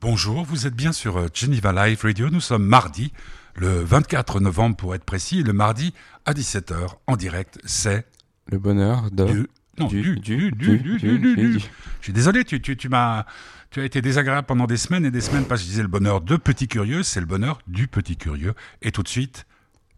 Bonjour, 0.00 0.44
vous 0.44 0.66
êtes 0.66 0.74
bien 0.74 0.92
sur 0.92 1.16
euh, 1.18 1.26
Geneva 1.34 1.72
Live 1.72 2.00
Radio. 2.02 2.30
Nous 2.30 2.40
sommes 2.40 2.64
mardi, 2.64 3.12
le 3.56 3.82
24 3.82 4.40
novembre 4.40 4.76
pour 4.76 4.94
être 4.94 5.04
précis. 5.04 5.42
Le 5.42 5.52
mardi 5.52 5.92
à 6.24 6.32
17h 6.34 6.74
en 7.06 7.16
direct, 7.16 7.58
c'est 7.64 8.06
Le 8.50 8.58
bonheur 8.58 9.10
de. 9.10 9.24
du. 9.24 9.46
Non, 9.78 9.86
du- 9.86 10.16
du, 10.18 10.50
du-. 10.50 11.58
Je 11.60 11.64
suis 12.02 12.12
désolé, 12.12 12.44
tu, 12.44 12.60
tu, 12.60 12.76
tu 12.76 12.88
m'as. 12.88 13.24
Tu 13.70 13.80
as 13.80 13.84
été 13.84 14.00
désagréable 14.00 14.46
pendant 14.46 14.66
des 14.66 14.76
semaines 14.78 15.04
et 15.04 15.10
des 15.10 15.20
semaines 15.20 15.44
parce 15.44 15.60
que 15.60 15.66
je 15.66 15.70
disais 15.70 15.82
le 15.82 15.88
bonheur 15.88 16.20
de 16.20 16.36
Petit 16.36 16.68
Curieux, 16.68 17.02
c'est 17.02 17.20
le 17.20 17.26
bonheur 17.26 17.58
du 17.66 17.86
Petit 17.86 18.16
Curieux. 18.16 18.54
Et 18.82 18.90
tout 18.92 19.02
de 19.02 19.08
suite, 19.08 19.46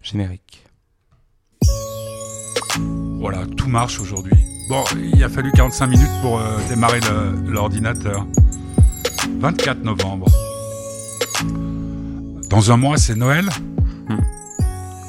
Générique. 0.03 0.65
voilà, 3.21 3.47
tout 3.47 3.69
marche 3.69 4.01
aujourd'hui. 4.01 4.33
Bon, 4.69 4.83
il 5.15 5.23
a 5.23 5.29
fallu 5.29 5.51
45 5.53 5.87
minutes 5.87 6.11
pour 6.21 6.41
euh, 6.41 6.59
démarrer 6.69 7.01
l'ordinateur. 7.47 8.27
24 9.29 9.83
novembre. 9.83 10.27
Dans 12.49 12.73
un 12.73 12.77
mois, 12.77 12.97
c'est 12.97 13.15
Noël. 13.15 13.49
Hmm. 14.09 14.17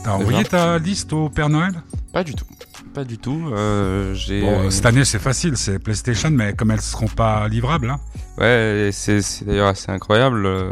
T'as 0.03 0.12
envoyé 0.13 0.44
ta 0.44 0.77
liste 0.77 1.13
au 1.13 1.30
Père 1.30 1.49
Noël? 1.49 1.73
Pas 2.13 2.23
du 2.23 2.34
tout. 2.36 2.45
Pas 2.94 3.03
du 3.05 3.17
tout. 3.17 3.50
Euh. 3.53 4.13
Bon, 4.41 4.66
euh, 4.66 4.70
cette 4.70 4.86
année, 4.86 5.05
c'est 5.05 5.20
facile, 5.20 5.55
c'est 5.55 5.80
PlayStation, 5.80 6.30
mais 6.30 6.53
comme 6.53 6.72
elles 6.72 6.81
seront 6.81 7.08
pas 7.08 7.48
livrables, 7.48 7.89
hein. 7.89 8.00
Ouais, 8.38 8.89
c'est 8.91 9.22
d'ailleurs 9.45 9.67
assez 9.67 9.91
incroyable. 9.91 10.45
euh, 10.45 10.72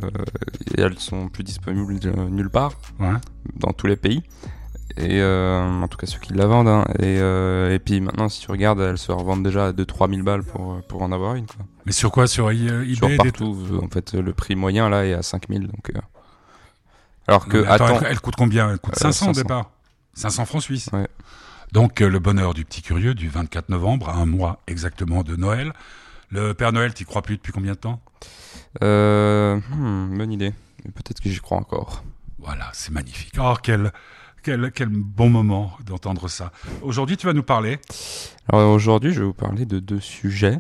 elles 0.78 1.00
sont 1.00 1.30
plus 1.30 1.44
disponibles 1.44 1.98
de- 2.00 2.12
nulle 2.12 2.50
part, 2.50 2.74
Ouais. 3.00 3.14
dans 3.56 3.72
tous 3.72 3.88
les 3.88 3.96
pays. 3.96 4.22
Et 5.00 5.22
euh, 5.22 5.64
en 5.82 5.88
tout 5.88 5.98
cas 5.98 6.06
ceux 6.08 6.20
qui 6.20 6.34
la 6.34 6.46
vendent. 6.46 6.68
hein. 6.68 6.86
Et, 7.00 7.20
euh, 7.20 7.74
et 7.74 7.80
puis 7.80 8.02
maintenant, 8.02 8.28
si 8.30 8.42
tu 8.42 8.52
regardes, 8.52 8.80
elles 8.82 8.98
se 8.98 9.12
revendent 9.12 9.44
déjà 9.44 9.68
à 9.68 9.72
2-3 9.72 10.10
000 10.10 10.24
balles 10.24 10.44
pour, 10.44 10.82
pour 10.88 11.02
en 11.02 11.12
avoir 11.12 11.36
une. 11.36 11.46
Quoi. 11.48 11.66
Mais 11.86 11.92
sur 11.92 12.12
quoi? 12.12 12.28
Sur 12.28 12.48
euh, 12.50 12.52
Sur 12.94 13.06
eBay 13.08 13.18
des- 13.18 13.32
partout. 13.32 13.58
euh, 13.72 13.80
En 13.84 13.88
fait, 13.88 14.14
le 14.14 14.34
prix 14.34 14.56
moyen 14.56 14.90
là 14.90 15.06
est 15.06 15.14
à 15.14 15.22
5 15.22 15.48
000. 15.50 15.62
Donc, 15.64 15.90
euh, 15.96 16.00
Alors 17.28 17.48
que, 17.48 17.58
attends, 17.66 17.86
attends, 17.86 18.00
elle, 18.02 18.08
elle 18.12 18.20
coûte 18.20 18.36
combien? 18.38 18.72
Elle 18.72 18.80
coûte 18.80 18.96
Euh, 18.98 19.00
500 19.12 19.30
au 19.30 19.34
500. 19.34 19.42
départ. 19.42 19.72
500 20.16 20.46
francs 20.46 20.62
suisses. 20.64 20.90
Ouais. 20.92 21.08
Donc, 21.72 22.02
euh, 22.02 22.10
le 22.10 22.20
bonheur 22.20 22.54
du 22.54 22.66
petit 22.66 22.82
curieux 22.82 23.14
du 23.14 23.30
24 23.30 23.70
novembre, 23.70 24.10
à 24.10 24.16
un 24.16 24.26
mois 24.26 24.60
exactement 24.68 25.24
de 25.24 25.36
Noël. 25.36 25.72
Le 26.32 26.54
Père 26.54 26.74
Noël, 26.74 26.94
t'y 26.94 27.06
crois 27.06 27.22
plus 27.22 27.38
depuis 27.38 27.52
combien 27.54 27.72
de 27.74 27.78
temps? 27.78 28.02
Euh, 28.84 29.60
hmm, 29.72 30.18
bonne 30.18 30.32
idée. 30.32 30.54
Peut-être 30.96 31.22
que 31.22 31.30
j'y 31.30 31.40
crois 31.40 31.58
encore. 31.58 32.04
Voilà, 32.40 32.70
c'est 32.74 32.92
magnifique. 32.92 33.34
Oh, 33.40 33.54
quel, 33.62 33.92
quel, 34.44 34.72
quel 34.72 34.90
bon 34.90 35.30
moment 35.30 35.72
d'entendre 35.86 36.28
ça. 36.28 36.52
Aujourd'hui, 36.82 37.18
tu 37.18 37.26
vas 37.26 37.34
nous 37.34 37.44
parler 37.44 37.80
Alors 38.52 38.72
aujourd'hui, 38.72 39.14
je 39.14 39.20
vais 39.20 39.26
vous 39.26 39.34
parler 39.34 39.66
de 39.66 39.80
deux 39.80 40.00
sujets. 40.00 40.60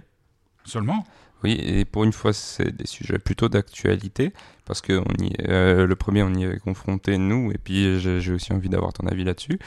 seulement? 0.65 1.05
Oui, 1.43 1.57
et 1.63 1.85
pour 1.85 2.03
une 2.03 2.11
fois, 2.11 2.33
c'est 2.33 2.75
des 2.75 2.85
sujets 2.85 3.17
plutôt 3.17 3.47
d'actualité, 3.47 4.33
parce 4.65 4.81
que 4.81 4.93
on 4.99 5.23
y, 5.23 5.33
euh, 5.47 5.87
le 5.87 5.95
premier, 5.95 6.21
on 6.21 6.33
y 6.33 6.43
est 6.43 6.59
confronté, 6.59 7.17
nous, 7.17 7.51
et 7.51 7.57
puis 7.57 7.99
j'ai 7.99 8.33
aussi 8.33 8.51
envie 8.51 8.67
d'avoir 8.67 8.91
ton 8.91 9.07
avis 9.07 9.23
là-dessus, 9.23 9.57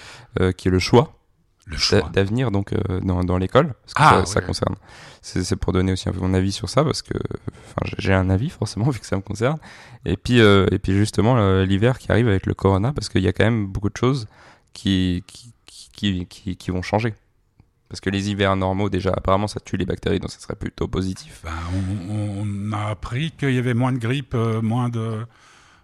euh, 0.41 0.53
qui 0.53 0.69
est 0.69 0.71
le 0.71 0.79
choix. 0.79 1.19
D'avenir 2.13 2.51
donc 2.51 2.73
euh, 2.73 3.01
dans, 3.01 3.23
dans 3.25 3.39
l'école, 3.39 3.75
parce 3.75 3.95
que 3.95 4.03
Ah, 4.03 4.11
ça, 4.11 4.21
ouais, 4.21 4.27
ça 4.27 4.41
concerne. 4.41 4.75
C'est 5.23 5.57
pour 5.57 5.73
donner 5.73 5.93
aussi 5.93 6.09
un 6.09 6.13
peu 6.13 6.19
mon 6.21 6.35
avis 6.35 6.51
sur 6.53 6.69
ça, 6.69 6.83
parce 6.85 7.01
que 7.03 7.15
j'ai- 7.99 8.13
un 8.13 8.29
avis 8.31 8.51
forcément 8.51 8.89
vu 8.91 8.99
que 9.01 9.07
ça 9.07 9.17
me 9.17 9.23
concerne. 9.23 9.59
Et 10.05 10.17
puis, 10.17 10.41
euh, 10.41 10.67
et 10.73 10.79
puis 10.79 10.95
justement, 10.95 11.63
l'hiver 11.63 11.99
qui 11.99 12.11
arrive 12.11 12.29
avec 12.29 12.47
le 12.47 12.55
corona, 12.55 12.93
parce 12.93 13.09
qu'il 13.09 13.23
y 13.23 13.29
a 13.29 13.33
quand 13.33 13.45
même 13.45 13.67
beaucoup 13.69 13.89
de 13.91 13.97
choses 13.97 14.27
qui, 14.73 15.23
qui, 15.27 15.53
qui, 15.93 16.27
qui, 16.27 16.57
qui 16.57 16.71
vont 16.73 16.83
changer. 16.83 17.15
Parce 17.89 18.01
que 18.01 18.09
les 18.11 18.31
hivers 18.31 18.57
normaux, 18.57 18.89
déjà, 18.89 19.11
apparemment, 19.11 19.47
ça 19.47 19.61
tue 19.61 19.77
les 19.77 19.85
bactéries, 19.85 20.19
donc 20.19 20.31
ça 20.31 20.41
serait 20.41 20.57
plutôt 20.57 20.89
positif. 20.89 21.43
Ben, 21.45 21.51
on, 22.09 22.43
on 22.43 22.73
a 22.73 22.87
appris 22.89 23.31
qu'il 23.33 23.53
y 23.53 23.59
avait 23.59 23.75
moins 23.75 23.93
de 23.93 23.99
grippe, 23.99 24.35
euh, 24.35 24.63
moins 24.63 24.89
de, 24.89 25.27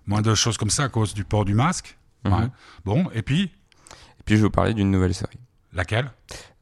moins 0.06 0.22
de 0.22 0.34
choses 0.34 0.56
comme 0.56 0.70
ça 0.70 0.84
à 0.84 0.88
cause 0.88 1.12
du 1.14 1.24
port 1.24 1.44
du 1.44 1.52
masque. 1.54 1.96
Mhm. 2.24 2.32
Ouais. 2.32 2.46
Bon, 2.86 3.10
et 3.14 3.20
puis, 3.22 3.42
Et 3.42 4.22
puis 4.24 4.36
je 4.36 4.40
vais 4.40 4.46
vous 4.46 4.50
parler 4.50 4.72
d'une 4.74 4.90
nouvelle 4.90 5.12
série. 5.14 5.38
Laquelle? 5.78 6.10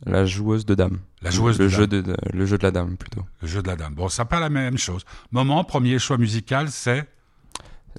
La 0.05 0.25
joueuse 0.25 0.65
de 0.65 0.75
dames. 0.75 0.99
La 1.23 1.31
joueuse 1.31 1.59
le 1.59 1.65
de 1.65 1.69
jeu 1.69 1.87
dames. 1.87 2.03
de, 2.03 2.17
le 2.33 2.47
jeu 2.47 2.59
de 2.59 2.63
la 2.63 2.71
dame 2.71 2.97
plutôt. 2.97 3.23
Le 3.43 3.49
jeu 3.49 3.63
de 3.63 3.67
la 3.67 3.75
dame. 3.75 3.95
Bon, 3.95 4.09
ça 4.09 4.25
pas 4.25 4.39
la 4.39 4.51
même 4.51 4.79
chose. 4.79 5.05
Moment, 5.33 5.65
premier 5.65 5.99
choix 5.99 6.19
musical, 6.19 6.71
c'est? 6.71 7.09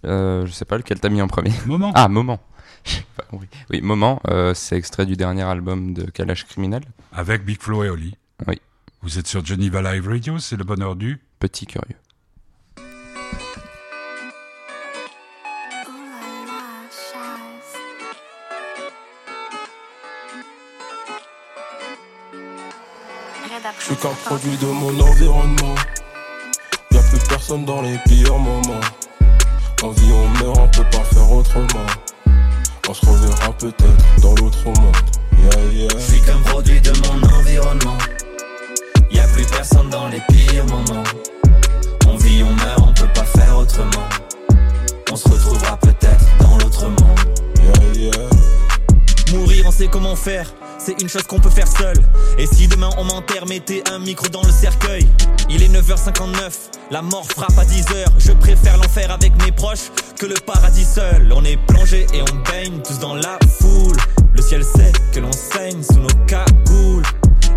Euh, 0.06 0.46
je 0.46 0.52
sais 0.52 0.66
pas 0.66 0.78
lequel 0.78 1.00
t'as 1.00 1.10
mis 1.10 1.22
en 1.22 1.28
premier. 1.28 1.52
Moment. 1.66 1.92
Ah, 1.96 2.08
Moment. 2.08 2.40
Compris. 3.30 3.50
Oui, 3.70 3.82
Moment, 3.82 4.22
euh, 4.30 4.54
c'est 4.54 4.78
extrait 4.78 5.06
du 5.06 5.16
dernier 5.18 5.42
album 5.44 5.94
de 5.94 6.04
Kalash 6.10 6.46
Criminel. 6.46 6.84
Avec 7.12 7.44
Big 7.44 7.60
Flo 7.62 7.84
et 7.84 7.90
Oli. 7.90 8.16
Oui. 8.48 8.62
Vous 9.02 9.20
êtes 9.20 9.28
sur 9.28 9.44
Geneva 9.46 9.82
Live 9.82 10.08
Radio, 10.08 10.40
c'est 10.40 10.56
le 10.56 10.64
bonheur 10.64 10.96
du. 10.96 11.20
Petit 11.40 11.66
curieux. 11.66 11.98
Suis 23.88 23.96
qu'un 23.96 24.14
produit 24.26 24.58
de 24.58 24.66
mon 24.66 25.00
environnement. 25.00 25.76
Y'a 26.92 27.00
plus 27.04 27.20
personne 27.30 27.64
dans 27.64 27.82
les 27.82 27.98
pires 28.06 28.38
moments. 28.38 28.82
On 29.82 29.92
vit, 29.92 30.12
on 30.12 30.28
meurt, 30.44 30.60
on 30.60 30.68
peut 30.68 30.90
pas 30.92 31.06
faire 31.06 31.32
autrement. 31.32 31.86
On 32.90 32.94
se 32.94 33.06
reverra 33.06 33.54
peut-être 33.54 34.22
dans 34.22 34.36
l'autre 34.36 34.66
monde. 34.66 34.96
Yeah, 35.40 35.64
yeah. 35.72 35.88
Je 35.98 36.04
suis 36.04 36.22
qu'un 36.22 36.40
produit 36.40 36.82
de 36.82 36.92
mon 37.08 37.24
environnement. 37.40 37.98
Y 39.10 39.20
a 39.20 39.28
plus 39.28 39.46
personne 39.46 39.90
dans 39.90 40.10
les 40.10 40.22
pires 40.28 40.66
moments. 40.66 41.04
On 42.10 42.18
vit, 42.18 42.44
on 42.44 42.54
meurt, 42.56 42.82
on 42.82 42.94
peut 42.94 43.14
pas 43.14 43.24
faire 43.24 43.58
autrement. 43.58 44.10
On 45.10 45.16
se 45.16 45.30
retrouvera 45.30 45.78
peut-être 45.78 46.26
dans 46.42 46.58
l'autre 46.58 46.90
monde. 46.90 47.20
Yeah. 47.96 48.12
Mourir, 49.32 49.64
on 49.66 49.72
sait 49.72 49.88
comment 49.88 50.18
faire. 50.18 50.52
C'est 50.78 51.02
une 51.02 51.10
chose 51.10 51.24
qu'on 51.24 51.40
peut 51.40 51.50
faire 51.50 51.68
seul. 51.68 51.96
Et 52.38 52.46
si 52.46 52.68
demain 52.68 52.90
on 52.98 53.04
m'enterre, 53.04 53.46
mettez 53.46 53.84
un 53.92 54.00
micro 54.00 54.28
dans 54.28 54.44
le 54.44 54.52
cercueil. 54.52 55.08
Il 55.50 55.64
est 55.64 55.70
9h59, 55.70 56.52
la 56.92 57.02
mort 57.02 57.26
frappe 57.26 57.58
à 57.58 57.66
10h. 57.66 58.06
Je 58.20 58.32
préfère 58.34 58.78
l'enfer 58.78 59.12
avec 59.12 59.34
mes 59.44 59.52
proches 59.52 59.92
que 60.18 60.26
le 60.26 60.36
paradis 60.46 60.86
seul. 60.86 61.32
On 61.36 61.44
est 61.44 61.58
plongé 61.68 62.06
et 62.14 62.22
on 62.22 62.52
baigne 62.52 62.82
tous 62.82 63.00
dans 63.00 63.16
la 63.16 63.40
foule. 63.60 63.98
Le 64.34 64.42
ciel 64.42 64.64
sait 64.64 64.92
que 65.14 65.20
l'on 65.20 65.32
saigne 65.32 65.82
sous 65.84 66.00
nos 66.00 66.26
cagoules. 66.28 67.04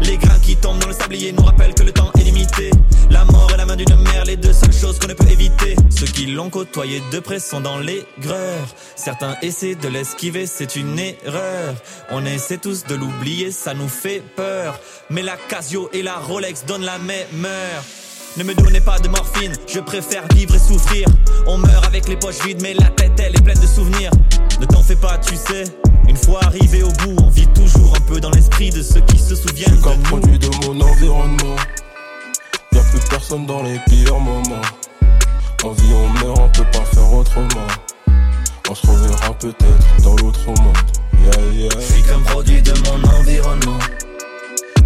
Les 0.02 0.16
grains 0.16 0.38
qui 0.40 0.56
tombent 0.56 0.78
dans 0.78 0.88
le 0.88 0.94
sablier 0.94 1.32
nous 1.32 1.42
rappellent 1.42 1.74
que 1.74 1.82
le 1.82 1.92
temps 1.92 2.10
est 2.18 2.22
limité. 2.22 2.70
La 3.10 3.24
mort 3.24 3.50
et 3.52 3.56
la 3.56 3.66
main 3.66 3.76
d'une 3.76 3.96
mère, 3.96 4.24
les 4.24 4.36
deux 4.36 4.52
seules 4.52 4.72
choses 4.72 4.98
qu'on 4.98 5.08
ne 5.08 5.14
peut 5.14 5.28
éviter. 5.28 5.76
Ceux 5.90 6.06
qui 6.06 6.26
l'ont 6.26 6.50
côtoyé 6.50 7.02
de 7.12 7.18
près 7.18 7.38
sont 7.38 7.60
dans 7.60 7.78
l'aigreur. 7.78 8.66
Certains 8.96 9.36
essaient 9.42 9.74
de 9.74 9.88
l'esquiver, 9.88 10.46
c'est 10.46 10.76
une 10.76 10.98
erreur. 10.98 11.74
On 12.10 12.24
essaie 12.24 12.58
tous 12.58 12.84
de 12.84 12.94
l'oublier, 12.94 13.50
ça 13.50 13.74
nous 13.74 13.88
fait 13.88 14.22
peur. 14.36 14.78
Mais 15.10 15.22
la 15.22 15.36
Casio 15.36 15.90
et 15.92 16.02
la 16.02 16.16
Rolex 16.16 16.64
donnent 16.64 16.84
la 16.84 16.98
même 16.98 17.44
heure. 17.44 17.84
Ne 18.36 18.44
me 18.44 18.54
donnez 18.54 18.80
pas 18.80 18.98
de 19.00 19.08
morphine, 19.08 19.52
je 19.66 19.80
préfère 19.80 20.22
vivre 20.34 20.54
et 20.54 20.58
souffrir. 20.58 21.08
On 21.46 21.58
meurt 21.58 21.84
avec 21.84 22.08
les 22.08 22.16
poches 22.16 22.42
vides, 22.46 22.62
mais 22.62 22.74
la 22.74 22.88
tête 22.88 23.18
elle 23.18 23.34
est 23.34 23.42
pleine 23.42 23.58
de 23.58 23.66
souvenirs. 23.66 24.12
Ne 24.60 24.66
t'en 24.66 24.82
fais 24.82 24.96
pas, 24.96 25.18
tu 25.18 25.34
sais. 25.34 25.64
Une 26.10 26.16
fois 26.16 26.40
arrivé 26.42 26.82
au 26.82 26.88
bout, 26.88 27.14
on 27.22 27.28
vit 27.28 27.46
toujours 27.46 27.94
un 27.96 28.00
peu 28.00 28.18
dans 28.18 28.32
l'esprit 28.32 28.70
de 28.70 28.82
ceux 28.82 28.98
qui 29.02 29.16
se 29.16 29.36
souviennent 29.36 29.70
Je 29.70 29.74
suis 29.76 29.84
qu'un 29.84 29.90
de 29.92 29.96
nous. 29.98 30.02
produit 30.02 30.38
de 30.40 30.66
mon 30.66 30.80
environnement. 30.80 31.56
Y'a 32.72 32.82
plus 32.82 33.08
personne 33.08 33.46
dans 33.46 33.62
les 33.62 33.78
pires 33.88 34.18
moments. 34.18 34.60
On 35.62 35.70
vit, 35.70 35.92
on 35.94 36.08
meurt, 36.08 36.40
on 36.40 36.48
peut 36.48 36.68
pas 36.72 36.84
faire 36.84 37.12
autrement. 37.12 37.68
On 38.68 38.74
se 38.74 38.84
reverra 38.88 39.34
peut-être 39.34 40.02
dans 40.02 40.16
l'autre 40.16 40.46
monde. 40.46 40.76
Yeah, 41.22 41.52
yeah. 41.52 41.68
Je 41.78 41.92
suis 41.92 42.02
qu'un 42.02 42.18
produit 42.18 42.60
de 42.60 42.72
mon 42.88 43.08
environnement. 43.16 43.78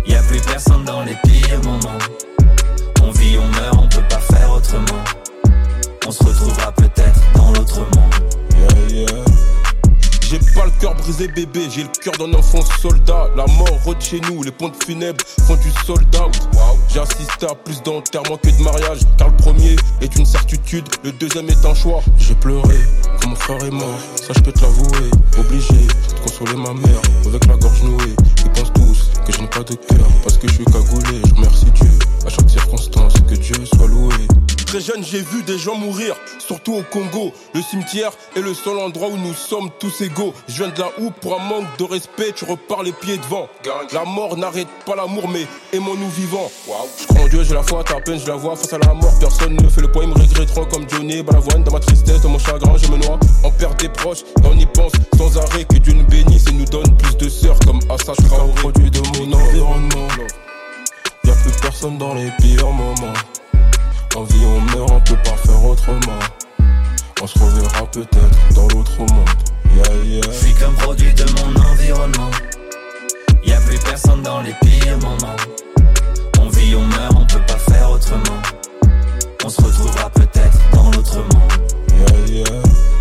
Y 0.07 0.17
a 0.17 0.23
plus 0.25 0.43
personne 0.43 0.85
dans 0.85 1.05
les 1.05 1.17
pires 1.25 1.63
moments. 1.63 1.99
On 3.03 3.11
vit, 3.13 3.39
on 3.39 3.49
meurt, 3.49 3.79
on 3.79 3.89
peut 3.89 4.07
pas 4.11 4.21
faire 4.21 4.53
autrement. 4.53 5.05
On 6.07 6.11
se 6.11 6.23
retrouvera 6.23 6.71
peut-être 6.73 7.21
dans 7.35 7.51
l'autre 7.53 7.79
monde. 7.79 8.15
Yeah, 8.91 9.07
yeah. 9.07 9.25
J'ai 10.35 10.41
pas 10.53 10.65
le 10.65 10.73
cœur 10.81 10.97
brisé 10.97 11.29
bébé, 11.29 11.69
j'ai 11.71 11.85
le 11.85 11.89
cœur 12.03 12.13
d'un 12.15 12.37
enfant 12.37 12.61
soldat. 12.83 13.29
La 13.37 13.47
mort 13.47 13.79
rôde 13.85 14.01
chez 14.01 14.19
nous, 14.23 14.43
les 14.43 14.51
pompes 14.51 14.75
funèbres 14.85 15.25
font 15.47 15.55
du 15.55 15.71
sold 15.87 16.09
out. 16.17 16.37
J'ai 16.93 16.99
assisté 16.99 17.47
à 17.47 17.55
plus 17.55 17.81
d'enterrements 17.85 18.37
que 18.39 18.49
de 18.49 18.61
mariage, 18.61 18.99
car 19.17 19.29
le 19.29 19.37
premier 19.37 19.77
est 20.01 20.17
une 20.17 20.27
certitude, 20.27 20.89
le 21.05 21.13
deuxième 21.13 21.49
est 21.51 21.65
un 21.65 21.75
choix. 21.75 22.03
J'ai 22.19 22.35
pleuré, 22.35 22.81
quand 23.21 23.29
mon 23.29 23.37
frère 23.37 23.65
est 23.65 23.71
mort, 23.71 24.01
ça 24.17 24.33
je 24.37 24.41
peux 24.41 24.51
te 24.51 24.63
l'avouer. 24.63 25.11
Obligé 25.39 25.87
de 25.87 26.21
consoler 26.21 26.57
ma 26.57 26.75
mère, 26.75 27.01
avec 27.27 27.47
la 27.47 27.57
gorge 27.57 27.83
nouée. 27.85 28.17
Ils 28.39 28.51
pensent 28.51 28.73
tous 28.73 29.11
que 29.25 29.33
je 29.33 29.41
n'ai 29.41 29.47
pas 29.47 29.63
de 29.63 29.75
cœur, 29.75 30.09
parce 30.25 30.37
que 30.37 30.49
je 30.49 30.55
suis 30.55 30.65
cagoulé. 30.65 31.23
Je 31.29 31.35
remercie 31.35 31.67
Dieu 31.67 31.91
à 32.27 32.31
chaque 32.31 32.51
circonstance, 32.51 33.15
que 33.29 33.37
Dieu 33.37 33.55
soit 33.67 33.87
loué. 33.87 34.15
Très 34.67 34.81
jeune, 34.81 35.05
j'ai 35.05 35.21
vu 35.21 35.45
des 35.45 35.57
gens 35.57 35.77
mourir, 35.77 36.17
surtout 36.45 36.75
au 36.75 36.83
Congo. 36.83 37.33
Le 37.55 37.63
cimetière 37.63 38.11
est 38.35 38.41
le 38.41 38.55
seul 38.55 38.77
endroit 38.79 39.07
où 39.07 39.17
nous 39.17 39.33
sommes 39.33 39.71
tous 39.79 40.01
égaux. 40.01 40.24
Je 40.49 40.63
viens 40.63 40.73
de 40.73 40.79
la 40.79 40.89
où 40.99 41.11
pour 41.11 41.41
un 41.41 41.45
manque 41.45 41.77
de 41.79 41.85
respect, 41.85 42.33
tu 42.35 42.45
repars 42.45 42.83
les 42.83 42.93
pieds 42.93 43.19
devant. 43.19 43.49
La 43.93 44.05
mort 44.05 44.37
n'arrête 44.37 44.69
pas 44.87 44.95
l'amour, 44.95 45.29
mais 45.29 45.47
aimons-nous 45.73 46.09
vivants. 46.11 46.51
Je 46.67 47.07
crois 47.07 47.25
en 47.25 47.29
Dieu, 47.29 47.43
j'ai 47.43 47.55
la 47.55 47.63
foi, 47.63 47.81
à 47.81 48.01
peine 48.01 48.19
je 48.19 48.27
la 48.27 48.37
vois 48.37 48.57
face 48.57 48.73
à 48.73 48.79
la 48.79 48.95
mort. 48.95 49.13
Personne 49.21 49.57
ne 49.57 49.69
fait 49.69 49.81
le 49.81 49.91
point, 49.91 50.05
ils 50.05 50.09
me 50.09 50.15
regretteront 50.15 50.65
comme 50.67 50.89
Johnny 50.89 51.23
Balavoine. 51.23 51.65
Dans 51.65 51.73
ma 51.73 51.81
tristesse, 51.81 52.21
dans 52.21 52.29
mon 52.29 52.39
chagrin, 52.39 52.77
je 52.77 52.89
me 52.89 52.97
noie. 52.99 53.19
On 53.43 53.51
perd 53.51 53.79
des 53.81 53.89
proches, 53.89 54.23
et 54.23 54.47
on 54.47 54.57
y 54.57 54.67
pense 54.67 54.93
sans 55.17 55.39
arrêt. 55.39 55.65
Que 55.65 55.79
Dieu 55.79 55.95
nous 55.95 56.07
bénisse 56.07 56.47
et 56.49 56.53
nous 56.53 56.65
donne 56.67 56.97
plus 56.97 57.17
de 57.17 57.29
sœurs 57.29 57.59
comme 57.67 57.81
Assad 57.91 58.17
Traoré. 58.17 58.53
produit 58.57 58.91
de 58.91 59.01
mon 59.19 59.33
environnement. 59.33 60.09
Y'a 61.25 61.33
plus 61.33 61.53
personne 61.61 61.99
dans 61.99 62.15
les 62.15 62.31
pires 62.41 62.71
moments. 62.71 63.15
En 64.17 64.23
vie, 64.25 64.45
on 64.47 64.61
meurt, 64.77 64.91
on 64.91 65.01
peut 65.01 65.23
pas 65.25 65.37
faire 65.37 65.65
autrement. 65.65 66.19
On 67.23 67.27
se 67.27 67.39
reverra 67.39 67.87
peut-être 67.87 68.55
dans 68.55 68.69
l'autre 68.69 68.99
monde. 68.99 69.54
Je 69.75 70.31
suis 70.31 70.55
comme 70.55 70.75
produit 70.75 71.13
de 71.15 71.25
mon 71.25 71.61
environnement. 71.61 72.31
Y 73.45 73.53
a 73.53 73.61
plus 73.61 73.79
personne 73.79 74.23
dans 74.23 74.41
les 74.41 74.55
pires 74.63 74.99
moments. 74.99 75.37
On 76.41 76.49
vit, 76.49 76.75
on 76.77 76.83
meurt, 76.83 77.15
on 77.17 77.27
peut 77.27 77.45
pas 77.47 77.59
faire 77.73 77.91
autrement. 77.91 78.43
On 79.45 79.49
se 79.49 79.61
retrouvera 79.61 80.11
peut-être 80.11 80.59
dans 80.73 80.91
l'autre 80.91 81.19
monde. 81.19 82.94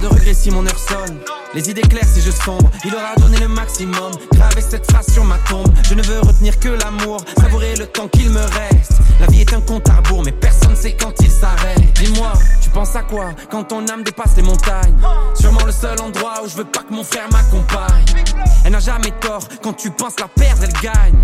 De 0.00 0.08
regret 0.08 0.34
si 0.34 0.50
mon 0.50 0.66
heure 0.66 0.78
sonne. 0.78 1.16
Les 1.54 1.70
idées 1.70 1.80
claires 1.80 2.06
si 2.06 2.20
je 2.20 2.30
sombre. 2.30 2.70
Il 2.84 2.94
aura 2.94 3.14
donné 3.16 3.38
le 3.38 3.48
maximum. 3.48 4.12
Gravé 4.32 4.60
cette 4.60 4.90
phrase 4.90 5.10
sur 5.10 5.24
ma 5.24 5.38
tombe. 5.48 5.72
Je 5.88 5.94
ne 5.94 6.02
veux 6.02 6.20
retenir 6.20 6.58
que 6.60 6.68
l'amour. 6.68 7.24
Savourer 7.40 7.74
le 7.76 7.86
temps 7.86 8.06
qu'il 8.08 8.28
me 8.28 8.40
reste. 8.40 8.92
La 9.20 9.26
vie 9.28 9.40
est 9.40 9.54
un 9.54 9.62
compte 9.62 9.88
à 9.88 9.96
rebours, 9.96 10.22
mais 10.22 10.32
personne 10.32 10.76
sait 10.76 10.94
quand 11.00 11.14
il 11.20 11.30
s'arrête. 11.30 11.80
Dis-moi, 11.94 12.34
tu 12.60 12.68
penses 12.68 12.94
à 12.94 13.02
quoi 13.02 13.30
quand 13.50 13.64
ton 13.64 13.88
âme 13.88 14.02
dépasse 14.02 14.36
les 14.36 14.42
montagnes? 14.42 14.96
Sûrement 15.34 15.64
le 15.64 15.72
seul 15.72 15.98
endroit 16.02 16.42
où 16.44 16.48
je 16.48 16.56
veux 16.56 16.66
pas 16.66 16.82
que 16.82 16.92
mon 16.92 17.02
frère 17.02 17.28
m'accompagne. 17.32 18.04
Elle 18.66 18.72
n'a 18.72 18.80
jamais 18.80 19.12
tort. 19.20 19.48
Quand 19.62 19.72
tu 19.72 19.90
penses 19.90 20.20
la 20.20 20.28
perdre, 20.28 20.64
elle 20.64 20.82
gagne. 20.82 21.14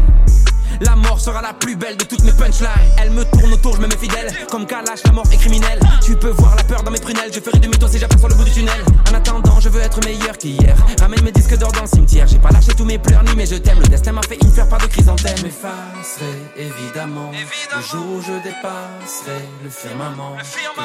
La 0.81 0.97
mort 0.97 1.21
sera 1.21 1.41
la 1.43 1.53
plus 1.53 1.77
belle 1.77 1.97
de 1.97 2.05
toutes 2.05 2.25
mes 2.25 2.33
punchlines. 2.33 2.69
Elle 2.99 3.11
me 3.11 3.25
tourne 3.25 3.53
autour, 3.53 3.77
je 3.77 3.81
me 3.81 3.87
mets 3.87 3.97
fidèle. 3.97 4.33
Comme 4.51 4.67
Kalash, 4.67 5.03
la 5.05 5.13
mort 5.13 5.27
est 5.33 5.37
criminelle. 5.37 5.81
Tu 6.03 6.17
peux 6.17 6.31
voir 6.31 6.57
la 6.57 6.65
peur 6.65 6.83
dans 6.83 6.91
mes 6.91 6.99
prunelles. 6.99 7.31
Je 7.33 7.41
ferai 7.41 7.59
demi-tour 7.59 7.89
si 7.89 7.99
j'aperçois 7.99 8.29
le 8.29 8.35
bout 8.35 8.45
du 8.45 8.51
tunnel. 8.51 8.83
En 9.11 9.15
attendant, 9.15 9.61
je 9.61 9.69
veux 9.69 9.81
être 9.81 10.03
meilleur 10.05 10.37
qu'hier. 10.39 10.75
Ramène 11.01 11.23
mes 11.23 11.33
disques 11.33 11.57
d'or 11.57 11.73
dans 11.73 11.83
le 11.83 11.87
cimetière. 11.87 12.27
J'ai 12.27 12.39
pas 12.39 12.51
lâché 12.51 12.73
tous 12.75 12.85
mes 12.85 12.99
pleurs 12.99 13.23
ni 13.25 13.35
mes 13.37 13.47
je 13.47 13.57
t'aime. 13.57 13.81
Le 13.81 13.89
destin 13.89 14.13
m'a 14.13 14.23
fait 14.23 14.39
une 14.43 14.51
fleur, 14.51 14.69
pas 14.69 14.79
de 14.79 14.87
chrysanthème. 14.87 15.37
Je 15.37 15.45
m'effacerai 15.45 16.33
évidemment. 16.57 17.31
Le 17.33 17.83
jour 17.83 18.07
où 18.17 18.23
je 18.23 18.33
dépasserai 18.43 19.49
le 19.63 19.71
firmament. 19.71 20.37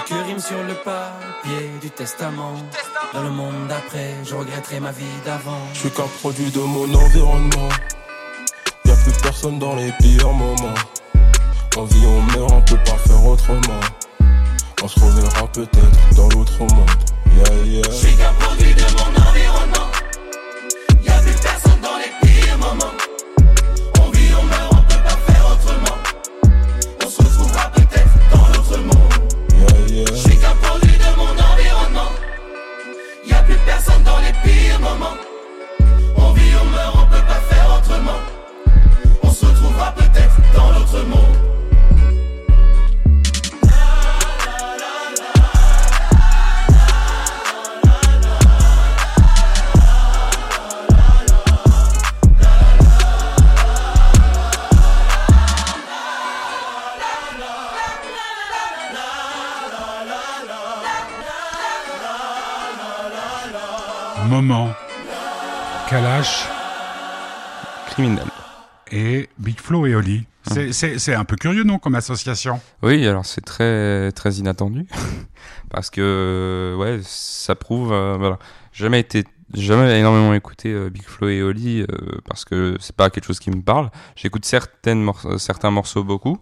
Quelques 0.05 0.25
rimes 0.25 0.39
sur 0.39 0.61
le 0.63 0.73
papier 0.73 1.71
du 1.81 1.89
testament. 1.89 2.53
Dans 3.13 3.23
le 3.23 3.29
monde 3.29 3.67
d'après, 3.69 4.15
je 4.23 4.35
regretterai 4.35 4.79
ma 4.79 4.91
vie 4.91 5.05
d'avant. 5.25 5.61
Je 5.73 5.79
suis 5.79 5.91
qu'un 5.91 6.07
produit 6.21 6.51
de 6.51 6.59
mon 6.59 6.93
environnement. 6.93 7.69
Y'a 9.37 9.43
personne 9.43 9.59
dans 9.59 9.75
les 9.75 9.91
pires 9.99 10.33
moments. 10.33 10.73
En 11.77 11.83
vie, 11.83 12.07
on 12.07 12.21
meurt, 12.35 12.51
on 12.51 12.61
peut 12.61 12.83
pas 12.83 12.97
faire 12.97 13.23
autrement. 13.23 13.79
On 14.81 14.87
se 14.87 14.99
reverra 14.99 15.47
peut-être 15.49 16.15
dans 16.15 16.27
l'autre 16.29 16.57
monde. 16.57 16.89
Yeah, 17.35 17.65
yeah. 17.65 17.83
Je 17.85 17.91
suis 17.91 18.15
qu'un 18.15 18.33
produit 18.39 18.73
de 18.73 18.81
mon 18.81 19.09
environnement. 19.29 19.91
Y 21.03 21.09
a 21.09 21.19
plus 21.19 21.39
personne 21.39 21.79
dans 21.83 21.97
les 21.99 22.27
pires 22.27 22.57
moments. 22.57 22.93
On 24.01 24.09
vit, 24.09 24.33
on 24.39 24.43
meurt, 24.43 24.73
on 24.73 24.81
peut 24.91 25.03
pas 25.03 25.31
faire 25.31 25.45
autrement. 25.51 25.97
On 27.05 27.07
se 27.07 27.21
retrouvera 27.21 27.71
peut-être 27.75 28.17
dans 28.31 28.47
l'autre 28.47 28.79
monde. 28.79 29.13
Yeah, 29.53 29.97
yeah. 29.97 30.05
Je 30.15 30.15
suis 30.15 30.37
qu'un 30.39 30.55
produit 30.63 30.97
de 30.97 31.15
mon 31.15 31.29
environnement. 31.29 32.11
Y 33.23 33.33
a 33.33 33.43
plus 33.43 33.59
personne 33.67 34.01
dans 34.01 34.17
les 34.17 34.33
pires 34.43 34.79
moments. 34.79 35.17
On 36.15 36.31
vit, 36.31 36.53
on 36.59 36.65
meurt, 36.71 36.95
on 36.95 37.05
peut 37.05 37.25
pas 37.27 37.41
faire 37.53 37.77
autrement. 37.77 38.36
Moment, 64.29 64.75
Kalash 65.87 66.45
Criminel. 67.89 68.36
Et 68.91 69.29
Big 69.37 69.59
Flo 69.59 69.85
et 69.85 69.95
Oli. 69.95 70.25
C'est- 70.71 70.97
C'est 70.97 71.13
un 71.13 71.25
peu 71.25 71.35
curieux, 71.35 71.63
non, 71.63 71.77
comme 71.77 71.95
association? 71.95 72.61
Oui, 72.81 73.05
alors 73.07 73.25
c'est 73.25 73.41
très 73.41 74.11
très 74.13 74.35
inattendu. 74.35 74.85
Parce 75.69 75.89
que 75.89 76.75
ouais, 76.79 76.99
ça 77.03 77.55
prouve 77.55 77.91
euh, 77.91 78.15
voilà, 78.17 78.39
jamais 78.71 78.99
été 79.01 79.25
jamais 79.53 79.99
énormément 79.99 80.33
écouté 80.33 80.69
euh, 80.71 80.89
Big 80.89 81.03
Flo 81.03 81.27
et 81.29 81.41
Oli 81.41 81.81
euh, 81.81 81.85
parce 82.27 82.43
que 82.45 82.75
c'est 82.81 82.95
pas 82.95 83.09
quelque 83.09 83.25
chose 83.25 83.39
qui 83.39 83.49
me 83.51 83.61
parle. 83.61 83.89
J'écoute 84.15 84.45
certaines 84.45 85.09
certains 85.37 85.71
morceaux 85.71 86.03
beaucoup, 86.03 86.37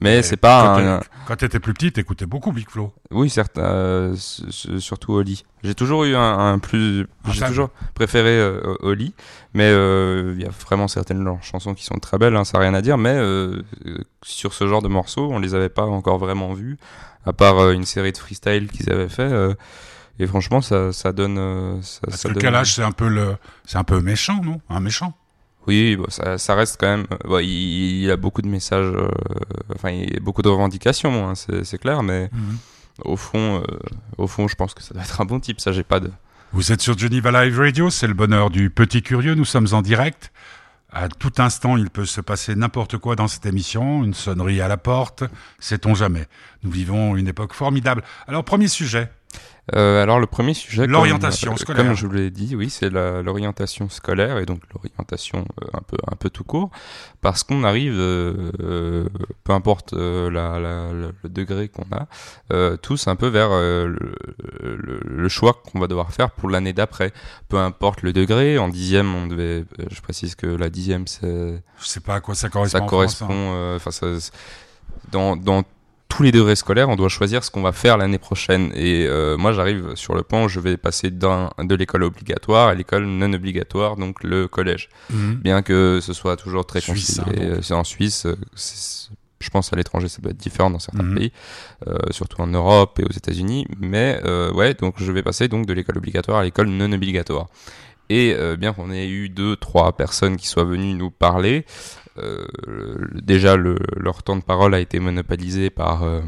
mais 0.00 0.22
c'est 0.22 0.36
pas 0.36 0.76
quand 0.76 0.86
un, 0.86 1.00
Quand 1.26 1.36
t'étais 1.36 1.60
plus 1.60 1.74
petit, 1.74 1.92
t'écoutais 1.92 2.26
beaucoup 2.26 2.52
Big 2.52 2.68
Flo. 2.68 2.92
oui, 3.10 3.28
certes, 3.30 3.58
euh, 3.58 4.14
surtout 4.16 5.12
Oli. 5.14 5.44
J'ai 5.62 5.74
toujours 5.74 6.04
eu 6.04 6.14
un, 6.14 6.38
un 6.52 6.58
plus, 6.58 7.06
Un 7.24 7.32
j'ai 7.32 7.46
toujours 7.46 7.70
préféré 7.94 8.30
euh, 8.30 8.74
Oli, 8.80 9.14
mais 9.54 9.68
euh, 9.70 10.34
il 10.36 10.42
y 10.42 10.46
a 10.46 10.50
vraiment 10.50 10.88
certaines 10.88 11.26
chansons 11.42 11.74
qui 11.74 11.84
sont 11.84 11.96
très 11.98 12.18
belles, 12.18 12.36
hein, 12.36 12.44
ça 12.44 12.58
n'a 12.58 12.64
rien 12.64 12.74
à 12.74 12.82
dire, 12.82 12.98
mais 12.98 13.14
euh, 13.14 13.62
euh, 13.86 13.98
sur 14.22 14.54
ce 14.54 14.66
genre 14.66 14.82
de 14.82 14.88
morceaux, 14.88 15.28
on 15.30 15.38
les 15.38 15.54
avait 15.54 15.68
pas 15.68 15.84
encore 15.84 16.18
vraiment 16.18 16.52
vus, 16.54 16.78
à 17.26 17.32
part 17.32 17.58
euh, 17.58 17.72
une 17.72 17.84
série 17.84 18.12
de 18.12 18.18
freestyle 18.18 18.68
qu'ils 18.70 18.90
avaient 18.90 19.08
fait, 19.10 19.22
euh, 19.22 19.54
et 20.18 20.26
franchement, 20.26 20.60
ça, 20.60 20.92
ça 20.92 21.12
donne, 21.12 21.38
euh, 21.38 21.80
ça, 21.82 22.00
Parce 22.04 22.20
ça 22.22 22.28
que 22.28 22.34
donne- 22.34 22.42
Kalash, 22.42 22.74
c'est 22.76 22.82
un 22.82 22.92
peu 22.92 23.08
le, 23.08 23.36
c'est 23.66 23.78
un 23.78 23.84
peu 23.84 24.00
méchant, 24.00 24.40
non? 24.42 24.60
Un 24.70 24.80
méchant. 24.80 25.14
Oui, 25.66 25.96
bah, 25.96 26.06
ça, 26.08 26.38
ça 26.38 26.54
reste 26.54 26.78
quand 26.80 26.88
même. 26.88 27.06
euh, 27.12 27.28
ouais, 27.28 27.46
il, 27.46 28.02
il 28.04 28.10
a 28.10 28.16
beaucoup 28.16 28.42
de 28.42 28.48
messages, 28.48 28.86
euh, 28.94 29.08
enfin, 29.74 29.90
il 29.90 30.12
y 30.14 30.16
a 30.16 30.20
beaucoup 30.20 30.42
de 30.42 30.48
revendications, 30.48 31.28
hein, 31.28 31.34
c'est 31.34 31.64
c'est 31.64 31.78
clair, 31.78 32.02
mais 32.02 32.30
au 33.04 33.16
fond, 33.16 33.58
euh, 33.62 33.78
au 34.18 34.26
fond, 34.26 34.48
je 34.48 34.54
pense 34.56 34.74
que 34.74 34.82
ça 34.82 34.94
doit 34.94 35.02
être 35.02 35.20
un 35.20 35.24
bon 35.26 35.38
type. 35.40 35.60
Ça, 35.60 35.72
j'ai 35.72 35.82
pas 35.84 36.00
de. 36.00 36.10
Vous 36.52 36.72
êtes 36.72 36.80
sur 36.80 36.98
Geneva 36.98 37.30
Live 37.44 37.58
Radio, 37.58 37.90
c'est 37.90 38.08
le 38.08 38.14
bonheur 38.14 38.50
du 38.50 38.70
petit 38.70 39.02
curieux, 39.02 39.34
nous 39.34 39.44
sommes 39.44 39.68
en 39.72 39.82
direct. 39.82 40.32
À 40.92 41.08
tout 41.08 41.30
instant, 41.38 41.76
il 41.76 41.88
peut 41.88 42.04
se 42.04 42.20
passer 42.20 42.56
n'importe 42.56 42.98
quoi 42.98 43.14
dans 43.14 43.28
cette 43.28 43.46
émission, 43.46 44.02
une 44.02 44.12
sonnerie 44.14 44.60
à 44.60 44.66
la 44.66 44.76
porte, 44.76 45.22
sait-on 45.60 45.94
jamais. 45.94 46.26
Nous 46.64 46.70
vivons 46.72 47.14
une 47.16 47.28
époque 47.28 47.52
formidable. 47.52 48.02
Alors, 48.26 48.42
premier 48.42 48.66
sujet, 48.66 49.08
Euh, 49.74 50.02
alors, 50.02 50.18
le 50.18 50.26
premier 50.26 50.54
sujet. 50.54 50.86
L'orientation 50.86 51.52
euh, 51.52 51.56
scolaire. 51.56 51.84
Comme 51.84 51.94
je 51.94 52.06
vous 52.06 52.12
l'ai 52.12 52.30
dit, 52.30 52.56
oui, 52.56 52.70
c'est 52.70 52.90
l'orientation 52.90 53.88
scolaire 53.88 54.38
et 54.38 54.46
donc 54.46 54.60
l'orientation 54.74 55.44
euh, 55.62 55.66
un 55.74 55.80
peu, 55.80 55.96
un 56.10 56.16
peu 56.16 56.28
tout 56.30 56.44
court, 56.44 56.70
parce 57.20 57.42
qu'on 57.44 57.62
arrive, 57.64 57.94
euh, 57.96 58.50
euh, 58.60 59.08
peu 59.44 59.52
importe 59.52 59.92
euh, 59.92 60.30
la, 60.30 60.58
la- 60.58 60.92
le, 60.92 61.12
degré 61.28 61.68
qu'on 61.68 61.86
a, 61.92 62.06
euh, 62.52 62.76
tous 62.76 63.06
un 63.06 63.16
peu 63.16 63.28
vers 63.28 63.50
euh, 63.52 63.86
le, 63.86 64.76
le- 64.76 65.00
le 65.04 65.28
choix 65.28 65.54
qu'on 65.64 65.78
va 65.78 65.86
devoir 65.86 66.12
faire 66.12 66.30
pour 66.30 66.48
l'année 66.50 66.72
d'après. 66.72 67.12
Peu 67.48 67.58
importe 67.58 68.02
le 68.02 68.12
degré, 68.12 68.58
en 68.58 68.68
dixième, 68.68 69.14
on 69.14 69.26
devait, 69.26 69.64
je 69.90 70.00
précise 70.00 70.34
que 70.34 70.46
la 70.46 70.68
dixième, 70.70 71.06
c'est 71.06 71.62
je 71.80 71.86
sais 71.86 72.00
pas 72.00 72.16
à 72.16 72.20
quoi 72.20 72.34
ça 72.34 72.48
correspond. 72.48 72.78
ça 72.78 72.84
en 72.84 72.86
correspond. 72.88 73.26
Hein. 73.30 73.54
euh, 73.54 73.76
Enfin, 73.76 73.90
ça- 73.92 74.30
dans, 75.12 75.36
dans 75.36 75.62
tous 76.10 76.22
les 76.24 76.32
degrés 76.32 76.56
scolaires, 76.56 76.90
on 76.90 76.96
doit 76.96 77.08
choisir 77.08 77.42
ce 77.44 77.50
qu'on 77.50 77.62
va 77.62 77.72
faire 77.72 77.96
l'année 77.96 78.18
prochaine. 78.18 78.72
Et 78.74 79.06
euh, 79.06 79.38
moi, 79.38 79.52
j'arrive 79.52 79.94
sur 79.94 80.14
le 80.14 80.22
point 80.22 80.44
où 80.44 80.48
je 80.48 80.60
vais 80.60 80.76
passer 80.76 81.10
de 81.10 81.74
l'école 81.74 82.02
obligatoire 82.04 82.68
à 82.68 82.74
l'école 82.74 83.06
non 83.06 83.32
obligatoire, 83.32 83.96
donc 83.96 84.22
le 84.22 84.46
collège. 84.48 84.90
Mhm. 85.10 85.36
Bien 85.36 85.62
que 85.62 86.00
ce 86.02 86.12
soit 86.12 86.36
toujours 86.36 86.66
très 86.66 86.80
hein, 86.80 86.94
euh, 87.38 87.58
c'est 87.62 87.72
en 87.74 87.84
Suisse. 87.84 88.26
euh, 88.26 88.36
je 89.42 89.48
pense 89.48 89.72
à 89.72 89.76
l'étranger, 89.76 90.08
ça 90.08 90.20
doit 90.20 90.32
être 90.32 90.36
différent 90.36 90.68
dans 90.68 90.78
certains 90.78 91.02
Mhm. 91.02 91.14
pays, 91.16 91.32
euh, 91.88 91.96
surtout 92.10 92.42
en 92.42 92.46
Europe 92.48 92.98
et 92.98 93.04
aux 93.04 93.12
États-Unis. 93.16 93.66
Mais 93.80 94.20
euh, 94.24 94.52
ouais, 94.52 94.74
donc 94.74 94.96
je 94.98 95.10
vais 95.12 95.22
passer 95.22 95.48
donc 95.48 95.64
de 95.64 95.72
l'école 95.72 95.96
obligatoire 95.96 96.40
à 96.40 96.44
l'école 96.44 96.68
non 96.68 96.92
obligatoire. 96.92 97.46
Et 98.10 98.34
euh, 98.36 98.56
bien 98.56 98.72
qu'on 98.72 98.90
ait 98.90 99.08
eu 99.08 99.28
deux, 99.28 99.54
trois 99.56 99.96
personnes 99.96 100.36
qui 100.36 100.48
soient 100.48 100.64
venues 100.64 100.94
nous 100.94 101.10
parler, 101.12 101.64
le- 102.16 103.20
déjà 103.20 103.56
le, 103.56 103.76
leur 103.96 104.22
temps 104.22 104.36
de 104.36 104.42
parole 104.42 104.74
a 104.74 104.80
été 104.80 104.98
monopolisé 105.00 105.70
par 105.70 106.02
euh, 106.02 106.20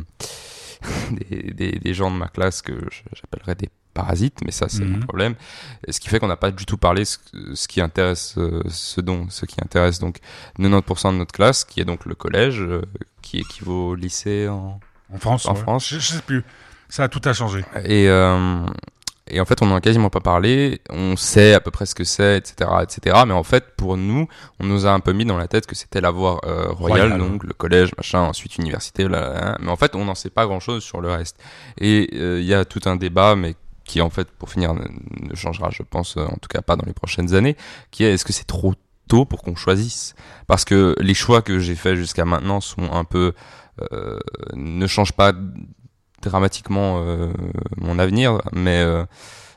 des, 1.31 1.53
des, 1.53 1.73
des 1.73 1.95
gens 1.95 2.11
de 2.11 2.17
ma 2.17 2.29
classe 2.29 2.63
que 2.63 2.73
j'appellerais 3.15 3.55
des 3.55 3.69
parasites, 3.95 4.39
mais 4.45 4.51
ça 4.53 4.69
c'est 4.69 4.85
Mhm. 4.85 4.91
mon 4.93 5.01
problème. 5.01 5.35
Ce 5.89 6.01
qui 6.01 6.09
fait 6.09 6.19
qu'on 6.19 6.27
n'a 6.29 6.37
pas 6.37 6.51
du 6.51 6.65
tout 6.65 6.79
parlé 6.79 7.05
ce, 7.05 7.19
ce 7.55 7.69
qui 7.69 7.81
intéresse, 7.81 8.35
euh, 8.39 8.63
ce 8.69 9.01
dont, 9.03 9.29
ce 9.29 9.45
qui 9.45 9.57
intéresse 9.63 9.99
donc 9.99 10.19
90% 10.59 11.13
de 11.13 11.19
notre 11.19 11.33
classe, 11.33 11.65
qui 11.65 11.81
est 11.81 11.85
donc 11.85 12.07
le 12.07 12.15
collège, 12.15 12.61
euh, 12.63 12.83
qui 13.21 13.39
équivaut 13.41 13.91
au 13.91 13.95
lycée 13.95 14.49
en, 14.49 14.81
En 15.13 15.19
France, 15.19 15.47
En 15.47 15.53
ouais. 15.55 15.61
France. 15.61 15.89
Je, 15.91 15.99
je 15.99 16.07
sais 16.15 16.23
plus. 16.23 16.43
Ça 16.89 17.05
a 17.05 17.09
tout 17.09 17.21
a 17.27 17.33
changé. 17.35 17.65
Et, 17.85 18.09
euh, 18.09 18.65
et 19.29 19.41
en 19.41 19.45
fait, 19.45 19.63
on 19.63 19.67
n'en 19.67 19.77
a 19.77 19.81
quasiment 19.81 20.11
pas 20.11 20.21
parlé. 20.21 20.81
On 20.91 21.17
sait 21.17 21.55
à 21.55 21.61
peu 21.61 21.71
près 21.71 21.87
ce 21.87 21.95
que 21.95 22.05
c'est, 22.05 22.39
etc., 22.39 22.71
etc. 22.83 23.23
Mais 23.27 23.35
en 23.35 23.45
fait, 23.45 23.77
pour 23.77 23.97
nous, 23.97 24.27
on 24.59 24.67
nous 24.67 24.87
a 24.87 24.91
un 24.91 25.01
peu 25.01 25.13
mis 25.13 25.25
dans 25.25 25.37
la 25.37 25.49
tête 25.49 25.67
que 25.67 25.77
c'était 25.77 26.01
la 26.01 26.11
voie 26.11 26.41
euh, 26.45 26.71
royale, 26.71 27.13
Royale, 27.13 27.19
donc 27.19 27.45
le 27.45 27.53
collège, 27.53 27.93
machin, 27.97 28.21
ensuite 28.21 28.57
université, 28.59 29.07
là, 29.09 29.21
là, 29.21 29.41
là. 29.41 29.59
Mais 29.61 29.71
en 29.71 29.77
fait, 29.77 29.95
on 29.95 30.05
n'en 30.05 30.15
sait 30.15 30.31
pas 30.31 30.47
grand-chose 30.47 30.83
sur 30.83 31.01
le 31.01 31.11
reste. 31.11 31.39
Et 31.79 32.11
euh, 32.15 32.41
il 32.41 32.47
y 32.47 32.55
a 32.55 32.65
tout 32.65 32.81
un 32.87 32.97
débat, 32.97 33.37
mais 33.37 33.55
qui 33.85 34.01
en 34.01 34.11
fait, 34.11 34.31
pour 34.31 34.51
finir, 34.51 34.75
ne, 34.75 34.85
ne 35.21 35.35
changera, 35.35 35.71
je 35.71 35.83
pense, 35.83 36.17
euh, 36.17 36.25
en 36.25 36.37
tout 36.37 36.49
cas 36.49 36.63
pas 36.63 36.77
dans 36.77 36.87
les 36.87 36.93
prochaines 36.93 37.35
années, 37.35 37.57
qui 37.91 38.05
est 38.05 38.13
est-ce 38.13 38.25
que 38.25 38.33
c'est 38.33 38.47
trop 38.47 38.75
tôt 39.09 39.25
pour 39.25 39.43
qu'on 39.43 39.55
choisisse? 39.57 40.15
Parce 40.47 40.65
que 40.65 40.97
les 40.99 41.15
choix 41.15 41.43
que 41.43 41.59
j'ai 41.59 41.75
faits 41.75 41.97
jusqu'à 41.97 42.25
maintenant 42.25 42.61
sont 42.61 42.91
un 42.93 43.05
peu 43.05 43.33
euh, 43.93 44.19
ne 44.55 44.87
changent 44.87 45.13
pas 45.13 45.33
dramatiquement 46.31 47.03
euh, 47.05 47.33
mon 47.81 47.99
avenir, 47.99 48.41
mais 48.53 48.81
euh, 48.81 49.05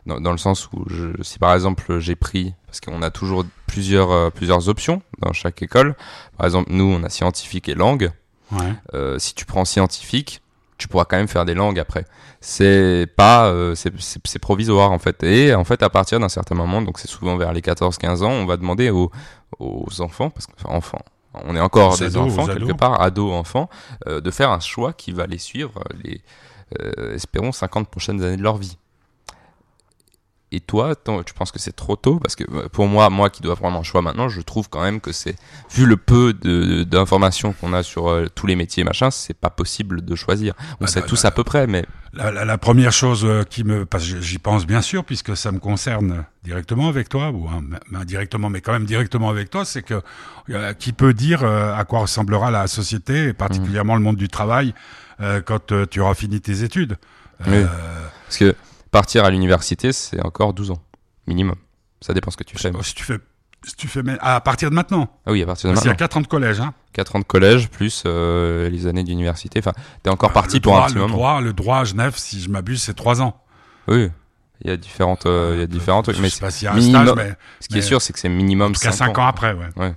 dans, 0.05 0.19
dans 0.19 0.31
le 0.31 0.37
sens 0.37 0.69
où 0.73 0.83
je, 0.87 1.21
si 1.23 1.39
par 1.39 1.53
exemple 1.53 1.99
j'ai 1.99 2.15
pris, 2.15 2.53
parce 2.67 2.79
qu'on 2.79 3.01
a 3.01 3.09
toujours 3.11 3.45
plusieurs 3.67 4.11
euh, 4.11 4.29
plusieurs 4.29 4.69
options 4.69 5.01
dans 5.19 5.33
chaque 5.33 5.61
école. 5.61 5.95
Par 6.37 6.45
exemple, 6.45 6.69
nous 6.71 6.85
on 6.85 7.03
a 7.03 7.09
scientifique 7.09 7.69
et 7.69 7.75
langue. 7.75 8.11
Ouais. 8.51 9.17
Si 9.19 9.33
tu 9.33 9.45
prends 9.45 9.65
scientifique, 9.65 10.41
tu 10.77 10.87
pourras 10.87 11.05
quand 11.05 11.17
même 11.17 11.27
faire 11.27 11.45
des 11.45 11.53
langues 11.53 11.79
après. 11.79 12.05
C'est 12.41 13.07
pas, 13.15 13.47
euh, 13.47 13.73
c'est- 13.75 14.39
provisoire 14.39 14.91
en 14.91 14.99
fait. 14.99 15.23
Et 15.23 15.55
en 15.55 15.63
fait, 15.63 15.81
à 15.81 15.89
partir 15.89 16.19
d'un 16.19 16.29
certain 16.29 16.53
moment, 16.53 16.81
donc 16.81 16.99
c'est 16.99 17.07
souvent 17.07 17.37
vers 17.37 17.53
les 17.53 17.61
14-15 17.61 18.21
ans, 18.23 18.29
on 18.31 18.45
va 18.45 18.57
demander 18.57 18.89
aux, 18.91 19.09
aux 19.59 20.01
enfants, 20.01 20.29
parce 20.29 20.45
que 20.45 20.51
enfin, 20.59 20.75
enfants, 20.75 21.01
on 21.33 21.55
est 21.55 21.59
encore 21.59 21.97
des 21.97 22.05
ados, 22.05 22.33
enfants 22.33 22.45
quelque 22.45 22.73
part, 22.73 23.01
ados, 23.01 23.33
enfants, 23.33 23.69
euh, 24.07 24.21
de 24.21 24.31
faire 24.31 24.51
un 24.51 24.59
choix 24.59 24.93
qui 24.93 25.11
va 25.11 25.25
les 25.25 25.37
suivre 25.39 25.73
les, 26.03 26.21
espérons, 27.13 27.51
50 27.51 27.89
prochaines 27.89 28.21
années 28.23 28.37
de 28.37 28.43
leur 28.43 28.57
vie. 28.57 28.77
Et 30.51 30.59
toi, 30.61 30.93
tu 31.25 31.33
penses 31.33 31.51
que 31.51 31.59
c'est 31.59 31.75
trop 31.75 31.95
tôt? 31.97 32.19
Parce 32.19 32.35
que 32.35 32.43
euh, 32.49 32.69
pour 32.69 32.87
moi, 32.87 33.09
moi 33.09 33.29
qui 33.29 33.41
dois 33.41 33.55
prendre 33.57 33.77
un 33.77 33.83
choix 33.83 34.01
maintenant, 34.01 34.29
je 34.29 34.39
trouve 34.39 34.69
quand 34.69 34.81
même 34.81 35.01
que 35.01 35.11
c'est, 35.11 35.35
vu 35.71 35.85
le 35.85 35.97
peu 35.97 36.33
d'informations 36.85 37.51
qu'on 37.51 37.73
a 37.73 37.83
sur 37.83 38.07
euh, 38.09 38.27
tous 38.33 38.47
les 38.47 38.55
métiers, 38.55 38.83
machin, 38.85 39.11
c'est 39.11 39.33
pas 39.33 39.49
possible 39.49 40.05
de 40.05 40.15
choisir. 40.15 40.53
On 40.79 40.85
Bah, 40.85 40.87
sait 40.87 41.01
tous 41.01 41.25
à 41.25 41.31
peu 41.31 41.43
près, 41.43 41.67
mais 41.67 41.83
La, 42.13 42.31
la- 42.31 42.45
la 42.45 42.57
première 42.57 42.93
chose 42.93 43.25
euh, 43.25 43.43
qui 43.43 43.65
me, 43.65 43.85
j'y 44.21 44.37
pense 44.37 44.65
bien 44.65 44.81
sûr, 44.81 45.03
puisque 45.03 45.35
ça 45.35 45.51
me 45.51 45.59
concerne 45.59 46.23
directement 46.43 46.87
avec 46.87 47.09
toi, 47.09 47.31
ou 47.31 47.49
hein, 47.49 47.61
indirectement, 47.93 48.49
mais 48.49 48.61
quand 48.61 48.71
même 48.71 48.85
directement 48.85 49.29
avec 49.29 49.49
toi, 49.49 49.65
c'est 49.65 49.81
que 49.81 50.01
euh, 50.51 50.73
qui 50.73 50.93
peut 50.93 51.13
dire 51.13 51.43
euh, 51.43 51.75
à 51.75 51.83
quoi 51.83 51.99
ressemblera 52.01 52.49
la 52.51 52.67
société, 52.67 53.25
et 53.29 53.33
particulièrement 53.33 53.95
le 53.95 54.01
monde 54.01 54.15
du 54.15 54.29
travail, 54.29 54.73
euh, 55.21 55.41
quand 55.41 55.71
euh, 55.71 55.85
tu 55.85 55.99
auras 56.01 56.13
fini 56.13 56.41
tes 56.41 56.63
études. 56.63 56.97
Euh, 57.47 57.65
parce 58.25 58.37
que 58.37 58.55
partir 58.91 59.25
à 59.25 59.29
l'université, 59.29 59.91
c'est 59.91 60.21
encore 60.23 60.53
12 60.53 60.71
ans 60.71 60.81
minimum. 61.27 61.55
Ça 62.01 62.13
dépend 62.13 62.31
ce 62.31 62.37
que 62.37 62.43
tu 62.43 62.57
fais. 62.57 62.71
si 62.83 62.93
tu 62.95 63.03
fais, 63.03 63.17
si 63.63 63.75
tu 63.75 63.87
fais, 63.87 64.03
mais 64.03 64.15
à 64.21 64.39
partir 64.41 64.69
de 64.69 64.75
maintenant, 64.75 65.09
Ah 65.25 65.31
oui, 65.31 65.41
à 65.41 65.45
partir 65.45 65.69
de 65.69 65.73
parce 65.73 65.81
qu'il 65.81 65.87
y 65.87 65.89
a 65.89 65.93
maintenant. 65.93 66.05
4 66.05 66.17
ans 66.17 66.21
de 66.21 66.27
collège, 66.27 66.59
hein. 66.59 66.73
4 66.93 67.15
ans 67.15 67.19
de 67.19 67.23
collège 67.25 67.69
plus 67.69 68.03
les 68.05 68.87
années 68.87 69.03
d'université. 69.03 69.59
Enfin, 69.59 69.73
t'es 70.03 70.09
encore 70.09 70.31
parti 70.31 70.57
le 70.57 70.61
pour 70.61 70.73
droit, 70.73 70.83
un 70.83 70.87
petit 70.87 70.95
le 70.95 71.01
moment. 71.01 71.13
droit, 71.15 71.41
le 71.41 71.53
droit 71.53 71.77
à 71.79 71.83
Genève, 71.83 72.13
si 72.15 72.41
je 72.41 72.49
m'abuse, 72.49 72.81
c'est 72.81 72.93
3 72.93 73.21
ans. 73.21 73.41
Oui. 73.87 74.09
Il 74.61 74.69
y 74.69 74.73
a 74.73 74.77
différentes, 74.77 75.25
euh, 75.25 75.51
il 75.55 75.59
y 75.59 75.63
a 75.63 75.67
trucs, 76.03 76.15
Je 76.15 76.21
mais 76.21 76.29
sais 76.29 76.39
pas 76.39 76.49
y 76.65 76.67
a 76.69 76.73
un 76.73 76.75
minimum- 76.77 77.03
stage, 77.07 77.15
mais 77.17 77.35
ce 77.59 77.67
qui 77.67 77.77
est 77.77 77.81
sûr, 77.81 78.01
c'est 78.01 78.13
que 78.13 78.19
c'est 78.19 78.29
minimum 78.29 78.73
jusqu'à 78.73 78.91
5 78.93 79.07
5 79.07 79.17
ans 79.17 79.25
après, 79.27 79.53
ouais. 79.53 79.93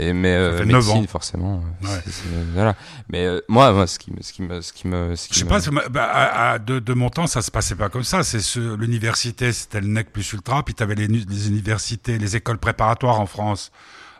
Et 0.00 0.12
mais 0.12 0.32
euh, 0.34 0.64
médecine, 0.64 1.06
forcément. 1.08 1.62
euh, 1.82 1.86
Ouais. 1.86 2.00
c'est- 2.04 2.10
c'est- 2.10 2.28
voilà. 2.54 2.76
Mais 3.10 3.26
euh, 3.26 3.40
moi, 3.48 3.72
moi, 3.72 3.86
ce 3.86 3.98
qui 3.98 4.12
me, 4.12 4.22
ce 4.22 4.32
qui 4.32 4.42
me, 4.42 4.60
ce 4.60 4.72
qui 4.72 4.86
me, 4.86 5.16
ce 5.16 5.26
qui 5.28 5.34
Je 5.34 5.38
sais 5.40 5.44
pas, 5.44 5.58
bah, 5.90 6.04
à- 6.04 6.50
à- 6.52 6.58
de, 6.58 6.78
de 6.78 6.92
mon 6.94 7.10
temps, 7.10 7.26
ça 7.26 7.42
se 7.42 7.50
passait 7.50 7.74
pas 7.74 7.88
comme 7.88 8.04
ça. 8.04 8.22
C'est 8.22 8.40
ce, 8.40 8.76
l'université, 8.76 9.52
c'était 9.52 9.80
le 9.80 9.88
nec 9.88 10.12
plus 10.12 10.32
ultra, 10.32 10.62
puis 10.64 10.74
tu 10.74 10.82
avais 10.82 10.94
les, 10.94 11.06
universités, 11.48 12.16
les 12.18 12.36
écoles 12.36 12.58
préparatoires 12.58 13.18
en 13.20 13.26
France, 13.26 13.72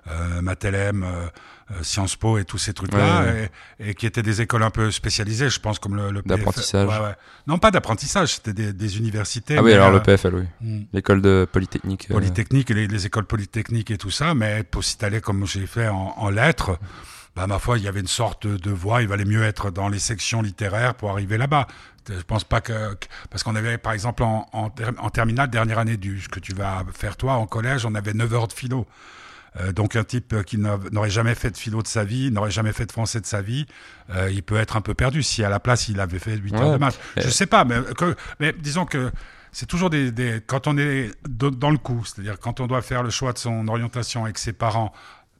euh, 0.08 0.40
Mathelem, 0.42 1.02
euh, 1.04 1.06
euh, 1.06 1.28
Sciences 1.82 2.16
Po 2.16 2.38
et 2.38 2.44
tous 2.44 2.58
ces 2.58 2.72
trucs-là, 2.72 3.22
Ouais, 3.22 3.50
Et, 3.80 3.90
et 3.90 3.94
qui 3.94 4.06
étaient 4.06 4.22
des 4.22 4.40
écoles 4.40 4.62
un 4.62 4.70
peu 4.70 4.90
spécialisées, 4.90 5.50
je 5.50 5.60
pense, 5.60 5.78
comme 5.78 5.96
le, 5.96 6.10
le 6.10 6.22
PFL. 6.22 6.36
D'apprentissage. 6.38 6.88
Ouais, 6.88 6.98
ouais. 6.98 7.14
Non, 7.46 7.58
pas 7.58 7.70
d'apprentissage, 7.70 8.34
c'était 8.36 8.52
des, 8.54 8.72
des 8.72 8.98
universités. 8.98 9.56
Ah 9.58 9.62
oui, 9.62 9.72
alors 9.72 9.90
le 9.90 9.96
euh, 9.98 10.00
PFL, 10.00 10.34
oui. 10.34 10.44
hmm. 10.60 10.82
L'école 10.92 11.20
de 11.22 11.46
Polytechnique. 11.50 12.06
euh, 12.10 12.14
Polytechnique, 12.14 12.70
les, 12.70 12.86
les 12.86 13.06
écoles 13.06 13.26
polytechniques 13.26 13.90
et 13.90 13.98
tout 13.98 14.10
ça, 14.10 14.34
mais 14.34 14.62
pour 14.62 14.82
s'y 14.84 14.96
aller 15.04 15.20
comme 15.20 15.46
j'ai 15.46 15.66
fait 15.66 15.88
en, 15.88 16.14
en 16.16 16.30
lettres, 16.30 16.78
bah, 17.36 17.46
ma 17.46 17.58
foi, 17.58 17.78
il 17.78 17.84
y 17.84 17.88
avait 17.88 18.00
une 18.00 18.06
sorte 18.08 18.46
de 18.46 18.70
voie, 18.70 19.02
il 19.02 19.08
valait 19.08 19.24
mieux 19.24 19.44
être 19.44 19.70
dans 19.70 19.88
les 19.88 19.98
sections 20.00 20.42
littéraires 20.42 20.94
pour 20.94 21.10
arriver 21.10 21.38
là-bas. 21.38 21.66
Je 22.08 22.22
pense 22.22 22.42
pas 22.44 22.62
que, 22.62 22.96
parce 23.30 23.42
qu'on 23.42 23.54
avait, 23.54 23.76
par 23.76 23.92
exemple, 23.92 24.22
en, 24.22 24.48
en, 24.54 24.70
en 24.98 25.10
terminale, 25.10 25.50
dernière 25.50 25.78
année 25.78 25.98
du, 25.98 26.20
ce 26.20 26.28
que 26.28 26.40
tu 26.40 26.54
vas 26.54 26.82
faire 26.94 27.18
toi 27.18 27.34
en 27.34 27.46
collège, 27.46 27.84
on 27.84 27.94
avait 27.94 28.14
9 28.14 28.32
heures 28.32 28.48
de 28.48 28.54
philo. 28.54 28.86
Euh, 29.56 29.72
donc 29.72 29.96
un 29.96 30.04
type 30.04 30.32
euh, 30.34 30.42
qui 30.42 30.58
n'a- 30.58 30.78
n'aurait 30.92 31.10
jamais 31.10 31.34
fait 31.34 31.50
de 31.50 31.56
philo 31.56 31.82
de 31.82 31.86
sa 31.88 32.04
vie, 32.04 32.30
n'aurait 32.30 32.50
jamais 32.50 32.72
fait 32.72 32.86
de 32.86 32.92
français 32.92 33.20
de 33.20 33.26
sa 33.26 33.40
vie, 33.42 33.66
euh, 34.10 34.30
il 34.30 34.42
peut 34.42 34.56
être 34.56 34.76
un 34.76 34.80
peu 34.82 34.94
perdu 34.94 35.22
si 35.22 35.42
à 35.42 35.48
la 35.48 35.58
place 35.60 35.88
il 35.88 36.00
avait 36.00 36.18
fait 36.18 36.36
8 36.36 36.54
heures 36.54 36.66
Ouais. 36.68 36.72
de 36.72 36.76
maths. 36.78 36.98
Je 37.16 37.26
Euh, 37.28 37.30
sais 37.30 37.46
pas, 37.46 37.64
mais, 37.64 37.80
que- 37.96 38.14
mais 38.40 38.52
disons 38.52 38.84
que 38.84 39.10
c'est 39.52 39.66
toujours 39.66 39.88
des, 39.90 40.12
des 40.12 40.42
quand 40.46 40.66
on 40.66 40.76
est 40.76 41.10
dans 41.28 41.70
le 41.70 41.78
coup, 41.78 42.04
c'est-à-dire 42.04 42.38
quand 42.38 42.60
on 42.60 42.66
doit 42.66 42.82
faire 42.82 43.02
le 43.02 43.10
choix 43.10 43.32
de 43.32 43.38
son 43.38 43.66
orientation 43.68 44.24
avec 44.24 44.38
ses 44.38 44.52
parents. 44.52 44.92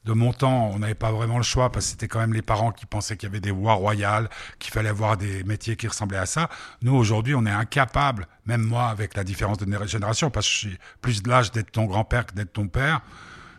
De 0.05 0.13
mon 0.13 0.31
temps, 0.31 0.71
on 0.73 0.79
n'avait 0.79 0.95
pas 0.95 1.11
vraiment 1.11 1.37
le 1.37 1.43
choix 1.43 1.71
parce 1.71 1.85
que 1.85 1.91
c'était 1.91 2.07
quand 2.07 2.19
même 2.19 2.33
les 2.33 2.41
parents 2.41 2.71
qui 2.71 2.85
pensaient 2.85 3.17
qu'il 3.17 3.27
y 3.27 3.31
avait 3.31 3.41
des 3.41 3.51
voies 3.51 3.73
royales, 3.73 4.29
qu'il 4.57 4.71
fallait 4.73 4.89
avoir 4.89 5.17
des 5.17 5.43
métiers 5.43 5.75
qui 5.75 5.87
ressemblaient 5.89 6.17
à 6.17 6.25
ça. 6.25 6.49
Nous, 6.81 6.95
aujourd'hui, 6.95 7.35
on 7.35 7.45
est 7.45 7.51
incapable, 7.51 8.25
même 8.45 8.61
moi, 8.61 8.87
avec 8.87 9.13
la 9.15 9.25
différence 9.25 9.57
de 9.57 9.65
génération, 9.87 10.31
parce 10.31 10.47
que 10.47 10.51
je 10.53 10.57
suis 10.57 10.77
plus 11.01 11.21
de 11.21 11.29
l'âge 11.29 11.51
d'être 11.51 11.71
ton 11.71 11.83
grand-père 11.85 12.25
que 12.25 12.33
d'être 12.33 12.53
ton 12.53 12.67
père. 12.69 13.01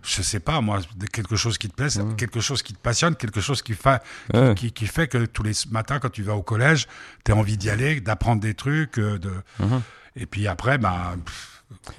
Je 0.02 0.22
sais 0.22 0.40
pas, 0.40 0.60
moi, 0.60 0.80
quelque 1.12 1.36
chose 1.36 1.58
qui 1.58 1.68
te 1.68 1.74
plaît, 1.74 1.90
c'est 1.90 2.16
quelque 2.16 2.40
chose 2.40 2.62
qui 2.62 2.72
te 2.72 2.78
passionne, 2.78 3.14
quelque 3.16 3.40
chose 3.40 3.60
qui 3.62 3.74
fait, 3.74 4.00
qui, 4.32 4.36
Ouais. 4.38 4.54
qui, 4.54 4.72
qui 4.72 4.86
fait 4.86 5.08
que 5.08 5.26
tous 5.26 5.42
les 5.42 5.52
matins, 5.70 5.98
quand 5.98 6.10
tu 6.10 6.22
vas 6.22 6.34
au 6.34 6.42
collège, 6.42 6.86
tu 7.24 7.32
as 7.32 7.36
envie 7.36 7.56
d'y 7.56 7.68
aller, 7.70 8.00
d'apprendre 8.00 8.40
des 8.40 8.54
trucs. 8.54 8.98
euh, 8.98 9.18
De... 9.18 9.30
Mhm. 9.58 9.82
Et 10.16 10.26
puis 10.26 10.48
après, 10.48 10.78
bah, 10.78 11.14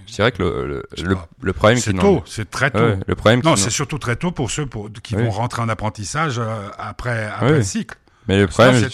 Je 0.08 0.14
dirais 0.14 0.32
que 0.32 0.42
le, 0.44 0.84
le, 1.42 1.54
problème 1.54 1.78
c'est 1.78 1.94
tôt, 1.94 2.24
c'est 2.26 2.50
très 2.50 2.72
tôt. 2.72 2.80
Ouais, 2.80 3.00
le 3.08 3.16
problème 3.16 3.42
Non, 3.44 3.56
c'est 3.56 3.70
surtout 3.70 4.00
très 4.00 4.16
tôt 4.16 4.32
pour 4.32 4.52
ceux 4.52 4.66
pour, 4.66 4.90
qui 5.02 5.16
Oui. 5.16 5.24
vont 5.24 5.30
rentrer 5.32 5.62
en 5.62 5.70
apprentissage 5.70 6.40
euh, 6.40 6.70
après, 6.78 7.26
après 7.26 7.52
Oui. 7.52 7.58
le 7.58 7.64
cycle. 7.64 7.98
Mais 8.28 8.40
le 8.40 8.48
problème, 8.48 8.76
c'est 8.76 8.90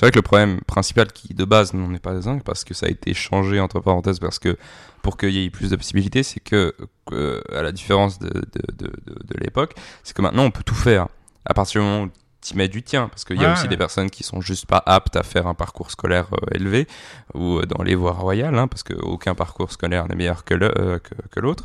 dirais 0.00 0.10
que 0.10 0.16
le 0.18 0.22
problème 0.22 0.60
principal 0.66 1.12
qui 1.12 1.34
de 1.34 1.44
base 1.44 1.72
n'en 1.74 1.92
est 1.94 1.98
pas 2.00 2.28
un, 2.28 2.38
parce 2.38 2.64
que 2.64 2.74
ça 2.74 2.86
a 2.86 2.88
été 2.88 3.14
changé 3.14 3.60
entre 3.60 3.80
parenthèses, 3.80 4.18
parce 4.18 4.38
que 4.38 4.56
pour 5.04 5.18
qu'il 5.18 5.30
y 5.30 5.44
ait 5.44 5.50
plus 5.50 5.70
de 5.70 5.76
possibilités, 5.76 6.22
c'est 6.22 6.40
que, 6.40 6.74
que, 7.06 7.44
à 7.54 7.62
la 7.62 7.72
différence 7.72 8.18
de, 8.18 8.30
de 8.30 9.38
l'époque, 9.38 9.74
c'est 10.02 10.16
que 10.16 10.22
maintenant 10.22 10.44
on 10.44 10.50
peut 10.50 10.64
tout 10.64 10.74
faire. 10.74 11.08
À 11.44 11.52
partir 11.52 11.82
du 11.82 11.86
moment 11.86 12.04
où 12.04 12.10
tu 12.44 12.56
mets 12.56 12.68
du 12.68 12.82
tien, 12.82 13.08
parce 13.08 13.24
qu'il 13.24 13.36
y 13.40 13.44
a 13.44 13.48
Ouais, 13.48 13.52
aussi 13.54 13.62
ouais. 13.64 13.68
des 13.68 13.76
personnes 13.76 14.10
qui 14.10 14.22
sont 14.22 14.40
juste 14.40 14.66
pas 14.66 14.82
aptes 14.86 15.16
à 15.16 15.22
faire 15.22 15.46
un 15.46 15.54
parcours 15.54 15.90
scolaire 15.90 16.26
euh, 16.34 16.54
élevé 16.54 16.86
ou 17.34 17.58
euh, 17.58 17.66
dans 17.66 17.82
les 17.82 17.94
voies 17.94 18.12
royales, 18.12 18.56
hein, 18.58 18.68
parce 18.68 18.82
qu'aucun 18.82 19.34
parcours 19.34 19.72
scolaire 19.72 20.06
n'est 20.08 20.14
meilleur 20.14 20.44
que 20.44 20.54
euh, 20.54 20.98
l'autre. 21.36 21.64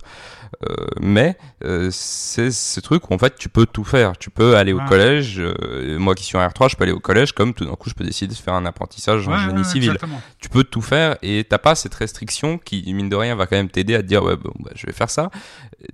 Euh, 0.67 0.88
mais 1.00 1.38
euh, 1.63 1.89
c'est 1.91 2.50
ce 2.51 2.79
truc 2.79 3.09
où 3.09 3.13
en 3.13 3.17
fait 3.19 3.36
tu 3.38 3.50
peux 3.50 3.65
tout 3.67 3.83
faire. 3.83 4.17
Tu 4.17 4.29
peux 4.31 4.55
aller 4.57 4.74
au 4.74 4.79
collège. 4.88 5.39
euh, 5.39 6.00
moi 6.00 6.15
qui 6.15 6.24
suis 6.24 6.38
en 6.38 6.41
R3, 6.48 6.69
je 6.71 6.75
peux 6.75 6.83
aller 6.83 6.91
au 6.93 7.00
collège 7.00 7.33
comme 7.33 7.53
tout 7.53 7.65
d'un 7.65 7.75
coup 7.75 7.89
je 7.89 7.93
peux 7.93 8.03
décider 8.03 8.33
de 8.33 8.39
faire 8.39 8.55
un 8.55 8.65
apprentissage 8.65 9.27
en 9.27 9.38
génie 9.38 9.59
ouais, 9.59 9.63
civil. 9.63 9.89
exactement. 9.89 10.21
Tu 10.39 10.50
peux 10.50 10.63
tout 10.63 10.81
faire 10.81 11.17
et 11.21 11.43
t'as 11.48 11.59
pas 11.59 11.75
cette 11.75 11.93
restriction 11.93 12.57
qui 12.57 12.91
mine 12.93 13.09
de 13.09 13.15
rien 13.15 13.36
va 13.36 13.45
quand 13.45 13.57
même 13.57 13.69
t'aider 13.69 13.93
à 13.95 14.01
te 14.01 14.07
dire 14.07 14.24
ouais 14.24 14.36
bon 14.38 14.51
bah, 14.59 14.71
je 14.75 14.88
vais 14.88 14.91
faire 14.93 15.09
ça. 15.12 15.29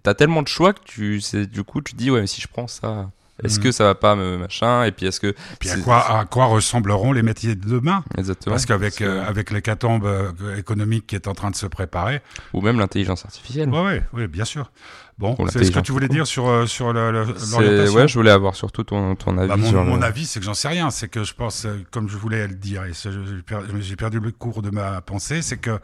T'as 0.04 0.13
tellement 0.13 0.42
de 0.42 0.48
choix 0.48 0.72
que 0.74 0.80
tu 0.86 1.22
du 1.51 1.63
coup 1.63 1.82
tu 1.82 1.94
te 1.94 1.98
dis 1.98 2.10
ouais 2.10 2.22
mais 2.22 2.27
si 2.27 2.39
je 2.42 2.48
prends 2.48 2.68
ça 2.68 3.10
est-ce 3.44 3.60
que 3.60 3.72
ça 3.72 3.84
va 3.84 3.96
pas 3.96 4.15
me 4.15 4.38
machin 4.38 4.84
et 4.86 4.92
puis 4.92 5.06
est-ce 5.08 5.20
que 5.20 5.36
Puis 5.60 5.70
à 5.70 5.77
quoi, 5.77 6.20
à 6.20 6.25
quoi 6.25 6.46
ressembleront 6.46 7.12
les 7.12 7.22
métiers 7.24 7.56
de 7.56 7.68
demain? 7.68 8.04
Exactement 8.18 8.54
Parce 8.54 8.65
qu'avec 8.65 9.01
euh, 9.01 9.25
avec 9.27 9.51
l'hécatombe 9.51 10.06
euh, 10.06 10.58
économique 10.58 11.08
qui 11.08 11.15
est 11.15 11.27
en 11.27 11.34
train 11.34 11.51
de 11.51 11.56
se 11.56 11.65
préparer, 11.65 12.22
ou 12.54 12.62
même 12.62 12.80
l'intelligence 12.80 13.25
artificielle. 13.25 13.70
ouais, 13.70 13.82
ouais, 13.82 14.04
ouais, 14.13 14.27
bien 14.27 14.46
sûr. 14.46 14.72
Bon, 15.18 15.38
c'est 15.48 15.63
ce 15.63 15.72
que 15.72 15.80
tu 15.80 15.92
voulais 15.94 16.10
dire 16.10 16.27
sur 16.27 16.48
euh, 16.48 16.65
sur 16.65 16.92
l'orientation? 16.92 17.60
ouais, 17.60 18.08
je 18.08 18.13
voulais 18.18 18.32
avoir 18.32 18.56
surtout 18.56 18.84
ton, 18.84 19.15
ton 19.15 19.38
avis 19.38 19.48
Bah, 19.50 19.56
mon, 19.58 19.70
sur 19.70 19.84
mon 19.84 19.96
le- 19.98 20.04
avis, 20.04 20.25
c'est 20.25 20.39
que 20.39 20.46
j'en 20.46 20.54
sais 20.54 20.68
rien. 20.68 20.89
C'est 20.89 21.08
que 21.08 21.24
je 21.24 21.34
pense, 21.34 21.65
euh, 21.65 21.84
comme 21.92 22.10
je 22.10 22.18
voulais 22.18 22.48
le 22.48 22.56
dire, 22.56 22.84
et 22.84 22.92
j'ai 22.94 23.42
per- 23.46 23.62
j'ai 23.80 23.96
perdu 23.96 24.20
le 24.20 24.32
cours 24.32 24.62
de 24.62 24.70
ma 24.72 25.00
pensée, 25.01 25.42
c'est 25.42 25.58
que 25.58 25.80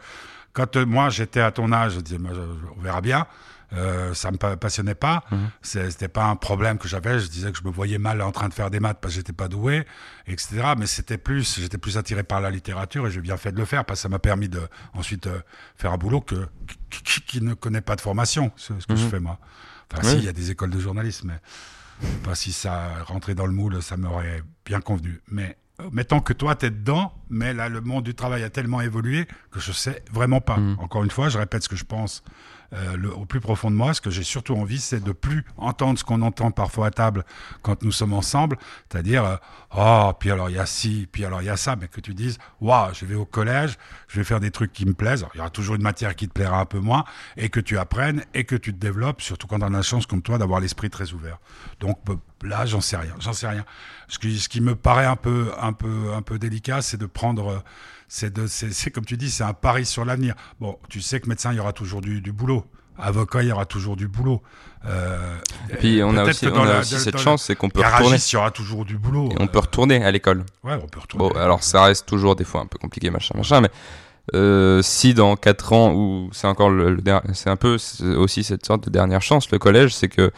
quand 0.52 0.76
moi 0.76 1.08
j'étais 1.08 1.40
à 1.40 1.50
ton 1.50 1.72
âge, 1.72 1.94
je 1.94 2.00
disais, 2.00 2.18
on 2.78 2.80
verra 2.82 3.00
bien. 3.00 3.26
Euh, 3.74 4.12
ça 4.12 4.30
me 4.30 4.36
pa- 4.36 4.56
passionnait 4.56 4.94
pas. 4.94 5.24
Mhm. 5.30 5.50
C'est- 5.62 5.90
C'était 5.90 6.08
pas 6.08 6.26
un 6.26 6.36
problème 6.36 6.76
que 6.78 6.88
j'avais. 6.88 7.18
Je 7.18 7.28
disais 7.28 7.50
que 7.52 7.58
je 7.58 7.64
me 7.64 7.70
voyais 7.70 7.98
mal 7.98 8.20
en 8.20 8.30
train 8.32 8.48
de 8.48 8.54
faire 8.54 8.70
des 8.70 8.80
maths 8.80 8.98
parce 9.00 9.14
que 9.14 9.20
j'étais 9.20 9.32
pas 9.32 9.48
doué, 9.48 9.86
etc. 10.26 10.74
Mais 10.76 10.86
c'était 10.86 11.16
plus, 11.18 11.58
j'étais 11.58 11.78
plus 11.78 11.96
attiré 11.96 12.22
par 12.22 12.40
la 12.42 12.50
littérature 12.50 13.06
et 13.06 13.10
j'ai 13.10 13.20
bien 13.22 13.36
fait 13.36 13.50
de 13.52 13.56
le 13.58 13.64
faire 13.64 13.84
parce 13.84 14.00
que 14.00 14.02
ça 14.02 14.08
m'a 14.10 14.18
permis 14.18 14.48
de 14.50 14.60
ensuite 14.92 15.26
euh, 15.26 15.40
faire 15.76 15.92
un 15.92 15.96
boulot 15.96 16.20
que 16.20 16.46
qui, 17.26 17.40
ne 17.40 17.54
connaît 17.54 17.80
pas 17.80 17.96
de 17.96 18.00
formation, 18.02 18.52
ce, 18.56 18.78
ce 18.78 18.86
que 18.86 18.94
je 18.96 19.04
Mhm. 19.04 19.10
fais 19.10 19.20
moi. 19.20 19.38
Enfin, 19.92 20.02
Oui. 20.04 20.10
si, 20.12 20.18
il 20.18 20.24
y 20.24 20.28
a 20.28 20.32
des 20.32 20.50
écoles 20.50 20.70
de 20.70 20.78
journalisme, 20.78 21.28
mais 21.32 22.08
pas 22.24 22.34
si 22.34 22.52
ça 22.52 23.02
rentrait 23.06 23.34
dans 23.34 23.46
le 23.46 23.52
moule, 23.52 23.82
ça 23.82 23.96
m'aurait 23.96 24.42
bien 24.66 24.80
convenu. 24.80 25.20
Mais 25.30 25.56
mettons 25.92 26.20
que 26.20 26.32
toi, 26.34 26.54
tu 26.56 26.66
es 26.66 26.70
dedans, 26.70 27.14
mais 27.30 27.54
là, 27.54 27.68
le 27.68 27.80
monde 27.80 28.04
du 28.04 28.14
travail 28.14 28.42
a 28.44 28.50
tellement 28.50 28.80
évolué 28.82 29.26
que 29.50 29.60
je 29.60 29.72
sais 29.72 30.04
vraiment 30.12 30.40
pas. 30.40 30.56
Mm. 30.58 30.76
Encore 30.80 31.04
une 31.04 31.10
fois, 31.10 31.28
je 31.30 31.38
répète 31.38 31.62
ce 31.64 31.68
que 31.68 31.76
je 31.76 31.84
pense 31.84 32.22
euh, 32.72 32.96
le- 32.96 33.12
au 33.12 33.24
plus 33.24 33.40
profond 33.40 33.70
de 33.70 33.76
moi. 33.76 33.94
Ce 33.94 34.00
que 34.00 34.10
j'ai 34.10 34.22
surtout 34.22 34.54
envie, 34.54 34.78
c'est 34.80 35.02
de 35.02 35.12
plus 35.12 35.44
entendre 35.56 35.98
ce 35.98 36.04
qu'on 36.04 36.22
entend 36.22 36.50
parfois 36.50 36.86
à 36.88 36.90
table 36.90 37.24
quand 37.62 37.82
nous 37.82 37.92
sommes 37.92 38.12
ensemble, 38.12 38.56
c'est-à-dire, 38.90 39.24
euh, 39.24 39.36
oh, 39.76 40.12
puis 40.18 40.30
alors 40.30 40.50
il 40.50 40.56
y 40.56 40.58
a 40.58 40.66
ci, 40.66 41.08
puis 41.10 41.24
alors 41.24 41.42
il 41.42 41.46
y 41.46 41.50
a 41.50 41.56
ça, 41.56 41.76
mais 41.76 41.88
que 41.88 42.00
tu 42.00 42.14
dises, 42.14 42.38
waouh, 42.60 42.92
je 42.94 43.04
vais 43.06 43.14
au 43.14 43.24
collège, 43.24 43.78
je 44.08 44.18
vais 44.18 44.24
faire 44.24 44.40
des 44.40 44.50
trucs 44.50 44.72
qui 44.72 44.86
me 44.86 44.94
plaisent. 44.94 45.26
Il 45.34 45.38
y 45.38 45.40
aura 45.40 45.50
toujours 45.50 45.74
une 45.76 45.82
matière 45.82 46.14
qui 46.16 46.28
te 46.28 46.32
plaira 46.32 46.58
un 46.60 46.66
peu 46.66 46.78
moins, 46.78 47.04
et 47.36 47.48
que 47.48 47.60
tu 47.60 47.78
apprennes 47.78 48.24
et 48.34 48.44
que 48.44 48.56
tu 48.56 48.72
te 48.72 48.78
développes, 48.78 49.22
surtout 49.22 49.46
quand 49.46 49.62
on 49.62 49.66
a 49.66 49.70
la 49.70 49.82
chance 49.82 50.06
comme 50.06 50.22
toi 50.22 50.38
d'avoir 50.38 50.60
l'esprit 50.60 50.90
très 50.90 51.12
ouvert. 51.12 51.38
Donc 51.80 51.98
euh, 52.08 52.16
là, 52.42 52.66
j'en 52.66 52.80
sais 52.80 52.96
rien, 52.96 53.14
j'en 53.20 53.32
sais 53.32 53.48
rien. 53.48 53.64
Ce 54.08 54.18
qui, 54.18 54.38
ce 54.38 54.48
qui 54.48 54.60
me 54.60 54.74
paraît 54.74 55.06
un 55.06 55.16
peu, 55.16 55.52
un 55.60 55.72
peu, 55.72 56.12
un 56.14 56.22
peu 56.22 56.38
délicat, 56.38 56.82
c'est 56.82 56.96
de 56.98 57.06
prendre, 57.06 57.50
euh, 57.50 57.58
c'est 58.12 58.90
comme 58.90 59.06
tu 59.06 59.16
dis, 59.16 59.30
c'est 59.30 59.42
un 59.44 59.54
pari 59.54 59.86
sur 59.86 60.04
l'avenir. 60.04 60.34
Bon, 60.60 60.78
tu 60.90 61.00
sais 61.00 61.18
que 61.18 61.28
médecin, 61.28 61.52
il 61.52 61.56
y 61.56 61.60
aura 61.60 61.72
toujours 61.72 62.02
du, 62.02 62.20
du 62.20 62.30
boulot. 62.32 62.64
Avocat, 62.98 63.42
il 63.42 63.48
y 63.48 63.52
aura 63.52 63.64
toujours 63.64 63.96
du 63.96 64.06
boulot. 64.06 64.42
Euh, 64.84 65.16
Et 65.70 65.76
puis 65.76 66.02
on 66.04 66.14
a 66.18 66.24
aussi, 66.24 66.46
on 66.46 66.62
a 66.62 66.82
cette 66.82 67.16
chance, 67.16 67.44
c'est 67.44 67.56
qu'on 67.56 67.70
peut 67.70 67.80
retourner. 67.80 68.18
il 68.18 68.32
y 68.32 68.36
aura 68.36 68.50
toujours 68.50 68.84
du 68.84 68.98
boulot. 68.98 69.30
Et 69.30 69.36
on 69.40 69.46
peut 69.46 69.58
Euh, 69.58 69.62
retourner 69.62 70.04
à 70.04 70.10
l'école. 70.10 70.44
Ouais, 70.62 70.74
on 70.74 70.86
peut 70.86 71.00
retourner. 71.00 71.30
Bon, 71.30 71.34
alors 71.40 71.62
ça 71.62 71.84
reste 71.84 72.06
toujours 72.06 72.36
des 72.36 72.44
fois 72.44 72.60
un 72.60 72.66
peu 72.66 72.78
compliqué, 72.78 73.08
machin, 73.10 73.34
machin, 73.36 73.62
mais 73.62 73.70
euh, 74.34 74.82
si 74.82 75.14
dans 75.14 75.34
4 75.36 75.72
ans, 75.72 75.94
ou 75.94 76.28
c'est 76.32 76.46
encore 76.46 76.68
le, 76.68 76.94
le 76.94 77.02
c'est 77.32 77.48
un 77.50 77.56
peu 77.56 77.78
aussi 78.16 78.44
cette 78.44 78.66
sorte 78.66 78.84
de 78.84 78.90
dernière 78.90 79.22
chance, 79.22 79.50
le 79.50 79.58
collège, 79.58 79.94
c'est 79.94 80.08
que 80.08 80.30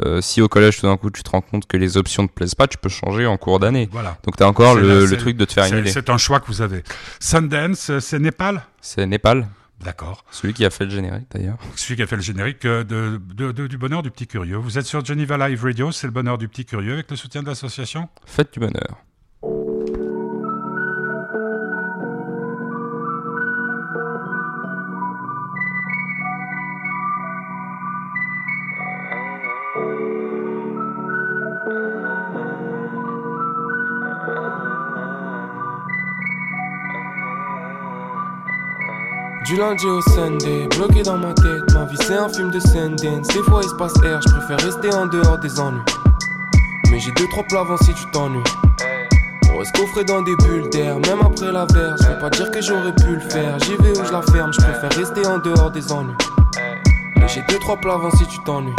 euh, 0.00 0.20
si 0.20 0.40
au 0.40 0.48
collège 0.48 0.80
tout 0.80 0.86
d'un 0.86 0.96
coup 0.96 1.10
tu 1.10 1.22
te 1.22 1.30
rends 1.30 1.40
compte 1.42 1.66
que 1.66 1.76
les 1.76 1.96
options 1.96 2.22
ne 2.22 2.28
te 2.28 2.32
plaisent 2.32 2.54
pas, 2.54 2.66
tu 2.66 2.78
peux 2.78 2.88
changer 2.88 3.26
en 3.26 3.36
cours 3.36 3.58
d'année. 3.60 3.88
Voilà. 3.92 4.16
Donc 4.24 4.36
t'as 4.36 4.46
encore 4.46 4.74
C'est 4.74 4.80
le, 4.82 5.16
truc 5.16 5.36
de 5.36 5.44
te 5.44 5.52
faire 5.52 5.64
une 5.64 5.70
C'est, 5.70 5.80
idée. 5.80 5.90
c'est 5.90 6.08
un 6.10 6.18
choix 6.18 6.40
que 6.40 6.46
vous 6.46 6.62
avez. 6.62 6.82
Sundance, 7.20 7.98
c'est 8.00 8.18
Népal? 8.18 8.62
C'est 8.80 9.06
Népal, 9.06 9.48
D'accord. 9.84 10.24
celui 10.30 10.54
qui 10.54 10.64
a 10.64 10.70
fait 10.70 10.84
le 10.84 10.90
générique 10.90 11.26
d'ailleurs. 11.32 11.58
Celui 11.76 11.96
qui 11.96 12.02
a 12.02 12.06
fait 12.06 12.16
le 12.16 12.22
générique 12.22 12.64
euh, 12.64 12.84
de, 12.84 13.20
de- 13.34 13.52
de- 13.52 13.66
du 13.66 13.78
bonheur 13.78 14.02
du 14.02 14.10
petit 14.10 14.26
curieux. 14.26 14.56
Vous 14.56 14.78
êtes 14.78 14.86
sur 14.86 15.04
Geneva 15.04 15.36
Live 15.48 15.62
Radio, 15.62 15.92
c'est 15.92 16.06
le 16.06 16.12
bonheur 16.12 16.38
du 16.38 16.48
petit 16.48 16.64
curieux 16.64 16.94
avec 16.94 17.10
le 17.10 17.16
soutien 17.16 17.42
de 17.42 17.48
l'association? 17.48 18.08
Faites 18.26 18.52
du 18.52 18.60
bonheur. 18.60 18.96
Du 39.52 39.58
lundi 39.58 39.86
au 39.86 40.00
Sunday, 40.00 40.66
bloqué 40.78 41.02
dans 41.02 41.18
ma 41.18 41.34
tête, 41.34 41.74
ma 41.74 41.84
vie 41.84 41.98
c'est 42.00 42.16
un 42.16 42.26
film 42.30 42.50
de 42.50 42.58
Sundance. 42.58 43.28
Des 43.28 43.42
fois 43.42 43.60
passe 43.76 43.92
air, 44.02 44.18
je 44.26 44.32
préfère 44.34 44.58
rester 44.64 44.90
en 44.94 45.04
dehors 45.04 45.36
des 45.40 45.60
ennuis. 45.60 45.82
Mais 46.90 46.98
j'ai 46.98 47.12
deux 47.12 47.28
trois 47.28 47.42
plats 47.42 47.60
avant 47.60 47.76
si 47.76 47.92
tu 47.92 48.10
t'ennuies. 48.12 48.42
On 49.52 49.58
reste 49.58 49.76
coffré 49.76 50.04
dans 50.04 50.22
des 50.22 50.34
bulles 50.36 50.70
d'air, 50.70 50.94
même 51.00 51.20
après 51.20 51.52
la 51.52 51.66
verre. 51.66 51.94
Je 52.00 52.06
vais 52.06 52.18
pas 52.18 52.30
dire 52.30 52.50
que 52.50 52.62
j'aurais 52.62 52.94
pu 52.94 53.12
le 53.12 53.20
faire, 53.20 53.58
j'y 53.58 53.76
vais 53.76 53.90
où 53.90 54.02
je 54.02 54.10
la 54.10 54.22
ferme, 54.22 54.54
je 54.54 54.58
préfère 54.58 54.90
rester 54.90 55.26
en 55.26 55.36
dehors 55.36 55.70
des 55.70 55.92
ennuis. 55.92 56.14
Mais 57.16 57.28
j'ai 57.28 57.42
deux 57.46 57.58
trois 57.58 57.76
plats 57.76 57.96
avant 57.96 58.10
si 58.12 58.26
tu 58.28 58.38
t'ennuies. 58.46 58.74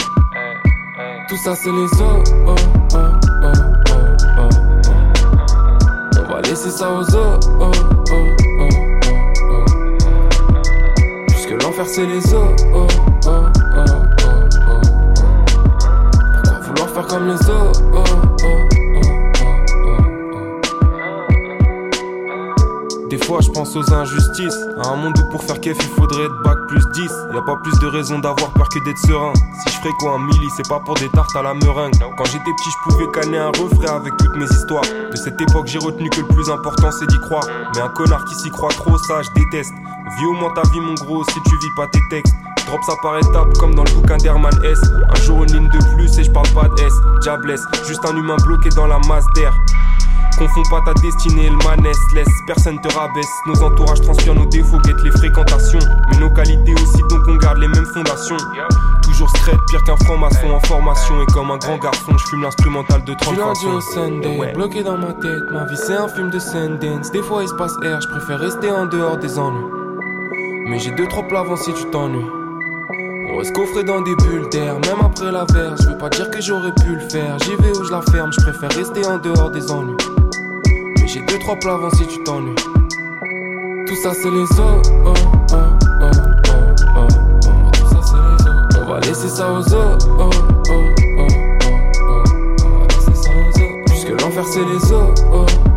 Tout 1.29 1.37
ça 1.37 1.53
c'est 1.53 1.71
les 1.71 2.01
os. 2.01 2.23
Oh. 2.47 2.55
On 6.17 6.33
va 6.33 6.41
laisser 6.41 6.71
ça 6.71 6.89
aux 6.91 7.15
os. 7.15 8.02
Puisque 11.73 11.87
l'enfer 11.87 11.87
c'est 11.87 12.05
les 12.05 12.33
os. 12.33 12.55
Oh, 12.73 12.87
oh, 13.25 13.27
oh, 13.27 13.39
oh, 13.75 13.83
oh, 14.27 14.33
oh. 14.69 14.81
Vouloir 16.61 16.89
faire 16.89 17.07
comme 17.07 17.27
les 17.27 17.33
Oh, 17.49 17.71
oh, 17.93 17.93
oh, 17.93 18.05
oh, 18.43 18.57
oh, 19.35 19.55
oh. 19.85 20.03
Des 23.09 23.17
fois 23.17 23.41
je 23.41 23.49
pense 23.51 23.75
aux 23.75 23.93
injustices 23.93 24.57
À 24.83 24.89
un 24.89 24.95
monde 24.95 25.17
où 25.19 25.29
pour 25.29 25.43
faire 25.43 25.59
kef 25.59 25.77
il 25.79 25.89
faudrait 25.95 26.23
être 26.23 26.43
bac 26.43 26.57
plus 26.67 26.83
10 26.93 27.01
Y 27.33 27.37
a 27.37 27.41
pas 27.41 27.57
plus 27.63 27.77
de 27.79 27.87
raison 27.87 28.19
d'avoir 28.19 28.51
peur 28.53 28.69
que 28.69 28.79
d'être 28.85 28.97
serein 28.97 29.33
Si 29.35 29.73
je 29.73 29.79
ferais 29.79 29.93
quoi 29.99 30.15
un 30.15 30.19
milli 30.19 30.49
c'est 30.55 30.67
pas 30.67 30.79
pour 30.79 30.95
des 30.95 31.09
tartes 31.09 31.35
à 31.35 31.43
la 31.43 31.53
meringue 31.53 31.93
Quand 32.17 32.25
j'étais 32.25 32.39
petit 32.39 32.69
je 32.71 32.77
pouvais 32.89 33.07
canner 33.11 33.37
un 33.37 33.49
refrain 33.49 33.97
avec 33.97 34.17
toutes 34.17 34.35
mes 34.35 34.45
histoires 34.45 34.85
De 35.11 35.15
cette 35.15 35.39
époque 35.39 35.67
j'ai 35.67 35.77
retenu 35.79 36.09
que 36.09 36.21
le 36.21 36.27
plus 36.27 36.49
important 36.49 36.89
c'est 36.91 37.07
d'y 37.07 37.19
croire 37.19 37.45
Mais 37.75 37.81
un 37.81 37.89
connard 37.89 38.25
qui 38.25 38.35
s'y 38.35 38.49
croit 38.49 38.69
trop 38.71 38.97
ça 38.97 39.21
je 39.21 39.29
déteste 39.39 39.73
Vis 40.19 40.25
au 40.25 40.33
moins 40.33 40.51
ta 40.53 40.61
vie 40.71 40.79
mon 40.79 40.93
gros 40.95 41.23
si 41.23 41.41
tu 41.43 41.57
vis 41.57 41.71
pas 41.75 41.87
tes 41.87 41.99
textes 42.09 42.35
Drop 42.67 42.81
ça 42.83 42.93
par 43.01 43.17
étapes 43.17 43.53
comme 43.59 43.75
dans 43.75 43.83
le 43.83 43.91
bouquin 43.91 44.17
d'Herman 44.17 44.53
S 44.63 44.79
Un 45.09 45.15
jour 45.21 45.43
une 45.43 45.51
ligne 45.53 45.69
de 45.69 45.95
plus 45.95 46.17
et 46.19 46.23
je 46.23 46.31
parle 46.31 46.47
pas 46.49 46.67
de 46.67 46.81
S 46.81 46.93
Diablesse, 47.21 47.61
juste 47.87 48.05
un 48.05 48.15
humain 48.15 48.37
bloqué 48.45 48.69
dans 48.69 48.87
la 48.87 48.99
masse 49.07 49.25
d'air 49.35 49.53
Confonds 50.37 50.63
pas 50.71 50.81
ta 50.81 50.93
destinée 50.99 51.47
le 51.47 51.57
manès, 51.57 51.95
laisse 52.15 52.27
personne 52.47 52.81
te 52.81 52.91
rabaisse. 52.91 53.29
Nos 53.45 53.61
entourages 53.61 54.01
transpirent 54.01 54.33
nos 54.33 54.47
défauts, 54.47 54.79
guettent 54.79 55.03
les 55.03 55.11
fréquentations. 55.11 55.77
Mais 56.09 56.17
nos 56.17 56.31
qualités 56.31 56.73
aussi, 56.73 57.03
donc 57.07 57.21
on 57.27 57.35
garde 57.35 57.59
les 57.59 57.67
mêmes 57.67 57.85
fondations. 57.85 58.37
Toujours 59.03 59.29
straight, 59.29 59.59
pire 59.69 59.83
qu'un 59.83 59.95
franc-maçon 60.05 60.49
en 60.49 60.59
formation. 60.61 61.21
Et 61.21 61.25
comme 61.27 61.51
un 61.51 61.57
grand 61.57 61.77
garçon, 61.77 62.17
je 62.17 62.25
fume 62.25 62.41
l'instrumental 62.41 63.03
de 63.03 63.13
30 63.13 63.33
Du 63.35 63.39
lundi 63.39 63.65
au 63.67 63.79
Sunday, 63.79 64.39
Ouais. 64.39 64.53
bloqué 64.53 64.81
dans 64.81 64.97
ma 64.97 65.13
tête, 65.13 65.43
ma 65.51 65.65
vie 65.65 65.77
c'est 65.77 65.95
un 65.95 66.07
film 66.07 66.31
de 66.31 66.39
Sundance. 66.39 67.11
Des 67.11 67.21
fois 67.21 67.43
il 67.43 67.47
se 67.47 67.53
passe 67.53 67.73
air, 67.83 68.01
je 68.01 68.07
préfère 68.07 68.39
rester 68.39 68.71
en 68.71 68.87
dehors 68.87 69.17
des 69.17 69.37
ennuis. 69.37 69.82
Mais 70.65 70.79
j'ai 70.79 70.91
deux 70.91 71.07
trois 71.07 71.23
plats 71.23 71.41
avant 71.41 71.55
si 71.55 71.73
tu 71.73 71.85
t'ennuies. 71.85 72.25
On 73.29 73.37
reste 73.37 73.53
coffré 73.55 73.83
dans 73.83 74.01
des 74.01 74.15
bulles 74.15 74.47
d'air, 74.49 74.75
même 74.75 75.01
après 75.03 75.31
la 75.31 75.45
verre. 75.45 75.75
Je 75.81 75.89
veux 75.89 75.97
pas 75.97 76.09
dire 76.09 76.29
que 76.29 76.41
j'aurais 76.41 76.73
pu 76.73 76.95
le 76.95 76.99
faire, 77.09 77.37
j'y 77.39 77.55
vais 77.55 77.77
où 77.77 77.83
je 77.83 77.91
la 77.91 78.01
ferme, 78.01 78.31
je 78.31 78.41
préfère 78.41 78.71
rester 78.71 79.05
en 79.05 79.17
dehors 79.17 79.51
des 79.51 79.71
ennuis. 79.71 79.97
Mais 80.99 81.07
j'ai 81.07 81.21
deux 81.21 81.39
trois 81.39 81.55
plats 81.57 81.73
avant 81.73 81.89
si 81.91 82.07
tu 82.07 82.23
t'ennuies. 82.23 82.55
Tout 83.87 83.95
ça 83.95 84.13
c'est 84.13 84.31
les 84.31 84.43
os. 84.43 84.81
Tout 87.73 87.87
ça 87.89 87.99
c'est 88.01 88.15
les 88.15 88.47
os. 88.47 88.77
On 88.79 88.85
va 88.89 88.99
laisser 89.01 89.27
ça 89.29 89.51
aux 89.51 89.73
os. 89.73 89.97
On 90.15 90.29
va 92.79 92.87
laisser 92.87 93.15
ça 93.15 93.31
aux 93.31 93.49
os. 93.61 93.83
Puisque 93.85 94.11
l'enfer 94.21 94.45
c'est 94.45 94.65
les 94.65 94.91
os, 94.91 95.09
oh, 95.31 95.33
oh, 95.33 95.45
oh, 95.45 95.72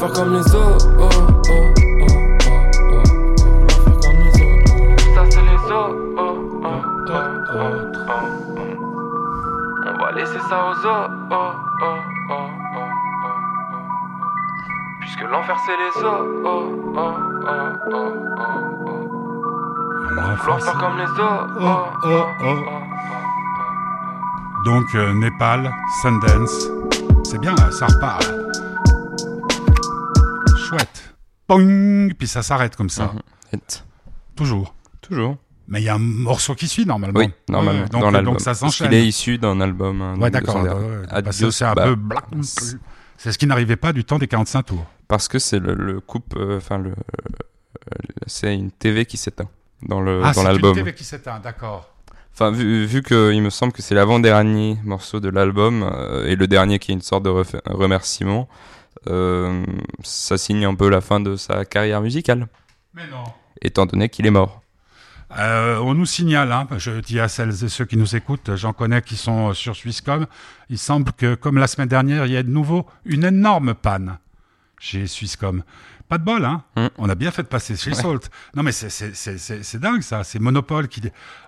faire 0.00 0.12
comme 0.12 0.32
les 0.32 0.54
os, 0.54 0.88
oh, 0.98 1.02
oh, 1.02 1.08
oh, 1.50 1.68
oh, 2.06 2.60
oh. 2.90 3.02
On 3.22 3.36
va 3.36 3.52
vouloir 3.52 3.80
faire 3.84 3.98
comme 4.00 4.18
les 4.18 4.32
os. 4.40 4.56
Tout 4.96 5.10
ça 5.14 5.22
c'est 5.28 5.42
les 5.42 5.60
oh, 5.70 5.90
oh, 6.16 6.36
oh, 6.64 6.82
oh, 7.10 7.58
oh. 7.58 8.24
On 9.86 9.92
va 9.98 10.08
laisser 10.12 10.40
ça 10.48 10.56
aux 10.64 10.86
oh, 10.86 11.06
oh, 11.30 11.52
oh, 11.82 11.98
oh, 12.30 12.48
oh. 12.76 12.88
Puisque 15.00 15.24
l'enfer 15.30 15.56
c'est 15.66 15.76
les 15.76 15.94
oh, 16.02 16.24
oh, 16.44 16.48
oh, 16.96 17.14
oh, 17.46 17.70
oh, 17.92 18.12
oh. 18.86 18.96
Va 20.16 20.22
vouloir 20.34 20.60
faire 20.62 20.78
comme 20.78 20.96
les 20.96 21.12
oh, 21.18 21.46
oh, 21.60 21.84
oh, 22.04 22.24
oh, 22.42 22.46
oh. 22.46 22.80
Donc 24.64 24.94
euh, 24.94 25.12
Népal, 25.14 25.70
Sundance, 26.02 26.68
c'est 27.24 27.38
bien 27.38 27.54
là, 27.54 27.70
ça 27.70 27.86
repart. 27.86 28.39
Chouette. 30.70 31.14
Pong 31.46 32.14
Puis 32.18 32.28
ça 32.28 32.42
s'arrête 32.42 32.76
comme 32.76 32.90
ça, 32.90 33.12
Mhm. 33.52 33.60
Toujours. 34.36 34.74
Toujours. 35.02 35.36
Mais 35.68 35.80
il 35.80 35.84
y 35.84 35.88
a 35.88 35.94
un 35.94 35.98
morceau 35.98 36.54
qui 36.54 36.66
suit 36.68 36.86
normalement. 36.86 37.18
Oui, 37.20 37.30
normalement. 37.48 37.86
Donc, 37.86 38.02
dans 38.02 38.10
l'album. 38.10 38.34
donc 38.34 38.40
ça 38.40 38.54
s'enchaîne. 38.54 38.88
qu'il 38.88 38.96
est 38.98 39.06
issu 39.06 39.38
d'un 39.38 39.60
album. 39.60 40.00
hein, 40.02 40.16
Ouais, 40.18 40.30
d'accord. 40.30 40.64
c'est 41.52 41.64
un 41.64 41.74
bah, 41.74 41.84
peu 41.86 41.94
black. 41.94 42.24
C'est 43.16 43.32
ce 43.32 43.38
qui 43.38 43.46
n'arrivait 43.46 43.76
pas 43.76 43.92
du 43.92 44.04
temps 44.04 44.18
des 44.18 44.26
45 44.28 44.62
tours. 44.64 44.86
Parce 45.08 45.28
que 45.28 45.38
c'est 45.38 45.58
le, 45.58 45.74
le 45.74 46.00
coupe, 46.00 46.34
euh, 46.36 46.56
enfin 46.56 46.78
le, 46.78 46.90
euh, 46.90 46.94
c'est 48.26 48.54
une 48.54 48.70
TV 48.70 49.04
qui 49.04 49.16
s'éteint 49.16 49.48
dans 49.82 50.00
le 50.00 50.22
ah, 50.24 50.32
c'est 50.32 50.40
une 50.40 50.46
l'album. 50.46 50.74
TV 50.74 50.94
qui 50.94 51.04
s'éteint, 51.04 51.38
d'accord. 51.40 51.92
Enfin 52.32 52.50
vu, 52.52 52.86
vu 52.86 53.02
que 53.02 53.32
il 53.32 53.42
me 53.42 53.50
semble 53.50 53.72
que 53.72 53.82
c'est 53.82 53.94
l'avant-dernier 53.94 54.78
morceau 54.84 55.20
de 55.20 55.28
l'album 55.28 55.82
euh, 55.82 56.26
et 56.26 56.36
le 56.36 56.46
dernier 56.46 56.78
qui 56.78 56.92
est 56.92 56.94
une 56.94 57.02
sorte 57.02 57.24
de 57.24 57.30
remerciement, 57.66 58.48
ça 59.06 60.38
signe 60.38 60.64
un 60.64 60.74
peu 60.74 60.88
la 60.88 61.00
fin 61.00 61.20
de 61.20 61.36
sa 61.36 61.64
carrière 61.64 62.00
musicale, 62.00 62.48
Mais 62.94 63.06
non. 63.10 63.24
étant 63.62 63.86
donné 63.86 64.08
qu'il 64.08 64.26
est 64.26 64.30
mort. 64.30 64.62
Euh, 65.38 65.78
on 65.78 65.94
nous 65.94 66.06
signale, 66.06 66.50
hein, 66.50 66.66
je 66.76 66.98
dis 67.00 67.20
à 67.20 67.28
celles 67.28 67.64
et 67.64 67.68
ceux 67.68 67.84
qui 67.84 67.96
nous 67.96 68.16
écoutent, 68.16 68.56
j'en 68.56 68.72
connais 68.72 69.00
qui 69.00 69.16
sont 69.16 69.54
sur 69.54 69.76
Swisscom, 69.76 70.26
il 70.70 70.78
semble 70.78 71.12
que, 71.12 71.36
comme 71.36 71.56
la 71.56 71.68
semaine 71.68 71.86
dernière, 71.88 72.26
il 72.26 72.32
y 72.32 72.36
a 72.36 72.42
de 72.42 72.50
nouveau 72.50 72.84
une 73.04 73.24
énorme 73.24 73.74
panne. 73.74 74.18
chez 74.82 75.06
Swisscom. 75.06 75.62
Pas 76.08 76.16
de 76.18 76.24
bol, 76.24 76.42
hein 76.44 76.64
Mm. 76.74 76.86
On 76.98 77.08
a 77.10 77.14
bien 77.14 77.30
fait 77.30 77.42
de 77.42 77.48
passer 77.48 77.76
chez 77.76 77.90
Ouais. 77.90 77.96
Salt. 77.96 78.30
Non, 78.56 78.62
mais 78.64 78.72
c'est- 78.72 79.76
dingue, 79.78 80.00
ça. 80.00 80.24
C'est 80.24 80.38
Monopole 80.40 80.88
qui... 80.88 81.02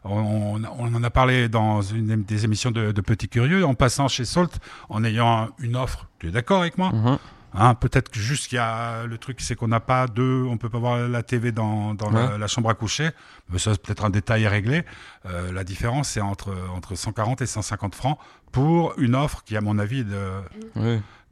On, 0.04 0.60
on 0.78 0.94
en 0.94 1.02
a 1.02 1.10
parlé 1.10 1.48
dans 1.48 1.80
une 1.80 2.22
des 2.24 2.44
émissions 2.44 2.70
de, 2.70 2.92
de 2.92 3.00
Petit 3.00 3.28
Curieux, 3.28 3.64
en 3.64 3.72
passant 3.74 4.06
chez 4.06 4.24
Salt, 4.26 4.60
en 4.90 5.02
ayant 5.02 5.48
une 5.58 5.76
offre. 5.76 6.08
Tu 6.20 6.28
es 6.28 6.30
d'accord 6.30 6.60
avec 6.60 6.76
moi? 6.78 6.92
Mhm. 6.92 7.18
Hein, 7.54 7.74
peut-être 7.74 8.08
que 8.10 8.18
juste 8.18 8.48
qu'il 8.48 8.56
y 8.56 8.58
a 8.60 9.04
le 9.04 9.18
truc, 9.18 9.40
c'est 9.40 9.54
qu'on 9.54 9.68
n'a 9.68 9.80
pas 9.80 10.06
deux, 10.06 10.44
on 10.48 10.56
peut 10.56 10.70
pas 10.70 10.78
voir 10.78 11.08
la 11.08 11.22
TV 11.22 11.52
dans, 11.52 11.94
dans 11.94 12.10
la, 12.10 12.26
Ouais. 12.32 12.38
la 12.38 12.46
chambre 12.46 12.70
à 12.70 12.74
coucher. 12.74 13.10
Mais 13.50 13.58
ça, 13.58 13.72
c'est 13.72 13.82
peut-être 13.82 14.04
un 14.04 14.10
détail 14.10 14.46
à 14.46 14.50
régler. 14.50 14.84
Euh, 15.26 15.52
la 15.52 15.62
différence, 15.64 16.08
c'est 16.08 16.20
entre, 16.22 16.54
entre 16.74 16.94
140 16.94 17.42
et 17.42 17.46
150 17.46 17.94
francs 17.94 18.18
pour 18.52 18.94
une 18.98 19.14
offre 19.14 19.42
qui, 19.44 19.56
à 19.56 19.60
mon 19.60 19.78
avis, 19.78 20.04
de. 20.04 20.18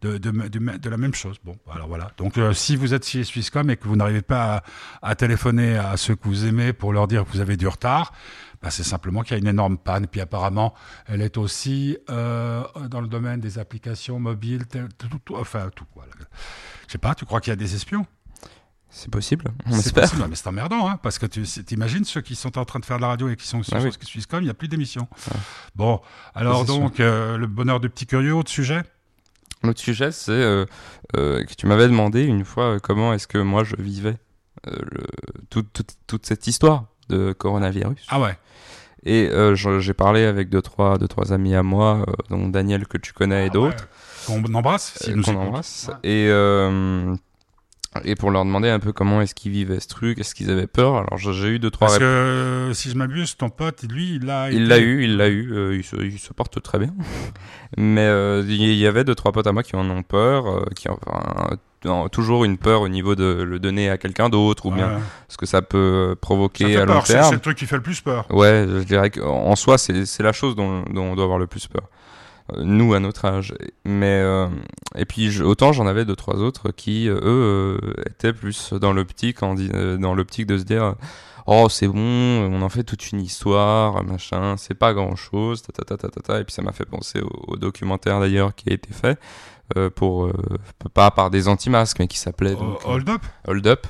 De, 0.03 0.19
de, 0.19 0.31
de- 0.31 0.77
de 0.79 0.91
la 0.91 0.97
même 0.97 1.15
chose. 1.15 1.37
Bon, 1.45 1.57
alors 1.73 1.89
voilà. 1.89 2.11
Donc, 2.17 2.39
euh, 2.39 2.53
si 2.53 2.77
vous 2.77 2.95
êtes 2.95 3.07
chez 3.07 3.23
Swisscom 3.25 3.69
et 3.71 3.77
que 3.77 3.87
vous 3.89 3.97
n'arrivez 3.97 4.23
pas 4.23 4.63
à, 5.03 5.11
à 5.11 5.15
téléphoner 5.15 5.77
à 5.77 5.97
ceux 5.97 6.17
que 6.17 6.27
vous 6.29 6.47
aimez 6.47 6.73
pour 6.73 6.93
leur 6.93 7.07
dire 7.09 7.25
que 7.25 7.31
vous 7.31 7.41
avez 7.41 7.57
du 7.57 7.69
retard, 7.69 8.13
bah, 8.63 8.71
c'est 8.71 8.83
simplement 8.85 9.23
qu'il 9.23 9.33
y 9.33 9.35
a 9.37 9.39
une 9.39 9.47
énorme 9.47 9.79
panne. 9.79 10.07
Puis 10.07 10.21
apparemment, 10.21 10.75
elle 11.07 11.23
est 11.23 11.37
aussi 11.39 11.99
euh, 12.11 12.63
dans 12.89 13.01
le 13.01 13.09
domaine 13.09 13.41
des 13.41 13.59
applications 13.59 14.19
mobiles, 14.19 14.67
tel- 14.67 14.89
tout, 14.99 15.09
tout- 15.25 15.37
enfin 15.37 15.71
tout. 15.75 15.87
Voilà. 15.95 16.13
Je 16.87 16.93
sais 16.93 16.99
pas, 16.99 17.15
tu 17.15 17.25
crois 17.25 17.41
qu'il 17.41 17.51
y 17.51 17.55
a 17.55 17.57
des 17.57 17.75
espions? 17.75 18.07
C'est 18.93 19.09
possible, 19.11 19.45
on 19.67 19.71
C'est 19.75 19.87
espère. 19.87 20.03
possible, 20.11 20.27
mais 20.29 20.35
c'est 20.35 20.49
emmerdant, 20.49 20.89
hein, 20.91 20.99
parce 21.01 21.21
que 21.21 21.27
tu 21.27 21.43
t'imagines 21.45 22.05
ceux 22.05 22.23
qui 22.23 22.35
sont 22.35 22.59
en 22.59 22.65
train 22.65 22.81
de 22.81 22.85
faire 22.85 22.97
de 22.97 23.03
la 23.03 23.09
radio 23.09 23.29
et 23.29 23.37
qui 23.37 23.47
sont 23.47 23.63
sur 23.63 23.77
Ah 23.77 23.81
oui. 23.85 23.93
Swisscom, 24.03 24.41
il 24.41 24.47
n'y 24.47 24.51
a 24.51 24.55
plus 24.55 24.67
d'émissions. 24.67 25.07
Ouais. 25.31 25.37
Bon, 25.77 26.01
alors 26.35 26.65
donc, 26.65 26.99
euh, 26.99 27.37
le 27.37 27.47
bonheur 27.47 27.79
de 27.79 27.87
petit 27.87 28.05
curieux, 28.07 28.35
autre 28.35 28.51
sujet? 28.51 28.83
L'autre 29.63 29.81
sujet, 29.81 30.11
c'est 30.11 30.31
euh, 30.33 30.65
euh, 31.17 31.45
que 31.45 31.55
tu 31.55 31.67
m'avais 31.67 31.87
demandé 31.87 32.23
une 32.25 32.45
fois 32.45 32.65
euh, 32.77 32.79
comment 32.79 33.13
est-ce 33.13 33.27
que 33.29 33.39
moi 33.39 33.63
je 33.65 33.77
vivais 33.77 34.17
euh, 34.67 34.73
le, 34.91 35.03
toute, 35.51 35.73
toute, 35.73 35.91
toute 36.07 36.27
cette 36.27 36.47
histoire 36.47 36.87
de 37.09 37.33
coronavirus. 37.33 38.07
Ah 38.09 38.21
ouais. 38.21 38.37
Et 39.05 39.29
euh, 39.31 39.55
j'ai 39.55 39.95
parlé 39.95 40.25
avec 40.25 40.49
deux 40.51 40.63
trois, 40.63 40.99
deux, 40.99 41.09
trois 41.09 41.33
amis 41.33 41.55
à 41.55 41.63
moi, 41.63 42.05
euh, 42.09 42.13
dont 42.31 42.49
Daniel 42.49 42.87
que 42.87 42.99
tu 42.99 43.13
connais 43.13 43.45
et 43.45 43.47
Ah 43.47 43.51
d'autres. 43.51 43.89
ouais. 44.29 44.43
Qu'on 44.43 44.55
embrasse, 44.55 45.09
euh, 45.09 45.15
nous 45.15 45.23
qu'on 45.23 45.37
embrasse. 45.37 45.89
Ouais. 45.89 46.11
Et, 46.11 46.29
euh, 46.31 47.15
et 48.05 48.15
pour 48.15 48.31
leur 48.31 48.45
demander 48.45 48.69
un 48.69 48.79
peu 48.79 48.93
comment 48.93 49.21
est-ce 49.21 49.35
qu'ils 49.35 49.51
vivaient 49.51 49.81
ce 49.81 49.89
truc, 49.89 50.21
est-ce 50.21 50.35
qu'ils 50.35 50.51
avaient 50.51 50.69
peur. 50.69 50.97
Alors 50.97 51.19
j'ai 51.19 51.49
eu 51.49 51.59
deux, 51.59 51.71
trois 51.71 51.89
Parce 51.89 51.99
que, 51.99 52.71
si 52.73 52.89
je 52.89 52.95
m'abuse, 52.97 53.37
ton 53.37 53.51
pote, 53.51 53.83
lui, 53.91 54.15
il 54.15 54.27
l'a 54.27 54.51
Il 54.53 54.69
l'a 54.69 54.79
eu, 54.79 55.03
il 55.03 55.17
l'a 55.17 55.29
eu, 55.29 55.53
euh, 55.53 55.77
il, 55.77 55.83
se, 55.83 55.97
il 55.97 56.19
se 56.21 56.33
porte 56.33 56.63
très 56.63 56.79
bien. 56.79 56.95
Mais 57.77 58.07
euh, 58.07 58.45
il 58.47 58.75
y 58.75 58.87
avait 58.87 59.03
deux, 59.03 59.17
trois 59.17 59.33
potes 59.33 59.49
à 59.49 59.53
moi 59.53 59.65
qui 59.65 59.75
en 59.75 59.91
ont 59.91 60.05
peur, 60.05 60.47
euh, 60.47 60.65
qui 60.77 60.89
ont 60.89 60.99
enfin, 61.05 62.09
toujours 62.13 62.45
une 62.45 62.59
peur 62.59 62.83
au 62.83 62.89
niveau 62.89 63.17
de 63.17 63.43
le 63.43 63.59
donner 63.59 63.91
à 63.91 63.99
quelqu'un 63.99 64.29
d'autre 64.29 64.67
ou 64.67 64.71
bien 64.71 65.01
ce 65.29 65.37
que 65.37 65.47
ça 65.47 65.61
peut 65.63 66.11
Ça 66.11 66.17
provoquer 66.17 66.67
fait 66.67 66.77
à 66.77 66.85
long 66.85 66.93
peur, 66.93 67.07
c'est 67.07 67.15
c'est 67.15 67.19
terme. 67.21 67.35
le 67.35 67.41
truc 67.41 67.59
qui 67.59 67.67
fait 67.67 67.77
le 67.77 67.83
plus 67.83 68.01
peur. 68.01 68.27
Ouais, 68.31 68.67
je 68.69 68.83
dirais 68.85 69.11
qu'en 69.11 69.57
soi, 69.57 69.79
c'est 69.79 70.05
c'est 70.05 70.23
la 70.23 70.33
chose 70.33 70.55
dont, 70.55 70.83
dont 70.93 71.05
on 71.05 71.15
doit 71.17 71.25
avoir 71.25 71.39
le 71.39 71.47
plus 71.49 71.67
peur. 71.67 71.89
Nous, 72.59 72.95
à 72.95 73.01
notre 73.01 73.25
âge. 73.25 73.55
Mais, 73.85 74.21
euh, 74.23 74.49
et 74.97 75.05
puis, 75.05 75.31
je- 75.31 75.45
autant 75.45 75.73
j'en 75.73 75.87
avais 75.87 76.05
deux, 76.05 76.17
trois 76.17 76.37
autres 76.37 76.71
qui, 76.71 77.09
euh, 77.09 77.15
eux, 77.23 77.81
euh, 77.83 77.93
étaient 78.09 78.33
plus 78.33 78.73
dans 78.75 78.93
l'optique, 78.93 79.43
en 79.43 79.55
dans 79.55 80.15
l'optique 80.15 80.47
de 80.47 80.59
se 80.59 80.65
dire, 80.65 80.95
oh, 81.47 81.69
c'est 81.69 81.89
bon, 81.89 81.99
on 81.99 82.63
en 82.63 82.69
fait 82.69 82.85
toute 82.85 83.11
une 83.13 83.21
histoire, 83.21 84.03
machin, 84.05 84.57
c'est 84.57 84.75
pas 84.75 84.93
grand 84.95 85.17
chose, 85.17 85.63
ta, 85.63 85.73
ta, 85.73 85.85
ta, 85.85 85.97
ta, 85.97 86.09
ta, 86.09 86.21
ta. 86.21 86.41
Et 86.41 86.45
puis, 86.45 86.53
ça 86.55 86.63
m'a 86.63 86.73
fait 86.73 86.87
penser 86.87 87.21
au, 87.21 87.31
au 87.53 87.57
documentaire 87.57 88.21
d'ailleurs 88.21 88.55
qui 88.55 88.71
a 88.71 88.75
été 88.75 88.93
fait, 88.93 89.19
euh, 89.77 89.91
pour, 89.91 90.27
euh, 90.27 90.33
pas 90.95 91.11
par 91.11 91.31
des 91.31 91.47
anti-masques, 91.49 91.99
mais 92.01 92.09
qui 92.09 92.19
s'appelait 92.19 92.55
donc, 92.57 92.81
Oh, 92.85 92.91
Hold 92.93 93.09
up? 93.11 93.23
Hold 93.47 93.67
Up, 93.67 93.87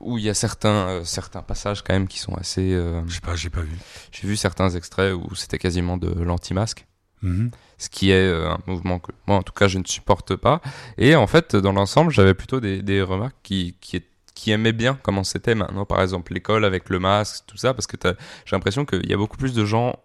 où 0.00 0.16
il 0.18 0.24
y 0.24 0.28
a 0.28 0.34
certains, 0.34 0.68
euh, 0.88 1.00
certains 1.04 1.42
passages 1.42 1.82
quand 1.82 1.92
même 1.94 2.06
qui 2.08 2.18
sont 2.20 2.34
assez. 2.36 2.72
euh, 2.74 3.02
Je 3.06 3.14
sais 3.14 3.20
pas, 3.20 3.34
j'ai 3.34 3.50
pas 3.50 3.62
vu. 3.62 3.76
j'ai 4.12 4.28
vu 4.28 4.36
certains 4.36 4.70
extraits 4.70 5.12
où 5.14 5.34
c'était 5.34 5.58
quasiment 5.58 5.96
de 5.96 6.08
l'anti-masque, 6.22 6.86
Mhm. 7.22 7.50
ce 7.78 7.88
qui 7.88 8.10
est 8.10 8.28
euh, 8.28 8.50
un 8.50 8.58
mouvement 8.66 8.98
que 8.98 9.12
moi, 9.26 9.36
en 9.38 9.42
tout 9.42 9.52
cas, 9.52 9.68
je 9.68 9.78
ne 9.78 9.84
supporte 9.84 10.36
pas. 10.36 10.60
Et 10.98 11.14
en 11.16 11.26
fait, 11.26 11.56
dans 11.56 11.72
l'ensemble, 11.72 12.10
j'avais 12.12 12.34
plutôt 12.34 12.60
des, 12.60 12.82
des 12.82 13.02
remarques 13.02 13.36
qui, 13.42 13.74
qui, 13.80 14.02
qui 14.34 14.50
aimaient 14.52 14.72
bien 14.72 14.98
comment 15.02 15.24
c'était 15.24 15.54
maintenant. 15.54 15.84
Par 15.84 16.00
exemple, 16.02 16.32
l'école 16.32 16.64
avec 16.64 16.88
le 16.90 16.98
masque, 17.00 17.44
tout 17.46 17.56
ça, 17.56 17.74
parce 17.74 17.86
que 17.86 17.96
j'ai 18.44 18.56
l'impression 18.56 18.84
qu'il 18.84 19.08
y 19.08 19.12
a 19.12 19.16
beaucoup 19.16 19.36
plus 19.36 19.52
de 19.54 19.64
gens 19.64 19.96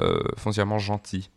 euh, 0.00 0.20
foncièrement 0.36 0.78
gentils. 0.78 1.30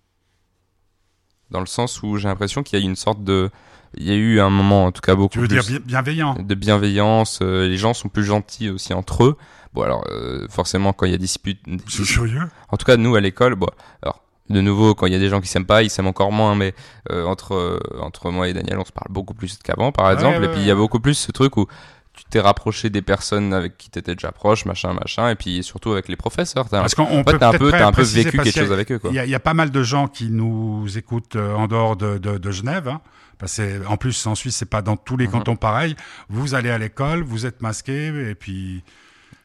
Dans 1.52 1.60
le 1.60 1.66
sens 1.68 2.02
où 2.02 2.18
j'ai 2.18 2.28
l'impression 2.28 2.64
qu'il 2.64 2.80
y 2.80 2.82
a 2.82 2.86
une 2.86 2.96
sorte 2.96 3.24
de. 3.24 3.50
Il 3.98 4.04
y 4.08 4.12
a 4.12 4.16
eu 4.16 4.40
un 4.42 4.50
moment, 4.50 4.86
en 4.88 4.92
tout 4.92 5.02
cas, 5.02 5.16
beaucoup 5.16 5.34
Tu 5.34 5.40
veux 5.40 5.48
plus 5.48 5.56
dire 5.62 5.80
bi- 5.80 5.86
bienveillant 5.86 6.36
de 6.36 6.56
bienveillance. 6.56 7.40
euh, 7.42 7.68
les 7.68 7.78
gens 7.78 7.94
sont 7.94 8.10
plus 8.10 8.26
gentils 8.26 8.70
aussi 8.70 8.94
entre 8.94 9.24
eux. 9.24 9.38
Bon, 9.74 9.84
alors, 9.84 10.04
euh, 10.10 10.48
forcément, 10.50 10.92
quand 10.92 11.06
il 11.06 11.12
y 11.12 11.16
a 11.16 11.18
dispute, 11.20 11.60
C'est 11.88 12.04
curieux. 12.04 12.42
en 12.70 12.78
tout 12.78 12.86
cas, 12.86 12.98
nous, 12.98 13.16
à 13.16 13.22
l'école, 13.22 13.56
bon, 13.56 13.70
alors, 14.02 14.22
de 14.50 14.62
nouveau, 14.62 14.94
quand 14.96 15.08
il 15.08 15.14
y 15.14 15.16
a 15.16 15.20
des 15.20 15.30
gens 15.30 15.42
qui 15.42 15.48
s'aiment 15.48 15.66
pas, 15.66 15.82
ils 15.84 15.90
s'aiment 15.90 16.08
encore 16.08 16.32
moins, 16.32 16.56
mais 16.56 16.74
euh, 17.12 17.26
entre, 17.26 17.54
euh, 17.56 17.80
entre 18.00 18.30
moi 18.32 18.48
et 18.48 18.54
Daniel, 18.54 18.78
on 18.80 18.86
se 18.86 18.92
parle 18.92 19.12
beaucoup 19.12 19.34
plus 19.34 19.58
qu'avant, 19.64 19.92
par 19.92 20.12
exemple. 20.12 20.40
ouais, 20.40 20.46
et 20.46 20.50
puis, 20.50 20.60
il 20.62 20.68
y 20.68 20.72
a 20.72 20.76
beaucoup 20.76 21.00
plus 21.00 21.16
ce 21.16 21.32
truc 21.32 21.58
où 21.58 21.66
tu 22.14 22.24
t'es 22.30 22.40
rapproché 22.40 22.90
des 22.90 23.02
personnes 23.02 23.54
avec 23.54 23.78
qui 23.78 23.90
t'étais 23.90 24.16
déjà 24.16 24.32
proche, 24.32 24.66
machin, 24.66 24.94
machin, 24.94 25.30
et 25.30 25.36
puis 25.36 25.64
surtout 25.64 25.92
avec 25.92 26.08
les 26.08 26.16
professeurs. 26.16 26.70
T'as 26.70 26.80
Parce 26.80 26.96
qu'on 26.96 27.08
on 27.12 27.24
peut 27.26 27.38
t'as 27.38 27.50
un 27.50 27.58
peu, 27.58 27.72
t'as 27.72 27.88
un 27.88 27.92
peu 27.92 28.04
vécu 28.04 28.38
quelque 28.38 28.52
chose 28.58 28.72
avec 28.72 28.92
eux, 28.92 29.00
quoi. 29.00 29.10
Il 29.14 29.22
y, 29.22 29.30
y 29.30 29.36
a 29.36 29.40
pas 29.40 29.54
mal 29.54 29.70
de 29.72 29.84
gens 29.84 30.08
qui 30.08 30.30
nous 30.30 30.86
écoutent 30.98 31.36
euh, 31.36 31.54
en 31.56 31.68
dehors 31.68 31.98
de, 31.98 32.18
de, 32.18 32.38
de 32.38 32.52
Genève. 32.52 32.88
Hein, 32.88 33.02
parce 33.38 33.58
que, 33.58 33.86
en 33.88 33.98
plus, 33.98 34.26
en 34.28 34.36
Suisse, 34.36 34.56
c'est 34.56 34.70
pas 34.70 34.82
dans 34.82 34.96
tous 34.96 35.18
les 35.18 35.26
Mhm. 35.26 35.32
cantons 35.34 35.56
pareil. 35.58 35.96
Vous 36.30 36.56
allez 36.56 36.70
à 36.70 36.78
l'école, 36.78 37.22
vous 37.24 37.46
êtes 37.46 37.62
masqué, 37.62 38.08
et 38.30 38.36
puis, 38.36 38.82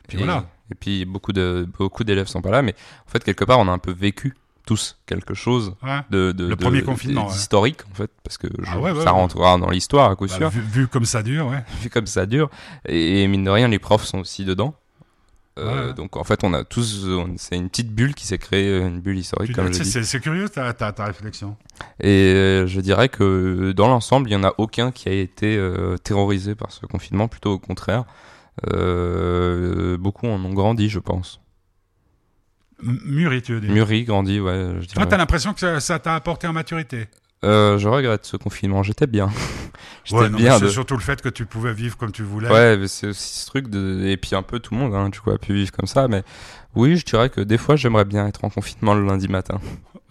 puis 0.07 0.19
et, 0.19 0.25
voilà. 0.25 0.45
et 0.71 0.77
puis, 0.77 1.05
beaucoup 1.05 1.33
de, 1.33 1.67
beaucoup 1.77 2.05
d'élèves 2.05 2.29
sont 2.29 2.41
pas 2.43 2.51
là, 2.53 2.63
mais 2.63 2.77
en 3.09 3.11
fait, 3.11 3.25
quelque 3.25 3.45
part, 3.45 3.59
on 3.59 3.67
a 3.67 3.73
un 3.73 3.79
peu 3.79 3.91
vécu 3.93 4.35
tous 4.71 4.99
quelque 5.07 5.35
chose 5.35 5.75
Ouais. 5.83 6.01
de, 6.11 6.31
de 6.33 6.45
Le 6.45 6.51
de- 6.51 6.55
premier 6.55 6.83
confinement, 6.83 7.27
ouais. 7.27 7.35
historique 7.35 7.81
en 7.91 7.95
fait 7.95 8.11
parce 8.23 8.39
que 8.39 8.47
je- 8.59 8.71
Ah 8.73 8.79
ouais, 8.81 8.95
ça 9.03 9.11
rentrera 9.11 9.59
dans 9.59 9.71
l'histoire 9.71 10.11
à 10.11 10.17
coup 10.17 10.27
Bah, 10.29 10.35
sûr 10.37 10.49
vu, 10.51 10.61
vu 10.61 10.87
comme 10.89 11.05
ça 11.05 11.23
dure, 11.23 11.47
ouais. 11.49 11.65
vu 11.83 11.91
comme 11.91 12.07
ça 12.07 12.27
dure. 12.27 12.49
Et, 12.87 13.23
et 13.23 13.27
mine 13.29 13.43
de 13.45 13.51
rien, 13.51 13.67
les 13.69 13.79
profs 13.81 14.05
sont 14.05 14.19
aussi 14.21 14.45
dedans. 14.45 14.75
Euh. 15.59 15.93
Donc 15.93 16.17
en 16.17 16.23
fait, 16.25 16.45
on 16.45 16.55
a 16.55 16.63
tous, 16.65 17.05
c'est 17.37 17.57
une 17.57 17.69
petite 17.69 17.93
bulle 17.93 18.15
qui 18.15 18.25
s'est 18.27 18.39
créée, 18.39 18.79
une 18.81 19.01
bulle 19.01 19.19
historique. 19.19 19.55
C'est 19.83 20.21
curieux 20.21 20.49
ta, 20.49 20.73
ta, 20.73 20.93
ta 20.93 21.05
réflexion. 21.05 21.57
Et 22.01 22.33
euh, 22.35 22.67
je 22.69 22.81
dirais 22.81 23.09
que 23.09 23.73
dans 23.73 23.89
l'ensemble, 23.89 24.31
il 24.31 24.33
y 24.33 24.37
en 24.37 24.45
a 24.45 24.55
aucun 24.59 24.93
qui 24.93 25.09
a 25.09 25.13
été 25.13 25.57
euh, 25.57 25.97
terrorisé 25.99 26.55
par 26.55 26.71
ce 26.71 26.87
confinement, 26.87 27.27
plutôt 27.29 27.51
au 27.53 27.59
contraire. 27.59 28.05
Beaucoup 29.99 30.29
en 30.29 30.43
ont 30.45 30.55
grandi, 30.55 30.89
je 30.89 31.01
pense. 31.01 31.41
Mûri, 32.83 33.43
tu 33.43 33.55
veux 33.55 33.61
dire? 33.61 33.71
Mûri, 33.73 34.05
grandi, 34.05 34.41
ouais. 34.41 34.75
Je 34.81 34.87
Toi, 34.89 35.07
t'as 35.07 35.17
l'impression 35.17 35.53
que 35.55 35.61
ça- 35.61 35.81
ça 35.81 35.99
t'a 35.99 36.15
apporté 36.15 36.47
en 36.47 36.53
maturité? 36.53 37.09
Euh, 37.43 37.79
je 37.79 37.89
regrette 37.89 38.27
ce 38.27 38.37
confinement. 38.37 38.83
J'étais 38.83 39.07
bien. 39.07 39.31
J'étais 40.05 40.21
Ouais, 40.23 40.29
bien. 40.29 40.59
c'est 40.59 40.67
De... 40.67 40.71
surtout 40.71 40.95
le 40.95 41.01
fait 41.01 41.23
que 41.23 41.29
tu 41.31 41.47
pouvais 41.47 41.73
vivre 41.73 41.97
comme 41.97 42.13
tu 42.13 42.23
voulais. 42.23 42.51
Ouais, 42.51 42.77
mais 42.77 42.87
c'est 42.89 43.09
aussi 43.09 43.39
ce 43.41 43.47
truc 43.47 43.69
de 43.69 44.05
et 44.05 44.17
puis 44.19 44.35
un 44.35 44.43
peu 44.43 44.59
tout 44.61 44.75
le 44.75 44.81
monde, 44.81 44.95
hein, 44.95 45.09
du 45.09 45.21
coup, 45.21 45.31
a 45.31 45.39
pu 45.39 45.55
vivre 45.55 45.73
comme 45.73 45.87
ça. 45.87 46.07
Mais 46.09 46.23
oui, 46.75 46.97
je 46.97 47.05
dirais 47.07 47.31
que 47.31 47.41
des 47.41 47.57
fois, 47.59 47.77
j'aimerais 47.77 48.05
bien 48.05 48.27
être 48.27 48.45
en 48.45 48.51
confinement 48.51 48.95
le 48.95 49.07
lundi 49.07 49.29
matin. 49.29 49.59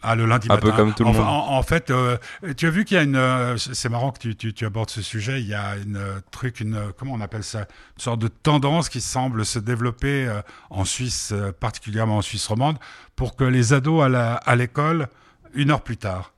Ah, 0.01 0.15
le 0.15 0.25
lundi 0.25 0.47
Un 0.49 0.55
matin. 0.55 0.67
peu 0.69 0.75
comme 0.75 0.93
tout 0.93 1.03
le 1.03 1.09
en, 1.09 1.13
monde. 1.13 1.21
En, 1.25 1.57
en 1.57 1.63
fait, 1.63 1.89
euh, 1.89 2.17
tu 2.55 2.67
as 2.67 2.69
vu 2.69 2.85
qu'il 2.85 2.95
y 2.95 2.99
a 2.99 3.03
une. 3.03 3.15
euh, 3.17 3.57
c'est 3.57 3.89
marrant 3.89 4.12
que 4.12 4.19
tu, 4.19 4.35
tu, 4.35 4.53
tu 4.53 4.65
abordes 4.65 4.89
ce 4.89 5.01
sujet. 5.01 5.41
Il 5.41 5.47
y 5.47 5.53
a 5.53 5.75
une 5.77 5.97
euh, 5.97 6.19
truc, 6.31 6.59
une. 6.62 6.79
Comment 6.97 7.13
on 7.13 7.21
appelle 7.21 7.43
ça? 7.43 7.59
Une 7.59 8.01
sorte 8.03 8.19
de 8.19 8.27
tendance 8.29 8.88
qui 8.89 9.01
semble 9.01 9.45
se 9.45 9.59
développer 9.59 10.31
en 10.69 10.85
Suisse, 10.85 11.33
particulièrement 11.59 12.17
en 12.17 12.21
Suisse 12.21 12.47
romande, 12.47 12.77
pour 13.15 13.35
que 13.35 13.43
les 13.43 13.73
ados 13.73 14.03
à 14.03 14.09
la- 14.09 14.35
à 14.35 14.55
l'école 14.55 15.07
une 15.53 15.71
heure 15.71 15.81
plus 15.81 15.97
tard. 15.97 16.31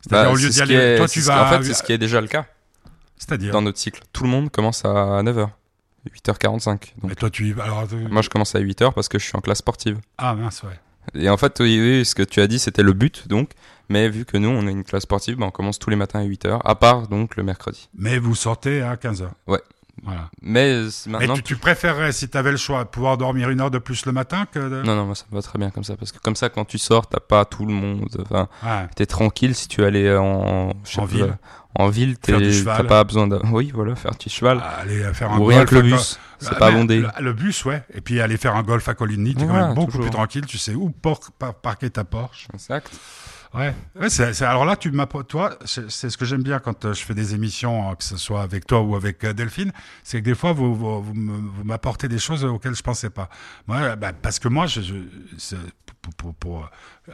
C'est-à-dire, 0.00 0.28
Bah, 0.30 0.32
au 0.32 0.36
lieu 0.36 0.48
d'y 0.48 0.60
aller. 0.60 0.74
est- 0.74 0.96
Toi, 0.98 1.08
tu 1.08 1.20
vas. 1.20 1.46
En 1.46 1.50
fait, 1.58 1.64
c'est 1.64 1.74
ce 1.74 1.82
qui 1.82 1.92
est 1.92 1.98
déjà 1.98 2.20
le 2.20 2.28
cas 2.28 2.46
C'est-à-dire? 3.16 3.52
dans 3.52 3.62
notre 3.62 3.78
cycle. 3.78 4.02
Tout 4.12 4.24
le 4.24 4.30
monde 4.30 4.50
commence 4.50 4.84
à 4.84 5.22
9h. 5.22 5.48
8h45. 6.12 6.94
Donc, 7.00 7.10
Mais 7.10 7.14
toi, 7.14 7.28
tu 7.30 7.46
y 7.48 7.52
vas. 7.52 7.64
Alors, 7.64 7.88
tu- 7.88 7.96
moi, 7.96 8.22
je 8.22 8.28
commence 8.30 8.54
à 8.54 8.60
8h 8.60 8.92
parce 8.94 9.08
que 9.08 9.18
je 9.18 9.24
suis 9.24 9.36
en 9.36 9.40
classe 9.40 9.58
sportive. 9.58 9.98
Ah, 10.16 10.34
mince, 10.34 10.62
ouais. 10.62 10.78
Et 11.14 11.28
en 11.28 11.36
fait, 11.36 11.58
oui, 11.60 11.78
oui, 11.80 12.04
ce 12.04 12.14
que 12.14 12.22
tu 12.22 12.40
as 12.40 12.46
dit, 12.46 12.58
c'était 12.58 12.82
le 12.82 12.92
but, 12.92 13.28
donc. 13.28 13.50
Mais 13.90 14.08
vu 14.10 14.24
que 14.26 14.36
nous, 14.36 14.48
on 14.50 14.66
a 14.66 14.70
une 14.70 14.84
classe 14.84 15.04
sportive, 15.04 15.36
bah, 15.36 15.46
on 15.46 15.50
commence 15.50 15.78
tous 15.78 15.88
les 15.90 15.96
matins 15.96 16.20
à 16.20 16.24
8h, 16.24 16.60
à 16.62 16.74
part 16.74 17.08
donc 17.08 17.36
le 17.36 17.42
mercredi. 17.42 17.88
Mais 17.96 18.18
vous 18.18 18.34
sortez 18.34 18.82
à 18.82 18.96
15h. 18.96 19.28
Ouais. 19.46 19.62
Voilà. 20.04 20.28
Mais 20.42 20.82
maintenant. 21.08 21.34
tu, 21.34 21.42
tu 21.42 21.56
préférerais, 21.56 22.12
si 22.12 22.28
tu 22.28 22.36
avais 22.38 22.52
le 22.52 22.56
choix, 22.56 22.84
pouvoir 22.84 23.16
dormir 23.18 23.50
une 23.50 23.60
heure 23.60 23.70
de 23.70 23.78
plus 23.78 24.06
le 24.06 24.12
matin 24.12 24.46
que 24.52 24.58
de... 24.60 24.82
Non, 24.82 24.94
non, 24.94 25.06
moi, 25.06 25.14
ça 25.16 25.24
me 25.30 25.34
va 25.36 25.42
très 25.42 25.58
bien 25.58 25.70
comme 25.70 25.82
ça. 25.84 25.96
Parce 25.96 26.12
que 26.12 26.18
comme 26.18 26.36
ça, 26.36 26.50
quand 26.50 26.64
tu 26.66 26.78
sors, 26.78 27.08
t'as 27.08 27.18
pas 27.18 27.44
tout 27.44 27.64
le 27.66 27.72
monde. 27.72 28.06
Enfin, 28.20 28.48
Ouais. 28.62 28.86
t'es 28.94 29.06
tranquille 29.06 29.54
si 29.56 29.66
tu 29.68 29.82
allais 29.82 30.14
en, 30.16 30.68
En 30.70 30.72
pas, 30.94 31.04
ville. 31.06 31.36
En 31.78 31.88
ville, 31.88 32.18
t'es- 32.18 32.64
t'as 32.64 32.82
pas 32.82 33.04
besoin 33.04 33.28
de. 33.28 33.40
Oui, 33.52 33.70
voilà, 33.72 33.94
faire 33.94 34.14
du 34.16 34.28
cheval. 34.28 34.60
Aller 34.80 35.02
faire 35.14 35.32
un 35.32 35.38
Ou 35.38 35.44
rien 35.44 35.58
golf 35.58 35.70
que 35.70 35.74
le 35.76 35.82
bus. 35.82 36.18
C'est 36.40 36.50
Ah, 36.52 36.54
pas 36.56 36.70
mais 36.70 36.76
bondé. 36.78 37.00
Le, 37.00 37.08
le 37.20 37.32
bus, 37.32 37.64
ouais. 37.64 37.84
Et 37.94 38.00
puis 38.00 38.20
aller 38.20 38.36
faire 38.36 38.56
un 38.56 38.62
golf 38.64 38.88
à 38.88 38.94
Coligny, 38.94 39.34
tu 39.34 39.44
es 39.44 39.46
quand 39.46 39.52
même 39.54 39.74
beaucoup 39.74 39.92
toujours. 39.92 40.02
plus 40.02 40.10
tranquille. 40.10 40.44
Tu 40.46 40.58
sais 40.58 40.74
où 40.74 40.90
par- 40.90 41.20
parquer 41.54 41.88
ta 41.88 42.04
Porsche. 42.04 42.48
Exact. 42.52 42.90
Ouais, 43.54 43.74
ouais 43.98 44.42
alors 44.42 44.66
là, 44.66 44.76
tu 44.76 44.92
toi, 45.26 45.58
c'est, 45.64 45.88
ce 45.90 46.16
que 46.18 46.24
j'aime 46.26 46.42
bien 46.42 46.58
quand 46.58 46.84
euh, 46.84 46.92
je 46.92 47.02
fais 47.02 47.14
des 47.14 47.34
émissions, 47.34 47.90
euh, 47.90 47.94
que 47.94 48.04
ce 48.04 48.18
soit 48.18 48.42
avec 48.42 48.66
toi 48.66 48.82
ou 48.82 48.94
avec 48.94 49.24
euh, 49.24 49.32
Delphine, 49.32 49.72
c'est 50.04 50.18
que 50.20 50.24
des 50.24 50.34
fois, 50.34 50.52
vous, 50.52 50.74
vous, 50.74 51.02
m'apportez 51.64 52.08
des 52.08 52.18
choses 52.18 52.44
auxquelles 52.44 52.74
je 52.74 52.82
pensais 52.82 53.08
pas. 53.08 53.30
Moi, 53.66 53.96
bah, 53.96 54.12
parce 54.12 54.38
que 54.38 54.48
moi, 54.48 54.66
je, 54.66 54.82
je- 54.82 54.94
c'est 55.38 55.56
pour, 56.02 56.14
pour, 56.14 56.34
pour, 56.34 56.70
euh, 57.08 57.12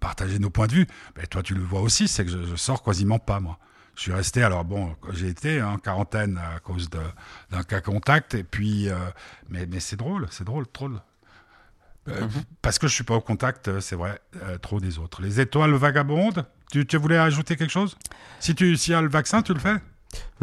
partager 0.00 0.38
nos 0.38 0.48
points 0.50 0.68
de 0.68 0.72
vue, 0.72 0.86
bah, 1.16 1.26
toi, 1.28 1.42
tu 1.42 1.54
le 1.54 1.62
vois 1.62 1.82
aussi, 1.82 2.08
c'est 2.08 2.24
que 2.24 2.30
je, 2.30 2.42
je 2.44 2.56
sors 2.56 2.82
quasiment 2.82 3.18
pas, 3.18 3.40
moi. 3.40 3.58
Je 3.96 4.02
suis 4.02 4.12
resté, 4.12 4.42
alors 4.42 4.64
bon, 4.64 4.94
j'ai 5.12 5.28
été 5.28 5.62
en 5.62 5.78
quarantaine 5.78 6.38
à 6.38 6.58
cause 6.60 6.90
d'un 6.90 7.62
cas 7.62 7.80
contact, 7.80 8.34
et 8.34 8.42
puis, 8.44 8.88
euh, 8.88 8.96
mais, 9.48 9.66
mais 9.66 9.78
c'est 9.80 9.96
drôle, 9.96 10.26
c'est 10.30 10.44
drôle, 10.44 10.64
drôle. 10.74 11.00
Euh, 12.08 12.26
Parce 12.60 12.78
que 12.78 12.86
je 12.86 12.92
suis 12.92 13.04
pas 13.04 13.14
au 13.14 13.20
contact, 13.20 13.68
euh, 13.68 13.80
c'est 13.80 13.96
vrai, 13.96 14.20
euh, 14.42 14.58
trop 14.58 14.78
des 14.80 14.98
autres. 14.98 15.22
Les 15.22 15.40
étoiles 15.40 15.72
vagabondes, 15.72 16.44
tu, 16.70 16.84
tu 16.86 16.96
voulais 16.98 17.16
ajouter 17.16 17.56
quelque 17.56 17.70
chose? 17.70 17.96
Si 18.40 18.54
tu 18.54 18.76
s'il 18.76 18.92
y 18.92 18.94
a 18.94 19.00
le 19.00 19.08
vaccin, 19.08 19.40
tu 19.42 19.54
le 19.54 19.60
fais? 19.60 19.76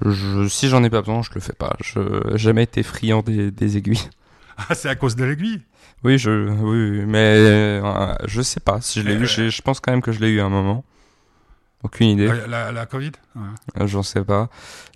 Je, 0.04 0.48
si 0.48 0.70
j'en 0.70 0.84
ai 0.84 0.90
pas 0.90 1.02
besoin, 1.02 1.22
je 1.22 1.30
le 1.36 1.40
fais 1.42 1.54
pas. 1.54 1.76
Je 1.84 2.36
jamais 2.36 2.64
été 2.64 2.82
friand 2.84 3.22
des, 3.22 3.52
des 3.52 3.78
aiguilles. 3.78 4.10
Ah, 4.70 4.76
c'est 4.76 4.90
à 4.90 4.96
cause 4.96 5.16
de 5.16 5.24
l'aiguille? 5.24 5.62
Oui, 6.04 6.20
je, 6.20 6.30
oui, 6.50 7.04
mais 7.08 7.82
je 8.28 8.42
sais 8.42 8.60
pas 8.60 8.80
si 8.82 9.02
je 9.02 9.08
l'ai 9.08 9.16
Euh, 9.16 9.24
eu. 9.48 9.50
Je 9.50 9.62
pense 9.64 9.80
quand 9.80 9.92
même 9.92 10.02
que 10.02 10.12
je 10.12 10.20
l'ai 10.20 10.30
eu 10.30 10.40
à 10.40 10.46
un 10.46 10.50
moment. 10.50 10.84
Aucune 11.84 12.08
idée, 12.10 12.28
la, 12.28 12.48
la, 12.48 12.72
la 12.72 12.86
Covid 12.86 13.12
Ouais. 13.36 13.42
Euh, 13.80 13.88
j'en 13.88 14.04
sais 14.04 14.24
pas. 14.24 14.50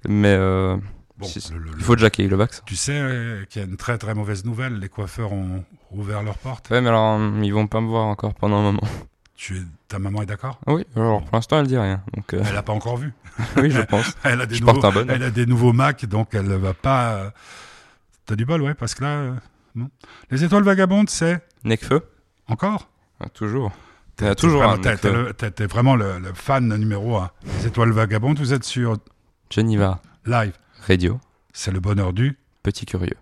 Mais 0.07 0.35
euh, 0.37 0.77
Bon, 1.17 1.25
si- 1.25 1.41
le- 1.53 1.59
le- 1.59 1.71
il 1.77 1.83
faut 1.83 1.95
déjà 1.95 2.09
qu'il 2.09 2.23
y 2.25 2.27
ait 2.27 2.29
le 2.31 2.35
vaccin. 2.37 2.61
Tu 2.65 2.75
sais 2.75 2.97
euh, 2.97 3.45
qu'il 3.45 3.61
y 3.61 3.65
a 3.65 3.67
une 3.67 3.77
très 3.77 3.97
très 3.97 4.13
mauvaise 4.13 4.45
nouvelle, 4.45 4.79
les 4.79 4.89
coiffeurs 4.89 5.31
ont 5.33 5.63
ouvert 5.91 6.21
leurs 6.23 6.37
portes. 6.37 6.69
Ouais, 6.69 6.81
mais 6.81 6.89
alors 6.89 7.19
euh, 7.19 7.31
ils 7.43 7.53
vont 7.53 7.67
pas 7.67 7.81
me 7.81 7.87
voir 7.87 8.05
encore 8.05 8.33
pendant 8.35 8.57
un 8.57 8.63
moment. 8.63 8.83
Tu 9.35 9.57
es, 9.57 9.61
ta 9.87 9.97
maman 9.99 10.21
est 10.21 10.25
d'accord? 10.25 10.59
Oui, 10.67 10.85
alors 10.95 11.23
pour 11.23 11.35
l'instant 11.35 11.59
elle 11.59 11.67
dit 11.67 11.77
rien. 11.77 12.01
Donc 12.15 12.33
euh, 12.33 12.43
Elle 12.47 12.55
a 12.57 12.63
pas 12.63 12.73
encore 12.73 12.97
vu. 12.97 13.13
oui, 13.57 13.71
je 13.71 13.81
pense. 13.81 14.13
Elle 14.23 14.41
a 14.41 14.45
des, 14.45 14.55
Je 14.55 14.61
nouveaux, 14.61 14.73
porte 14.79 14.85
un 14.85 14.91
bonheur. 14.91 15.15
elle 15.15 15.23
a 15.23 15.31
des 15.31 15.45
nouveaux 15.45 15.73
Mac, 15.73 16.05
donc 16.05 16.29
elle 16.33 16.47
va 16.47 16.73
pas. 16.73 17.13
euh, 17.15 17.29
T'as 18.25 18.35
du 18.35 18.45
bol, 18.45 18.61
ouais, 18.61 18.73
parce 18.73 18.95
que 18.95 19.03
là. 19.03 19.35
non. 19.75 19.89
Les 20.31 20.43
étoiles 20.43 20.63
vagabondes, 20.63 21.09
c'est 21.09 21.41
Necfeu, 21.63 22.01
encore? 22.47 22.89
Ah, 23.19 23.27
toujours. 23.29 23.71
T'es 24.15 24.25
T'as 24.25 24.35
toujours 24.35 24.59
vraiment, 24.59 24.73
un 24.75 24.77
t'es- 24.77 24.95
t'es 24.97 25.11
le- 25.11 25.33
t'es- 25.33 25.51
t'es 25.51 25.65
vraiment 25.65 25.95
le, 25.95 26.19
le 26.19 26.33
fan 26.33 26.73
numéro 26.77 27.17
un. 27.17 27.31
Les 27.59 27.67
étoiles 27.67 27.91
vagabondes, 27.91 28.39
vous 28.39 28.53
êtes 28.53 28.63
sur 28.63 28.97
Geneva 29.49 30.01
live. 30.25 30.53
Radio, 30.87 31.19
C'est 31.53 31.71
le 31.71 31.79
bonheur 31.79 32.13
du. 32.13 32.37
petit 32.63 32.85
curieux. 32.85 33.17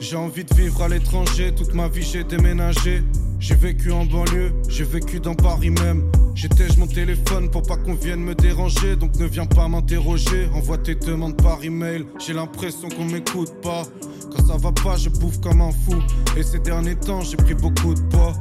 J'ai 0.00 0.16
envie 0.16 0.44
de 0.44 0.54
vivre 0.54 0.82
à 0.82 0.88
l'étranger, 0.88 1.54
toute 1.54 1.74
ma 1.74 1.88
vie 1.88 2.02
j'ai 2.02 2.24
déménagé. 2.24 3.02
J'ai 3.38 3.54
vécu 3.54 3.92
en 3.92 4.04
banlieue, 4.04 4.52
j'ai 4.68 4.84
vécu 4.84 5.20
dans 5.20 5.34
Paris 5.34 5.70
même. 5.70 6.10
J'étais 6.34 6.66
mon 6.78 6.86
téléphone 6.86 7.50
pour 7.50 7.62
pas 7.62 7.76
qu'on 7.76 7.94
vienne 7.94 8.20
me 8.20 8.34
déranger, 8.34 8.96
donc 8.96 9.16
ne 9.16 9.26
viens 9.26 9.46
pas 9.46 9.68
m'interroger. 9.68 10.48
Envoie 10.54 10.78
tes 10.78 10.94
demandes 10.94 11.40
par 11.40 11.62
email, 11.62 12.06
j'ai 12.18 12.32
l'impression 12.32 12.88
qu'on 12.88 13.04
m'écoute 13.04 13.52
pas. 13.62 13.82
Quand 14.30 14.46
ça 14.46 14.56
va 14.56 14.72
pas, 14.72 14.96
je 14.96 15.10
bouffe 15.10 15.40
comme 15.40 15.60
un 15.60 15.70
fou. 15.70 15.94
Et 16.36 16.42
ces 16.42 16.58
derniers 16.58 16.96
temps, 16.96 17.20
j'ai 17.20 17.36
pris 17.36 17.54
beaucoup 17.54 17.94
de 17.94 18.00
poids. 18.00 18.32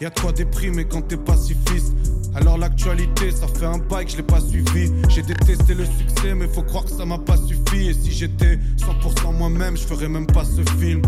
Y'a 0.00 0.10
de 0.10 0.20
quoi 0.20 0.32
déprimer 0.32 0.84
quand 0.84 1.02
t'es 1.02 1.16
pacifiste. 1.16 1.94
Alors 2.34 2.58
l'actualité, 2.58 3.30
ça 3.30 3.46
fait 3.46 3.66
un 3.66 3.78
bail 3.78 4.06
que 4.06 4.12
je 4.12 4.16
l'ai 4.16 4.22
pas 4.22 4.40
suivi. 4.40 4.92
J'ai 5.08 5.22
détesté 5.22 5.74
le 5.74 5.84
succès, 5.84 6.34
mais 6.34 6.48
faut 6.48 6.62
croire 6.62 6.84
que 6.84 6.90
ça 6.90 7.04
m'a 7.04 7.18
pas 7.18 7.36
suffi. 7.36 7.88
Et 7.88 7.94
si 7.94 8.10
j'étais 8.10 8.58
100% 8.78 9.36
moi-même, 9.36 9.76
je 9.76 9.82
ferais 9.84 10.08
même 10.08 10.26
pas 10.26 10.44
ce 10.44 10.62
film. 10.78 11.02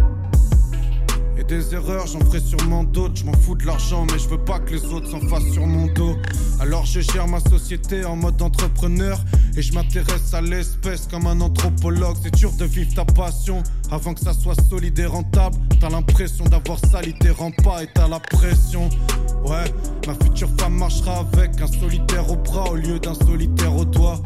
Des 1.49 1.75
erreurs, 1.75 2.09
j'en 2.09 2.19
ferai 2.21 2.41
sûrement 2.41 2.83
d'autres. 2.83 3.15
Je 3.17 3.25
m'en 3.25 3.33
fous 3.33 3.55
de 3.55 3.65
l'argent, 3.65 4.05
mais 4.11 4.19
je 4.19 4.29
veux 4.29 4.45
pas 4.45 4.59
que 4.59 4.73
les 4.75 4.85
autres 4.87 5.09
s'en 5.09 5.21
fassent 5.21 5.53
sur 5.53 5.65
mon 5.65 5.87
dos. 5.87 6.17
Alors 6.59 6.85
je 6.85 7.01
gère 7.01 7.29
ma 7.29 7.39
société 7.39 8.05
en 8.05 8.17
mode 8.17 8.43
entrepreneur. 8.43 9.19
Et 9.57 9.63
je 9.63 9.73
m'intéresse 9.73 10.35
à 10.35 10.41
l'espèce 10.41 11.07
comme 11.09 11.27
un 11.27 11.41
anthropologue. 11.41 12.17
C'est 12.23 12.35
dur 12.35 12.53
de 12.53 12.65
vivre 12.65 12.93
ta 12.95 13.05
passion 13.05 13.63
avant 13.91 14.13
que 14.13 14.21
ça 14.21 14.33
soit 14.33 14.61
solide 14.69 14.99
et 14.99 15.07
rentable. 15.07 15.57
T'as 15.81 15.89
l'impression 15.89 16.45
d'avoir 16.45 16.79
sali 16.91 17.15
tes 17.15 17.31
rempas 17.31 17.83
et 17.83 17.89
t'as 17.95 18.09
la 18.09 18.19
pression. 18.19 18.91
Ouais, 19.45 19.73
ma 20.07 20.15
future 20.15 20.51
femme 20.59 20.75
marchera 20.75 21.25
avec 21.33 21.61
un 21.61 21.69
solitaire 21.69 22.29
au 22.31 22.37
bras 22.37 22.71
au 22.73 22.77
lieu 22.77 22.99
d'un 22.99 23.15
solitaire 23.15 23.75
au 23.75 23.85
doigt. 23.85 24.21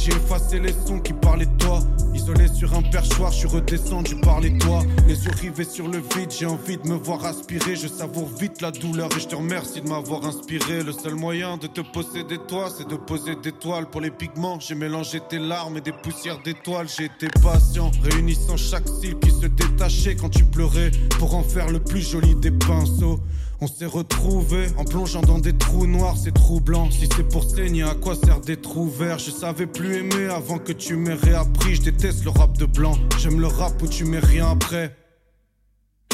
J'ai 0.00 0.12
effacé 0.12 0.60
les 0.60 0.72
sons 0.86 1.00
qui 1.00 1.12
parlaient 1.12 1.46
de 1.46 1.56
toi. 1.58 1.80
Isolé 2.14 2.46
sur 2.48 2.72
un 2.74 2.82
perchoir, 2.82 3.32
je 3.32 3.38
suis 3.38 3.48
redescendu 3.48 4.14
par 4.16 4.40
les 4.40 4.56
toits. 4.56 4.82
Les 5.08 5.24
yeux 5.24 5.32
rivés 5.40 5.64
sur 5.64 5.88
le 5.88 5.98
vide, 5.98 6.30
j'ai 6.30 6.46
envie 6.46 6.76
de 6.76 6.88
me 6.88 6.94
voir 6.94 7.24
aspirer. 7.24 7.74
Je 7.74 7.88
savoure 7.88 8.28
vite 8.28 8.62
la 8.62 8.70
douleur 8.70 9.08
et 9.16 9.20
je 9.20 9.26
te 9.26 9.34
remercie 9.34 9.80
de 9.80 9.88
m'avoir 9.88 10.24
inspiré. 10.24 10.84
Le 10.84 10.92
seul 10.92 11.14
moyen 11.14 11.56
de 11.56 11.66
te 11.66 11.80
posséder 11.80 12.38
toi, 12.46 12.68
c'est 12.74 12.88
de 12.88 12.94
poser 12.94 13.34
des 13.42 13.50
toiles 13.52 13.90
pour 13.90 14.00
les 14.00 14.12
pigments. 14.12 14.60
J'ai 14.60 14.76
mélangé 14.76 15.20
tes 15.28 15.40
larmes 15.40 15.78
et 15.78 15.80
des 15.80 15.92
poussières 15.92 16.40
d'étoiles. 16.42 16.86
J'ai 16.88 17.06
été 17.06 17.26
patient, 17.42 17.90
réunissant 18.02 18.56
chaque 18.56 18.86
cils 18.86 19.18
qui 19.18 19.30
se 19.32 19.46
détachait 19.46 20.14
quand 20.14 20.30
tu 20.30 20.44
pleurais 20.44 20.92
pour 21.18 21.34
en 21.34 21.42
faire 21.42 21.68
le 21.70 21.80
plus 21.80 22.08
joli 22.08 22.36
des 22.36 22.52
pinceaux. 22.52 23.18
On 23.60 23.66
s'est 23.66 23.86
retrouvés 23.86 24.68
en 24.76 24.84
plongeant 24.84 25.20
dans 25.20 25.40
des 25.40 25.52
trous 25.52 25.88
noirs, 25.88 26.16
c'est 26.16 26.32
troublant. 26.32 26.88
Si 26.92 27.08
c'est 27.16 27.28
pour 27.28 27.42
saigner, 27.42 27.82
à 27.82 27.94
quoi 27.94 28.14
sert 28.14 28.40
des 28.40 28.56
trous 28.56 28.88
verts 28.88 29.18
Je 29.18 29.32
savais 29.32 29.66
plus 29.66 29.96
aimer 29.96 30.26
avant 30.26 30.58
que 30.58 30.72
tu 30.72 30.94
m'aies 30.94 31.14
réappris. 31.14 31.74
Je 31.74 31.82
déteste 31.82 32.22
le 32.24 32.30
rap 32.30 32.56
de 32.56 32.66
blanc, 32.66 32.92
j'aime 33.18 33.40
le 33.40 33.48
rap 33.48 33.82
où 33.82 33.88
tu 33.88 34.04
mets 34.04 34.20
rien 34.20 34.50
après. 34.50 34.96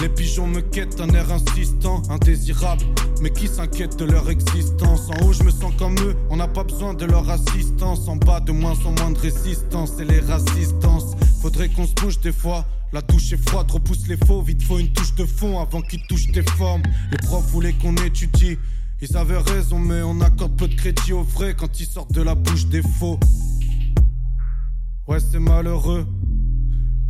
Les 0.00 0.08
pigeons 0.08 0.46
me 0.46 0.60
quittent 0.60 0.96
d'un 0.96 1.10
air 1.10 1.30
insistant, 1.30 2.02
indésirable. 2.08 2.82
Mais 3.20 3.30
qui 3.30 3.46
s'inquiète 3.46 3.96
de 3.96 4.06
leur 4.06 4.30
existence? 4.30 5.10
En 5.10 5.26
haut, 5.26 5.32
je 5.32 5.42
me 5.44 5.50
sens 5.50 5.72
comme 5.78 5.96
eux, 6.00 6.16
on 6.30 6.36
n'a 6.36 6.48
pas 6.48 6.64
besoin 6.64 6.94
de 6.94 7.04
leur 7.04 7.28
assistance. 7.28 8.08
En 8.08 8.16
bas, 8.16 8.40
de 8.40 8.52
moins 8.52 8.76
en 8.86 8.92
moins 8.92 9.10
de 9.10 9.18
résistance, 9.18 9.92
et 10.00 10.04
les 10.04 10.20
rassistances. 10.20 11.14
Faudrait 11.44 11.68
qu'on 11.68 11.86
se 11.86 11.92
bouge 11.92 12.18
des 12.20 12.32
fois. 12.32 12.64
La 12.90 13.02
touche 13.02 13.34
est 13.34 13.48
froide, 13.50 13.70
repousse 13.70 14.08
les 14.08 14.16
faux. 14.16 14.40
Vite, 14.40 14.62
faut 14.62 14.78
une 14.78 14.90
touche 14.94 15.14
de 15.14 15.26
fond 15.26 15.60
avant 15.60 15.82
qu'ils 15.82 16.00
touchent 16.06 16.32
tes 16.32 16.42
formes. 16.42 16.80
Les 17.10 17.18
profs 17.18 17.44
voulaient 17.50 17.74
qu'on 17.74 17.94
étudie. 17.96 18.56
Ils 19.02 19.14
avaient 19.14 19.36
raison, 19.36 19.78
mais 19.78 20.00
on 20.00 20.22
accorde 20.22 20.56
peu 20.56 20.68
de 20.68 20.74
crédit 20.74 21.12
aux 21.12 21.22
vrais 21.22 21.52
quand 21.54 21.78
ils 21.80 21.86
sortent 21.86 22.14
de 22.14 22.22
la 22.22 22.34
bouche 22.34 22.64
des 22.68 22.80
faux. 22.80 23.20
Ouais, 25.06 25.18
c'est 25.20 25.38
malheureux. 25.38 26.06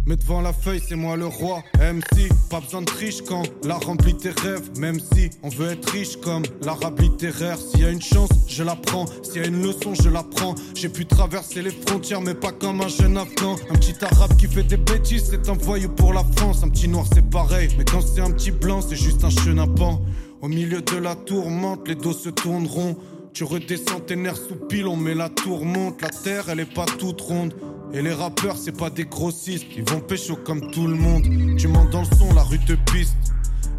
Mais 0.06 0.16
devant 0.16 0.42
la 0.42 0.52
feuille, 0.52 0.82
c'est 0.86 0.96
moi 0.96 1.16
le 1.16 1.26
roi. 1.26 1.62
MC, 1.78 2.28
pas 2.50 2.60
besoin 2.60 2.82
de 2.82 2.86
triche 2.86 3.22
quand 3.22 3.42
la 3.64 3.76
remplit 3.76 4.14
tes 4.14 4.30
rêves. 4.30 4.68
Même 4.78 5.00
si 5.00 5.30
on 5.42 5.48
veut 5.48 5.70
être 5.70 5.88
riche 5.90 6.16
comme 6.16 6.42
l'arabe 6.62 7.00
littéraire. 7.00 7.58
S'il 7.58 7.80
y 7.80 7.84
a 7.86 7.90
une 7.90 8.02
chance, 8.02 8.28
je 8.46 8.62
la 8.62 8.76
prends. 8.76 9.06
S'il 9.22 9.40
y 9.40 9.44
a 9.44 9.48
une 9.48 9.62
leçon, 9.62 9.94
je 9.94 10.10
la 10.10 10.22
prends. 10.22 10.54
J'ai 10.74 10.90
pu 10.90 11.06
traverser 11.06 11.62
les 11.62 11.70
frontières, 11.70 12.20
mais 12.20 12.34
pas 12.34 12.52
comme 12.52 12.82
un 12.82 12.88
jeune 12.88 13.16
afghan. 13.16 13.56
Un 13.70 13.74
petit 13.76 13.94
arabe 14.04 14.36
qui 14.36 14.46
fait 14.46 14.64
des 14.64 14.76
bêtises, 14.76 15.24
c'est 15.30 15.48
un 15.48 15.54
voyou 15.54 15.88
pour 15.88 16.12
la 16.12 16.24
France. 16.36 16.62
Un 16.62 16.68
petit 16.68 16.88
noir, 16.88 17.06
c'est 17.14 17.28
pareil. 17.30 17.70
Mais 17.78 17.84
quand 17.84 18.02
c'est 18.02 18.20
un 18.20 18.30
petit 18.30 18.50
blanc, 18.50 18.82
c'est 18.82 18.96
juste 18.96 19.24
un 19.24 19.30
chenapan. 19.30 20.02
Au 20.42 20.48
milieu 20.48 20.82
de 20.82 20.96
la 20.96 21.14
tourmente, 21.14 21.88
les 21.88 21.94
dos 21.94 22.12
se 22.12 22.28
tourneront. 22.28 22.98
Tu 23.32 23.42
redescends 23.42 24.00
tes 24.00 24.16
nerfs 24.16 24.36
sous 24.36 24.54
pile, 24.54 24.86
on 24.86 24.96
met 24.96 25.14
la 25.14 25.30
tourmente. 25.30 26.02
La 26.02 26.10
terre, 26.10 26.50
elle 26.50 26.60
est 26.60 26.72
pas 26.72 26.84
toute 26.84 27.22
ronde. 27.22 27.54
Et 27.94 28.02
les 28.02 28.12
rappeurs, 28.12 28.56
c'est 28.56 28.76
pas 28.76 28.90
des 28.90 29.04
grossistes, 29.04 29.66
ils 29.76 29.88
vont 29.88 30.00
pécho 30.00 30.34
comme 30.34 30.68
tout 30.72 30.88
le 30.88 30.96
monde. 30.96 31.22
Tu 31.56 31.68
montes 31.68 31.90
dans 31.90 32.00
le 32.00 32.16
son, 32.16 32.34
la 32.34 32.42
rue 32.42 32.58
te 32.58 32.72
piste. 32.90 33.14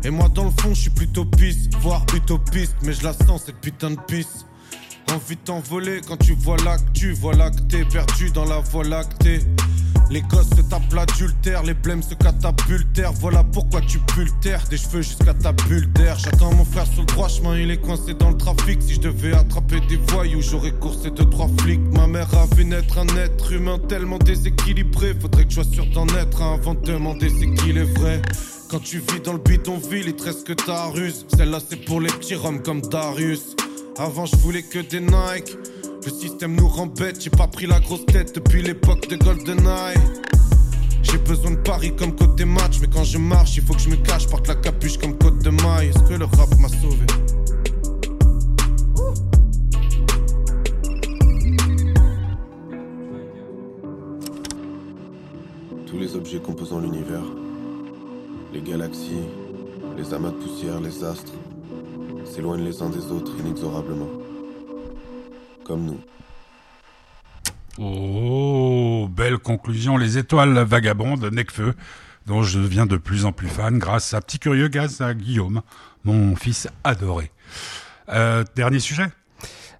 Et 0.06 0.10
moi, 0.10 0.30
dans 0.30 0.45
le 0.45 0.51
fond, 0.51 0.69
je 0.69 0.84
suis 0.84 0.89
plutôt 0.89 1.25
pisse, 1.25 1.67
voire 1.82 2.06
utopiste, 2.15 2.75
mais 2.84 2.93
je 2.93 3.04
la 3.04 3.12
sens 3.12 3.43
cette 3.45 3.60
putain 3.60 3.91
de 3.91 3.99
pisse. 4.08 4.45
Envie 5.13 5.35
de 5.35 5.41
t'envoler 5.41 6.01
quand 6.07 6.17
tu 6.17 6.33
vois 6.33 6.57
l'actu, 6.65 7.13
que 7.13 7.61
t'es 7.69 7.85
perdu 7.85 8.31
dans 8.31 8.45
la 8.45 8.59
voie 8.59 8.83
lactée. 8.83 9.39
Les 10.09 10.21
gosses 10.21 10.49
se 10.49 10.61
tapent 10.61 10.93
l'adultère, 10.93 11.63
les 11.63 11.73
blêmes 11.73 12.03
se 12.03 12.13
catapultèrent. 12.13 13.13
Voilà 13.13 13.43
pourquoi 13.43 13.81
tu 13.81 13.97
pultères 13.99 14.63
des 14.69 14.77
cheveux 14.77 15.01
jusqu'à 15.01 15.33
ta 15.33 15.51
bulle 15.51 15.91
d'air. 15.93 16.17
J'attends 16.19 16.53
mon 16.53 16.65
frère 16.65 16.85
sur 16.85 17.01
le 17.01 17.07
droit 17.07 17.27
chemin, 17.27 17.57
il 17.57 17.71
est 17.71 17.81
coincé 17.81 18.13
dans 18.13 18.29
le 18.29 18.37
trafic. 18.37 18.81
Si 18.81 18.95
je 18.95 19.01
devais 19.01 19.33
attraper 19.33 19.79
des 19.89 19.97
voyous, 20.09 20.41
j'aurais 20.41 20.73
coursé 20.73 21.09
deux 21.09 21.29
trois 21.29 21.49
flics. 21.59 21.81
Ma 21.93 22.07
mère 22.07 22.31
a 22.35 22.45
vu 22.55 22.65
naître 22.65 22.99
un 22.99 23.07
être 23.17 23.51
humain 23.51 23.79
tellement 23.87 24.19
déséquilibré. 24.19 25.13
Faudrait 25.19 25.45
que 25.45 25.49
je 25.49 25.55
sois 25.55 25.71
sûr 25.71 25.85
d'en 25.87 26.07
être 26.07 26.41
un 26.41 26.53
avant 26.53 26.73
de 26.73 26.81
demander 26.81 27.29
c'est 27.29 27.51
qu'il 27.53 27.77
est 27.77 27.99
vrai. 27.99 28.21
Quand 28.69 28.79
tu 28.79 28.99
vis 28.99 29.21
dans 29.23 29.33
le 29.33 29.39
bidonville, 29.39 30.07
il 30.07 30.15
te 30.15 30.23
reste 30.23 30.45
que 30.45 30.53
ta 30.53 30.85
ruse. 30.85 31.25
Celle-là, 31.35 31.59
c'est 31.67 31.83
pour 31.85 32.01
les 32.01 32.09
petits 32.09 32.35
roms 32.35 32.61
comme 32.61 32.81
Darius. 32.81 33.55
Avant, 33.97 34.25
je 34.25 34.36
voulais 34.36 34.62
que 34.62 34.79
des 34.79 34.99
Nike. 34.99 35.58
Le 36.05 36.12
système 36.12 36.53
nous 36.55 36.67
rend 36.67 36.91
j'ai 37.17 37.29
pas 37.29 37.47
pris 37.47 37.65
la 37.65 37.79
grosse 37.79 38.05
tête 38.05 38.36
depuis 38.36 38.62
l'époque 38.62 39.08
de 39.08 39.15
GoldenEye. 39.15 39.95
J'ai 41.01 41.17
besoin 41.19 41.51
de 41.51 41.55
paris 41.58 41.95
comme 41.95 42.13
côté 42.13 42.43
match, 42.43 42.79
mais 42.81 42.88
quand 42.88 43.05
je 43.05 43.17
marche, 43.17 43.55
il 43.55 43.63
faut 43.63 43.73
que 43.73 43.79
je 43.79 43.89
me 43.89 43.95
cache, 43.95 44.27
porte 44.27 44.47
la 44.47 44.55
capuche 44.55 44.97
comme 44.97 45.17
côte 45.17 45.39
de 45.39 45.49
maille. 45.49 45.89
Est-ce 45.89 46.03
que 46.03 46.13
le 46.13 46.25
rap 46.25 46.49
m'a 46.60 46.67
sauvé? 46.67 47.05
tous 55.86 56.01
les 56.01 56.15
objets 56.17 56.39
composant 56.39 56.79
l'univers. 56.79 57.23
Les 58.53 58.62
galaxies, 58.62 59.23
les 59.95 60.13
amas 60.13 60.31
de 60.31 60.36
poussière, 60.36 60.81
les 60.81 61.03
astres, 61.05 61.31
s'éloignent 62.25 62.65
les 62.65 62.81
uns 62.81 62.89
des 62.89 63.11
autres 63.11 63.31
inexorablement. 63.39 64.09
Comme 65.63 65.85
nous. 65.85 65.99
Oh, 67.77 69.07
belle 69.09 69.38
conclusion. 69.38 69.97
Les 69.97 70.17
étoiles 70.17 70.57
vagabondes 70.59 71.19
de 71.19 71.29
Necfeu, 71.29 71.73
dont 72.25 72.43
je 72.43 72.59
deviens 72.59 72.85
de 72.85 72.97
plus 72.97 73.25
en 73.25 73.31
plus 73.31 73.47
fan 73.47 73.79
grâce 73.79 74.13
à 74.13 74.21
Petit 74.21 74.39
Curieux, 74.39 74.67
grâce 74.67 75.01
à 75.01 75.13
Guillaume, 75.13 75.61
mon 76.03 76.35
fils 76.35 76.67
adoré. 76.83 77.31
Euh, 78.09 78.43
dernier 78.55 78.79
sujet? 78.79 79.07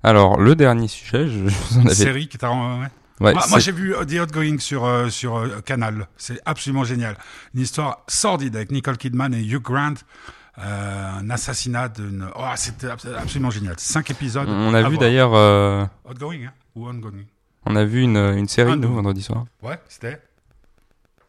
Alors, 0.04 0.40
le 0.40 0.56
dernier 0.56 0.88
sujet, 0.88 1.28
je, 1.28 1.40
vous 1.40 1.78
en 1.80 1.86
avais... 1.86 1.96
série 1.96 2.28
qui 2.28 2.38
t'a... 2.38 2.52
Ouais. 2.52 2.88
Ouais, 3.22 3.34
moi, 3.34 3.44
moi, 3.50 3.60
j'ai 3.60 3.72
vu 3.72 3.96
The 4.08 4.20
Outgoing 4.22 4.60
sur, 4.60 4.84
euh, 4.84 5.10
sur 5.10 5.38
euh, 5.38 5.62
Canal. 5.66 6.08
C'est 6.18 6.42
absolument 6.46 6.84
génial. 6.84 7.16
Une 7.54 7.62
histoire 7.62 8.04
sordide 8.10 8.58
avec 8.58 8.72
Nicole 8.72 8.98
Kidman 8.98 9.34
et 9.34 9.42
Hugh 9.42 9.62
Grant. 9.62 9.94
Euh, 10.58 11.12
un 11.20 11.30
assassinat 11.30 11.90
d'une... 11.90 12.28
Oh, 12.36 12.46
c'était 12.56 12.88
abs- 12.88 13.06
absolument 13.18 13.50
génial. 13.50 13.76
Cinq 13.78 14.10
épisodes. 14.12 14.48
On 14.48 14.74
a 14.74 14.88
vu 14.90 14.98
d'ailleurs, 14.98 15.34
euh, 15.34 15.86
Outgoing, 16.10 16.46
hein 16.46 16.54
Ou 16.76 16.88
Ongoing 16.88 17.24
on 17.68 17.76
a 17.76 17.84
vu 17.84 18.02
une, 18.04 18.16
une 18.18 18.48
série, 18.48 18.74
Ah, 18.74 18.76
nous, 18.76 18.94
vendredi 18.94 19.24
soir. 19.24 19.46
Ouais, 19.64 19.80
c'était... 19.90 20.22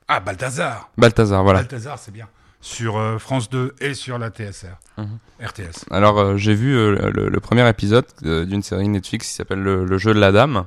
Ah, 0.06 0.20
Balthazar 0.20 0.90
Balthazar, 0.98 1.42
voilà. 1.42 1.60
Balthazar, 1.60 1.98
c'est 1.98 2.10
bien. 2.12 2.28
Sur 2.60 2.98
euh, 2.98 3.16
France 3.18 3.48
2 3.48 3.74
et 3.80 3.94
sur 3.94 4.18
la 4.18 4.28
TSR. 4.28 4.76
Mhm. 4.98 5.18
RTS. 5.40 5.86
Alors, 5.90 6.18
euh, 6.18 6.36
j'ai 6.36 6.54
vu 6.54 6.76
euh, 6.76 7.10
le, 7.10 7.30
le 7.30 7.40
premier 7.40 7.66
épisode 7.68 8.04
d'une 8.22 8.62
série 8.62 8.86
Netflix 8.88 9.28
qui 9.28 9.32
s'appelle 9.34 9.60
le, 9.60 9.86
Le 9.86 9.96
jeu 9.98 10.12
de 10.12 10.20
la 10.20 10.30
dame, 10.30 10.66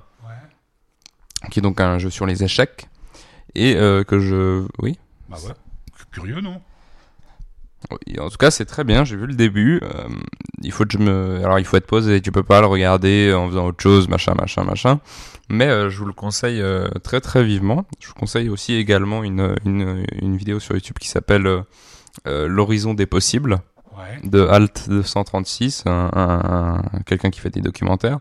qui 1.52 1.60
est 1.60 1.62
donc 1.62 1.80
un 1.80 2.00
jeu 2.00 2.10
sur 2.10 2.26
les 2.26 2.43
échecs, 2.43 2.89
et 3.54 3.76
que 3.76 4.19
je... 4.19 4.65
Oui 4.80 4.98
Bah 5.30 5.38
ouais. 5.45 5.54
Curieux, 6.12 6.41
non? 6.41 6.62
En 8.19 8.29
tout 8.29 8.37
cas, 8.37 8.51
c'est 8.51 8.65
très 8.65 8.83
bien. 8.83 9.03
J'ai 9.05 9.15
vu 9.15 9.25
le 9.25 9.35
début. 9.35 9.79
Euh, 9.83 10.03
il 10.61 10.71
faut 10.71 10.83
que 10.85 10.91
je 10.91 10.97
me. 10.97 11.39
Alors, 11.43 11.59
il 11.59 11.65
faut 11.65 11.77
être 11.77 11.87
posé. 11.87 12.21
Tu 12.21 12.31
peux 12.31 12.43
pas 12.43 12.59
le 12.61 12.67
regarder 12.67 13.33
en 13.33 13.47
faisant 13.47 13.67
autre 13.67 13.81
chose, 13.81 14.07
machin, 14.09 14.33
machin, 14.35 14.63
machin. 14.63 14.99
Mais 15.49 15.67
euh, 15.67 15.89
je 15.89 15.97
vous 15.97 16.05
le 16.05 16.13
conseille 16.13 16.61
euh, 16.61 16.89
très, 17.03 17.21
très 17.21 17.43
vivement. 17.43 17.85
Je 17.99 18.07
vous 18.07 18.13
conseille 18.13 18.49
aussi 18.49 18.73
également 18.75 19.23
une, 19.23 19.55
une, 19.65 20.05
une 20.21 20.35
vidéo 20.37 20.59
sur 20.59 20.75
YouTube 20.75 20.97
qui 20.99 21.07
s'appelle 21.07 21.47
euh, 21.47 21.61
euh, 22.27 22.47
L'horizon 22.47 22.93
des 22.93 23.05
possibles 23.05 23.59
Ouais. 23.97 24.29
de 24.29 24.41
Alt 24.47 24.87
236, 24.89 25.83
un, 25.85 26.09
un- 26.13 26.79
un- 26.95 26.99
quelqu'un 27.05 27.29
qui 27.31 27.41
fait 27.41 27.49
des 27.49 27.59
documentaires 27.59 28.19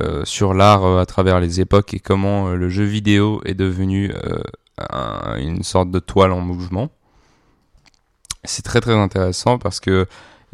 euh, 0.00 0.24
sur 0.24 0.54
l'art 0.54 0.84
à 0.98 1.06
travers 1.06 1.38
les 1.38 1.60
époques 1.60 1.94
et 1.94 2.00
comment 2.00 2.48
le 2.48 2.68
jeu 2.68 2.82
vidéo 2.82 3.40
est 3.44 3.54
devenu 3.54 4.10
euh, 4.12 4.38
un- 4.90 5.36
une 5.38 5.62
sorte 5.62 5.90
de 5.92 6.00
toile 6.00 6.32
en 6.32 6.40
mouvement. 6.40 6.90
C'est 8.44 8.62
très 8.62 8.80
très 8.80 8.94
intéressant 8.94 9.58
parce 9.58 9.80
que 9.80 10.06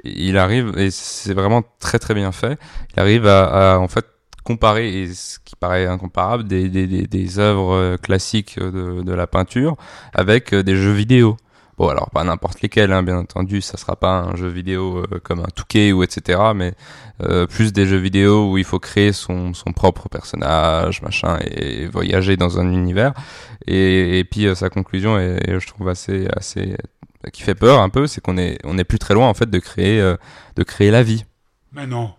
il 0.04 0.38
arrive 0.38 0.78
et 0.78 0.90
c'est 0.90 1.34
vraiment 1.34 1.62
très 1.78 1.98
très 1.98 2.14
bien 2.14 2.32
fait. 2.32 2.58
Il 2.94 3.00
arrive 3.00 3.26
à, 3.26 3.74
à, 3.74 3.78
en 3.78 3.88
fait 3.88 4.06
comparer 4.44 5.02
et 5.02 5.12
ce 5.12 5.38
qui 5.44 5.54
paraît 5.56 5.86
incomparable 5.86 6.44
des 6.44 6.68
des, 6.68 6.86
des, 6.86 7.06
des 7.06 7.38
œuvres 7.38 7.74
euh, 7.74 7.96
classiques 7.96 8.58
de, 8.58 9.02
de 9.02 9.12
la 9.12 9.26
peinture 9.26 9.76
avec 10.14 10.54
euh, 10.54 10.62
des 10.62 10.76
jeux 10.76 10.92
vidéo. 10.92 11.36
Bon, 11.80 11.88
alors 11.88 12.10
pas 12.10 12.24
n'importe 12.24 12.60
lesquels, 12.60 12.92
hein, 12.92 13.02
bien 13.02 13.16
entendu, 13.16 13.62
ça 13.62 13.78
sera 13.78 13.96
pas 13.96 14.10
un 14.10 14.36
jeu 14.36 14.48
vidéo 14.48 14.98
euh, 14.98 15.18
comme 15.22 15.40
un 15.40 15.48
Touquet 15.54 15.92
ou 15.92 16.02
etc. 16.02 16.38
Mais 16.54 16.74
euh, 17.22 17.46
plus 17.46 17.72
des 17.72 17.86
jeux 17.86 17.96
vidéo 17.96 18.50
où 18.50 18.58
il 18.58 18.64
faut 18.64 18.78
créer 18.78 19.12
son, 19.12 19.54
son 19.54 19.72
propre 19.72 20.10
personnage, 20.10 21.00
machin, 21.00 21.38
et 21.42 21.86
voyager 21.86 22.36
dans 22.36 22.60
un 22.60 22.70
univers. 22.70 23.14
Et, 23.66 24.18
et 24.18 24.24
puis 24.24 24.46
euh, 24.46 24.54
sa 24.54 24.68
conclusion 24.68 25.18
est, 25.18 25.58
je 25.58 25.66
trouve 25.66 25.88
assez, 25.88 26.28
assez, 26.36 26.76
qui 27.32 27.42
fait 27.42 27.54
peur 27.54 27.80
un 27.80 27.88
peu, 27.88 28.06
c'est 28.06 28.20
qu'on 28.20 28.38
est, 28.38 28.58
on 28.64 28.78
est 28.78 28.84
plus 28.84 28.98
très 28.98 29.14
loin 29.14 29.28
en 29.28 29.34
fait 29.34 29.50
de 29.50 29.58
créer, 29.58 30.00
euh, 30.00 30.16
de 30.56 30.62
créer 30.62 30.90
la 30.90 31.02
vie. 31.02 31.24
Mais 31.72 31.86
non. 31.86 32.14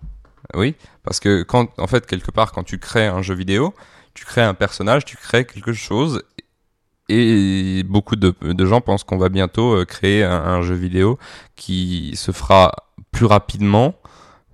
Oui, 0.54 0.76
parce 1.04 1.20
que 1.20 1.44
quand, 1.44 1.70
en 1.80 1.88
fait, 1.88 2.06
quelque 2.06 2.32
part, 2.32 2.52
quand 2.52 2.64
tu 2.64 2.78
crées 2.78 3.08
un 3.08 3.22
jeu 3.22 3.34
vidéo, 3.34 3.74
tu 4.14 4.26
crées 4.26 4.44
un 4.44 4.54
personnage, 4.54 5.06
tu 5.06 5.18
crées 5.18 5.46
quelque 5.46 5.74
chose, 5.74 6.24
et 7.10 7.84
beaucoup 7.84 8.16
de, 8.16 8.34
de 8.42 8.66
gens 8.66 8.82
pensent 8.82 9.04
qu'on 9.04 9.18
va 9.18 9.30
bientôt 9.30 9.76
euh, 9.76 9.86
créer 9.86 10.24
un, 10.24 10.32
un 10.32 10.62
jeu 10.62 10.76
vidéo 10.76 11.18
qui 11.56 12.14
se 12.16 12.32
fera 12.32 12.72
plus 13.12 13.26
rapidement, 13.26 13.96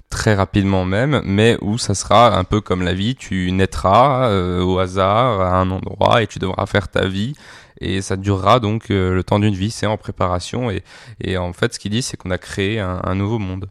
très 0.10 0.36
rapidement 0.36 0.86
même, 0.86 1.22
mais 1.26 1.58
où 1.62 1.78
ça 1.78 1.94
sera 1.94 2.38
un 2.38 2.44
peu 2.44 2.62
comme 2.62 2.82
la 2.82 2.94
vie, 2.94 3.16
tu 3.16 3.52
naîtras 3.52 4.30
euh, 4.30 4.62
au 4.62 4.80
hasard 4.80 5.42
à 5.42 5.60
un 5.60 5.70
endroit 5.70 6.24
et 6.24 6.28
tu 6.28 6.40
devras 6.40 6.66
faire 6.66 6.88
ta 6.88 7.08
vie. 7.08 7.34
Et 7.80 8.02
ça 8.02 8.16
durera 8.16 8.60
donc 8.60 8.90
euh, 8.90 9.14
le 9.14 9.24
temps 9.24 9.40
d'une 9.40 9.54
vie, 9.54 9.70
c'est 9.70 9.86
en 9.86 9.98
préparation. 9.98 10.72
Et, 10.72 10.84
et 11.22 11.38
en 11.38 11.54
fait, 11.54 11.74
ce 11.74 11.80
qu'il 11.80 11.92
dit, 11.92 12.02
c'est 12.02 12.18
qu'on 12.18 12.32
a 12.32 12.38
créé 12.38 12.80
un, 12.80 13.16
nouveau 13.16 13.38
monde. 13.38 13.70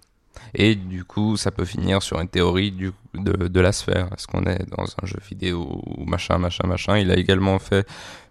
Et 0.54 0.74
du 0.74 1.04
coup, 1.04 1.36
ça 1.36 1.50
peut 1.50 1.64
finir 1.64 2.02
sur 2.02 2.20
une 2.20 2.28
théorie 2.28 2.70
de, 3.14 3.48
de 3.48 3.60
la 3.60 3.72
sphère. 3.72 4.08
Est-ce 4.12 4.26
qu'on 4.26 4.44
est 4.44 4.64
dans 4.76 4.84
un 4.84 5.06
jeu 5.06 5.18
vidéo 5.28 5.82
ou 5.84 6.04
machin, 6.04 6.38
machin, 6.38 6.68
machin? 6.68 6.98
Il 6.98 7.10
a 7.10 7.16
également 7.16 7.58
fait 7.58 7.86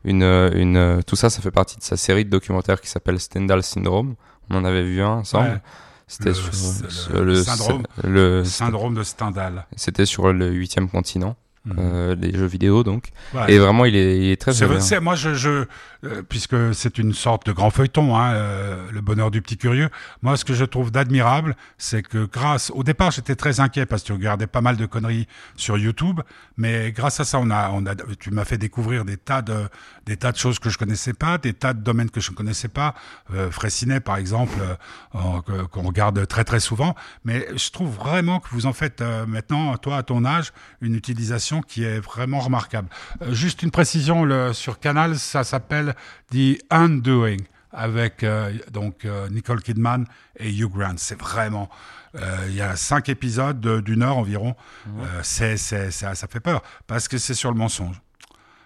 une, 0.05 0.23
une... 0.23 1.01
Tout 1.05 1.17
ça, 1.17 1.29
ça 1.29 1.41
fait 1.41 1.51
partie 1.51 1.77
de 1.77 1.83
sa 1.83 1.97
série 1.97 2.23
de 2.23 2.29
documentaires 2.29 2.79
qui 2.79 2.87
s'appelle 2.87 3.19
Stendhal 3.19 3.61
Syndrome. 3.61 4.15
On 4.49 4.55
en 4.55 4.65
avait 4.65 4.83
vu 4.83 5.01
un 5.01 5.09
ensemble. 5.09 5.61
C'était 6.07 6.29
Le- 6.29 6.35
sur, 6.35 7.23
le- 7.23 7.43
syndrome- 7.43 7.83
le 8.03 8.43
syndrome 8.43 8.93
de 8.95 9.03
Stendhal. 9.03 9.65
C'était 9.75 10.05
sur 10.05 10.31
le 10.31 10.49
huitième 10.51 10.87
continent. 10.89 11.35
Mhm. 11.67 11.75
euh, 11.79 12.15
les 12.21 12.31
jeux 12.37 12.45
vidéo 12.45 12.83
donc 12.83 13.09
Ouais. 13.33 13.51
et 13.51 13.57
vraiment 13.57 13.85
il 13.85 13.95
est, 13.95 14.17
il 14.19 14.29
est 14.31 14.39
très 14.39 14.53
c'est- 14.81 14.99
moi, 14.99 15.15
je, 15.15 15.33
je 15.33 15.65
euh, 16.05 16.21
puisque 16.27 16.73
c'est 16.73 16.97
une 16.97 17.13
sorte 17.13 17.45
de 17.45 17.51
grand 17.51 17.69
feuilleton, 17.69 18.15
hein, 18.15 18.33
euh, 18.33 18.91
le 18.91 19.01
bonheur 19.01 19.31
du 19.31 19.41
petit 19.41 19.57
curieux. 19.57 19.89
Moi, 20.21 20.37
ce 20.37 20.45
que 20.45 20.53
je 20.53 20.65
trouve 20.65 20.91
d'admirable, 20.91 21.55
c'est 21.77 22.03
que 22.03 22.25
grâce, 22.25 22.71
au 22.71 22.83
départ, 22.83 23.11
j'étais 23.11 23.35
très 23.35 23.59
inquiet 23.59 23.85
parce 23.85 24.01
que 24.01 24.07
tu 24.07 24.13
regardais 24.13 24.47
pas 24.47 24.61
mal 24.61 24.77
de 24.77 24.85
conneries 24.85 25.27
sur 25.55 25.77
YouTube, 25.77 26.21
mais 26.57 26.91
grâce 26.91 27.19
à 27.19 27.25
ça, 27.25 27.39
on 27.39 27.49
a, 27.49 27.69
on 27.71 27.85
a, 27.85 27.95
tu 28.19 28.31
m'as 28.31 28.45
fait 28.45 28.57
découvrir 28.57 29.05
des 29.05 29.17
tas 29.17 29.41
de, 29.41 29.67
des 30.05 30.17
tas 30.17 30.31
de 30.31 30.37
choses 30.37 30.59
que 30.59 30.69
je 30.69 30.77
connaissais 30.77 31.13
pas, 31.13 31.37
des 31.37 31.53
tas 31.53 31.73
de 31.73 31.81
domaines 31.81 32.09
que 32.09 32.21
je 32.21 32.31
ne 32.31 32.35
connaissais 32.35 32.67
pas. 32.67 32.95
Euh, 33.33 33.51
Fraissinet, 33.51 33.99
par 33.99 34.17
exemple, 34.17 34.55
euh, 35.49 35.67
qu'on 35.67 35.83
regarde 35.83 36.27
très 36.27 36.43
très 36.43 36.59
souvent. 36.59 36.95
Mais 37.23 37.47
je 37.55 37.69
trouve 37.69 37.93
vraiment 37.95 38.39
que 38.39 38.49
vous 38.49 38.65
en 38.65 38.73
faites 38.73 39.01
euh, 39.01 39.25
maintenant, 39.25 39.75
toi 39.77 39.97
à 39.97 40.03
ton 40.03 40.25
âge, 40.25 40.51
une 40.81 40.95
utilisation 40.95 41.61
qui 41.61 41.83
est 41.83 41.99
vraiment 41.99 42.39
remarquable. 42.39 42.89
Euh, 43.21 43.33
juste 43.33 43.63
une 43.63 43.71
précision 43.71 44.23
le, 44.23 44.53
sur 44.53 44.79
Canal, 44.79 45.17
ça 45.17 45.43
s'appelle 45.43 45.94
The 46.31 46.57
Undoing 46.71 47.37
avec 47.71 48.23
euh, 48.23 48.53
donc 48.71 49.03
euh, 49.05 49.27
Nicole 49.29 49.61
Kidman 49.61 50.05
et 50.39 50.49
Hugh 50.49 50.71
Grant. 50.71 50.95
C'est 50.97 51.19
vraiment, 51.19 51.69
euh, 52.15 52.45
il 52.47 52.55
y 52.55 52.61
a 52.61 52.75
cinq 52.75 53.09
épisodes 53.09 53.59
de- 53.59 53.81
d'une 53.81 54.01
heure 54.03 54.17
environ. 54.17 54.55
Euh, 54.87 55.19
c'est, 55.23 55.57
ça, 55.57 55.91
ça 55.91 56.27
fait 56.27 56.39
peur 56.39 56.61
parce 56.87 57.07
que 57.07 57.17
c'est 57.17 57.33
sur 57.33 57.51
le 57.51 57.57
mensonge. 57.57 58.01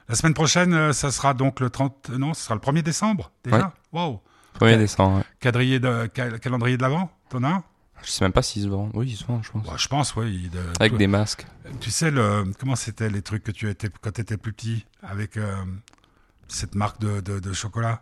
La 0.07 0.15
semaine 0.15 0.33
prochaine, 0.33 0.91
ça 0.93 1.11
sera 1.11 1.33
donc 1.33 1.59
le 1.59 1.69
30, 1.69 2.09
non, 2.09 2.33
ce 2.33 2.43
sera 2.43 2.55
le 2.55 2.61
1er 2.61 2.81
décembre 2.83 3.31
déjà? 3.43 3.73
Wow. 3.91 4.21
1er 4.59 4.71
Quel- 4.71 4.79
décembre, 4.79 5.17
ouais. 5.17 5.79
De, 5.79 6.07
cal- 6.07 6.39
calendrier 6.39 6.77
de 6.77 6.81
l'avant, 6.81 7.11
t'en 7.29 7.43
as 7.43 7.47
un? 7.49 7.63
Je 8.03 8.09
sais 8.11 8.23
même 8.23 8.31
pas 8.31 8.41
s'ils 8.41 8.63
se 8.63 8.67
vendent. 8.69 8.91
Oui, 8.93 9.09
ils 9.09 9.15
se 9.17 9.25
vendent, 9.25 9.43
je 9.43 9.51
pense. 9.51 9.67
Ouais, 9.67 9.73
Je 9.77 9.87
pense, 9.87 10.15
oui. 10.15 10.49
de- 10.53 10.59
Avec 10.79 10.95
des 10.97 11.07
masques. 11.07 11.45
Tu 11.81 11.91
sais, 11.91 12.09
le, 12.11 12.45
comment 12.59 12.75
c'était 12.75 13.09
les 13.09 13.21
trucs 13.21 13.43
que 13.43 13.51
tu 13.51 13.69
étais 13.69 13.89
quand 14.01 14.11
tu 14.11 14.21
étais 14.21 14.37
plus 14.37 14.53
petit 14.53 14.85
avec 15.03 15.35
euh, 15.37 15.53
cette 16.49 16.75
marque 16.75 16.99
de, 16.99 17.21
de, 17.21 17.39
de 17.39 17.53
chocolat 17.53 18.01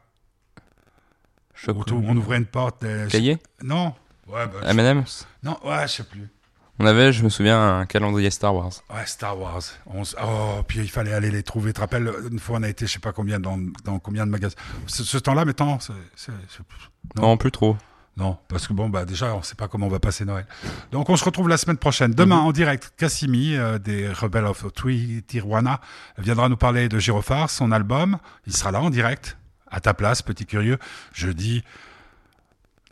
Où 1.67 1.83
tout- 1.83 2.01
on 2.05 2.15
ouvrait 2.17 2.37
une 2.37 2.45
porte. 2.45 2.83
et- 2.83 3.07
Cahier 3.09 3.37
Non. 3.63 3.93
Ouais, 4.27 4.45
bah, 4.47 4.59
M&M's 4.71 5.25
Non, 5.43 5.57
ouais, 5.63 5.87
je 5.87 5.93
sais 5.93 6.03
plus. 6.03 6.27
On 6.79 6.85
avait, 6.85 7.11
je 7.11 7.23
me 7.23 7.29
souviens, 7.29 7.79
un 7.79 7.85
calendrier 7.87 8.29
Star 8.29 8.53
Wars. 8.53 8.71
Ouais, 8.93 9.05
Star 9.07 9.39
Wars. 9.39 9.63
On 9.87 10.03
s- 10.03 10.15
oh, 10.21 10.61
puis 10.67 10.79
il 10.79 10.89
fallait 10.91 11.13
aller 11.13 11.31
les 11.31 11.41
trouver. 11.41 11.71
Tu 11.71 11.75
te 11.75 11.79
rappelles, 11.79 12.11
une 12.31 12.37
fois 12.39 12.59
on 12.59 12.63
a 12.63 12.69
été, 12.69 12.85
je 12.85 12.91
sais 12.91 12.99
pas 12.99 13.13
combien, 13.13 13.39
dans, 13.39 13.57
dans 13.83 13.97
combien 13.97 14.25
de 14.27 14.31
magasins. 14.31 14.55
Ce, 14.85 15.03
ce 15.03 15.17
temps-là, 15.17 15.43
maintenant, 15.45 15.79
c'est- 15.79 15.93
c'est- 16.15 16.31
Non, 17.15 17.35
plus 17.37 17.51
trop. 17.51 17.75
Non, 18.17 18.35
parce 18.47 18.67
que 18.67 18.73
bon, 18.73 18.89
bah 18.89 19.05
déjà, 19.05 19.35
on 19.35 19.43
sait 19.43 19.53
pas 19.53 19.67
comment 19.67 19.85
on 19.85 19.89
va 19.89 19.99
passer 19.99 20.25
Noël. 20.25 20.47
Donc, 20.91 21.07
on 21.09 21.15
se 21.15 21.23
retrouve 21.23 21.47
la 21.49 21.57
semaine 21.57 21.77
prochaine. 21.77 22.13
Demain, 22.15 22.37
en 22.37 22.51
direct, 22.51 22.91
Cassimi, 22.97 23.55
euh, 23.55 23.77
des 23.77 24.11
Rebels 24.11 24.45
of 24.45 24.65
Twi- 24.73 25.21
Tijuana, 25.21 25.79
viendra 26.17 26.49
nous 26.49 26.57
parler 26.57 26.89
de 26.89 26.97
Gyrophare, 26.97 27.51
son 27.51 27.71
album. 27.71 28.17
Il 28.47 28.53
sera 28.53 28.71
là 28.71 28.81
en 28.81 28.89
direct, 28.89 29.37
à 29.69 29.79
ta 29.81 29.93
place, 29.93 30.23
petit 30.23 30.47
curieux. 30.47 30.79
Jeudi, 31.13 31.63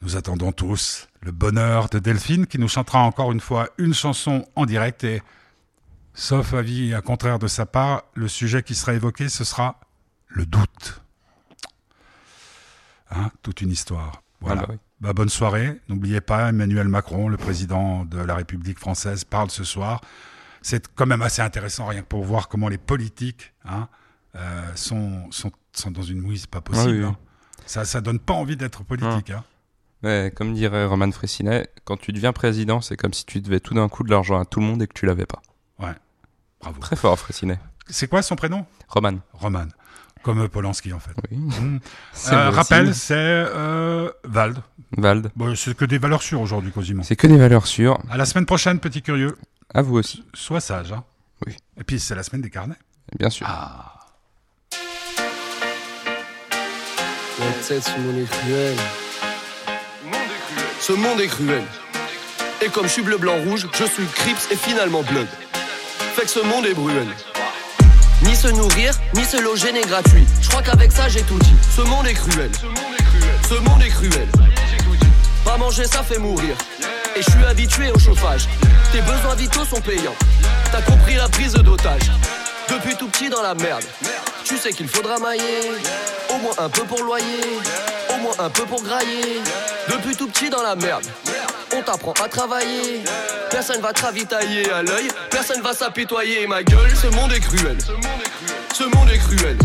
nous 0.03 0.15
attendons 0.15 0.51
tous 0.51 1.07
le 1.21 1.31
bonheur 1.31 1.89
de 1.89 1.97
Delphine, 1.97 2.45
qui 2.45 2.59
nous 2.59 2.67
chantera 2.67 2.99
encore 2.99 3.31
une 3.31 3.39
fois 3.39 3.69
une 3.79 3.95
chanson 3.95 4.47
en 4.55 4.67
direct. 4.67 5.03
Et, 5.03 5.23
sauf 6.13 6.53
avis, 6.53 6.93
à 6.93 7.01
contraire 7.01 7.39
de 7.39 7.47
sa 7.47 7.65
part, 7.65 8.03
le 8.13 8.27
sujet 8.27 8.61
qui 8.61 8.75
sera 8.75 8.93
évoqué, 8.93 9.27
ce 9.29 9.43
sera 9.43 9.79
le 10.27 10.45
doute. 10.45 11.01
Hein, 13.09 13.31
toute 13.41 13.61
une 13.61 13.71
histoire. 13.71 14.21
Voilà. 14.41 14.61
Ah 14.61 14.65
bah 14.67 14.73
oui. 14.73 14.79
Bah, 15.05 15.13
bonne 15.13 15.29
soirée. 15.29 15.79
N'oubliez 15.87 16.19
pas, 16.19 16.49
Emmanuel 16.49 16.87
Macron, 16.87 17.27
le 17.29 17.37
président 17.37 18.05
de 18.05 18.17
la 18.17 18.33
République 18.33 18.79
française, 18.79 19.23
parle 19.23 19.51
ce 19.51 19.63
soir. 19.63 20.01
C'est 20.63 20.87
quand 20.95 21.05
même 21.05 21.21
assez 21.21 21.43
intéressant, 21.43 21.85
rien 21.85 22.01
que 22.01 22.07
pour 22.07 22.23
voir 22.23 22.47
comment 22.47 22.69
les 22.69 22.79
politiques 22.79 23.53
hein, 23.65 23.87
euh, 24.35 24.63
sont, 24.73 25.27
sont, 25.29 25.51
sont 25.73 25.91
dans 25.91 26.01
une 26.01 26.21
mouise 26.21 26.47
pas 26.47 26.59
possible. 26.61 26.87
Ah 26.89 26.91
oui, 26.91 26.99
oui. 27.01 27.05
hein. 27.05 27.17
Ça, 27.67 27.85
ça 27.85 28.01
donne 28.01 28.17
pas 28.17 28.33
envie 28.33 28.57
d'être 28.57 28.83
politique. 28.83 29.29
hein. 29.29 29.43
Ouais, 30.03 30.33
comme 30.35 30.55
dirait 30.55 30.85
Roman 30.85 31.11
Fressinet, 31.11 31.67
quand 31.83 31.97
tu 31.97 32.11
deviens 32.11 32.33
président, 32.33 32.81
c'est 32.81 32.97
comme 32.97 33.13
si 33.13 33.25
tu 33.25 33.41
devais 33.41 33.59
tout 33.59 33.75
d'un 33.75 33.87
coup 33.89 34.03
de 34.03 34.09
l'argent 34.09 34.39
à 34.39 34.45
tout 34.45 34.59
le 34.59 34.65
monde 34.65 34.81
et 34.81 34.87
que 34.87 34.93
tu 34.93 35.05
l'avais 35.05 35.27
pas. 35.27 35.43
Ouais. 35.77 35.93
Bravo. 36.61 36.79
Très 36.79 36.95
fort, 36.95 37.19
Fressinet. 37.19 37.59
C'est 37.87 38.07
quoi 38.07 38.23
son 38.23 38.35
prénom? 38.35 38.65
Roman. 38.87 39.19
Roman. 39.33 39.67
Comme 40.25 40.49
Polanski, 40.49 40.91
en 40.91 40.99
fait. 40.99 41.11
Oui. 41.31 41.37
Euh, 42.31 42.49
rappel, 42.49 42.95
c'est 42.95 43.13
euh, 43.15 44.09
Vald. 44.23 44.57
Vald. 44.97 45.29
Bon, 45.35 45.55
c'est 45.55 45.77
que 45.77 45.85
des 45.85 45.99
valeurs 45.99 46.23
sûres 46.23 46.41
aujourd'hui, 46.41 46.71
quasiment. 46.71 47.03
C'est 47.03 47.15
que 47.15 47.27
des 47.27 47.37
valeurs 47.37 47.67
sûres. 47.67 47.99
À 48.09 48.17
la 48.17 48.25
semaine 48.25 48.47
prochaine, 48.47 48.79
petit 48.79 49.03
curieux. 49.03 49.37
À 49.71 49.83
vous 49.83 49.97
aussi. 49.97 50.23
Sois 50.33 50.61
sage. 50.61 50.91
Hein. 50.91 51.03
Oui. 51.45 51.55
Et 51.79 51.83
puis, 51.83 51.99
c'est 51.99 52.15
la 52.15 52.23
semaine 52.23 52.41
des 52.41 52.49
carnets. 52.49 52.77
Bien 53.19 53.29
sûr. 53.29 53.45
Ah. 53.47 53.99
La 57.39 57.51
tête, 57.67 57.83
ce 57.83 57.99
monde 57.99 58.17
est 58.17 58.29
cruel. 58.31 58.77
Ce 60.79 60.93
monde 60.93 61.19
est 61.19 61.27
cruel. 61.27 61.63
Et 62.65 62.69
comme 62.69 62.85
je 62.85 62.91
suis 62.93 63.03
bleu, 63.03 63.17
blanc, 63.17 63.35
rouge, 63.43 63.67
je 63.71 63.83
suis 63.83 64.05
Crips 64.05 64.51
et 64.51 64.55
finalement 64.55 65.03
Blood. 65.03 65.27
Fait 66.15 66.23
que 66.23 66.29
ce 66.29 66.39
monde 66.39 66.65
est 66.65 66.73
bruel. 66.73 67.07
Ni 68.21 68.35
se 68.35 68.47
nourrir, 68.47 68.93
ni 69.13 69.23
se 69.23 69.37
loger 69.37 69.71
n'est 69.71 69.81
gratuit. 69.81 70.25
Je 70.41 70.49
crois 70.49 70.61
qu'avec 70.61 70.91
ça 70.91 71.09
j'ai 71.09 71.21
tout 71.23 71.37
dit. 71.39 71.55
Ce 71.75 71.81
monde 71.81 72.07
est 72.07 72.13
cruel. 72.13 72.51
Ce 73.49 73.55
monde 73.55 73.81
est 73.83 73.89
cruel. 73.89 74.27
Pas 75.43 75.57
manger 75.57 75.85
ça 75.85 76.03
fait 76.03 76.17
mourir. 76.17 76.55
Et 77.15 77.21
je 77.21 77.31
suis 77.31 77.45
habitué 77.45 77.91
au 77.91 77.99
chauffage. 77.99 78.47
Tes 78.91 79.01
besoins 79.01 79.35
vitaux 79.35 79.65
sont 79.65 79.81
payants. 79.81 80.15
T'as 80.71 80.81
compris 80.81 81.15
la 81.15 81.29
prise 81.29 81.53
d'otage. 81.53 82.11
Depuis 82.69 82.95
tout 82.95 83.07
petit 83.07 83.29
dans 83.29 83.41
la 83.41 83.53
merde. 83.53 83.83
Tu 84.43 84.57
sais 84.57 84.71
qu'il 84.71 84.87
faudra 84.87 85.17
mailler. 85.19 85.71
Au 86.29 86.37
moins 86.37 86.55
un 86.57 86.69
peu 86.69 86.83
pour 86.83 87.03
loyer. 87.03 87.59
Au 88.09 88.17
moins 88.17 88.33
un 88.39 88.49
peu 88.49 88.63
pour 88.63 88.81
grailler. 88.81 89.41
Depuis 89.87 90.15
tout 90.15 90.27
petit 90.27 90.49
dans 90.49 90.63
la 90.63 90.75
merde. 90.75 91.05
On 91.73 91.81
t'apprend 91.81 92.13
à 92.23 92.27
travailler. 92.27 93.03
Personne 93.51 93.81
va 93.81 93.93
te 93.93 94.01
ravitailler 94.01 94.69
à 94.71 94.83
l'œil. 94.83 95.07
Personne 95.29 95.61
va 95.61 95.73
s'apitoyer. 95.73 96.47
Ma 96.47 96.63
gueule, 96.63 96.91
ce 96.95 97.07
monde 97.07 97.31
est 97.31 97.39
cruel. 97.39 97.77
Ce 98.73 98.83
monde 98.83 99.09
est 99.11 99.17
cruel. 99.17 99.57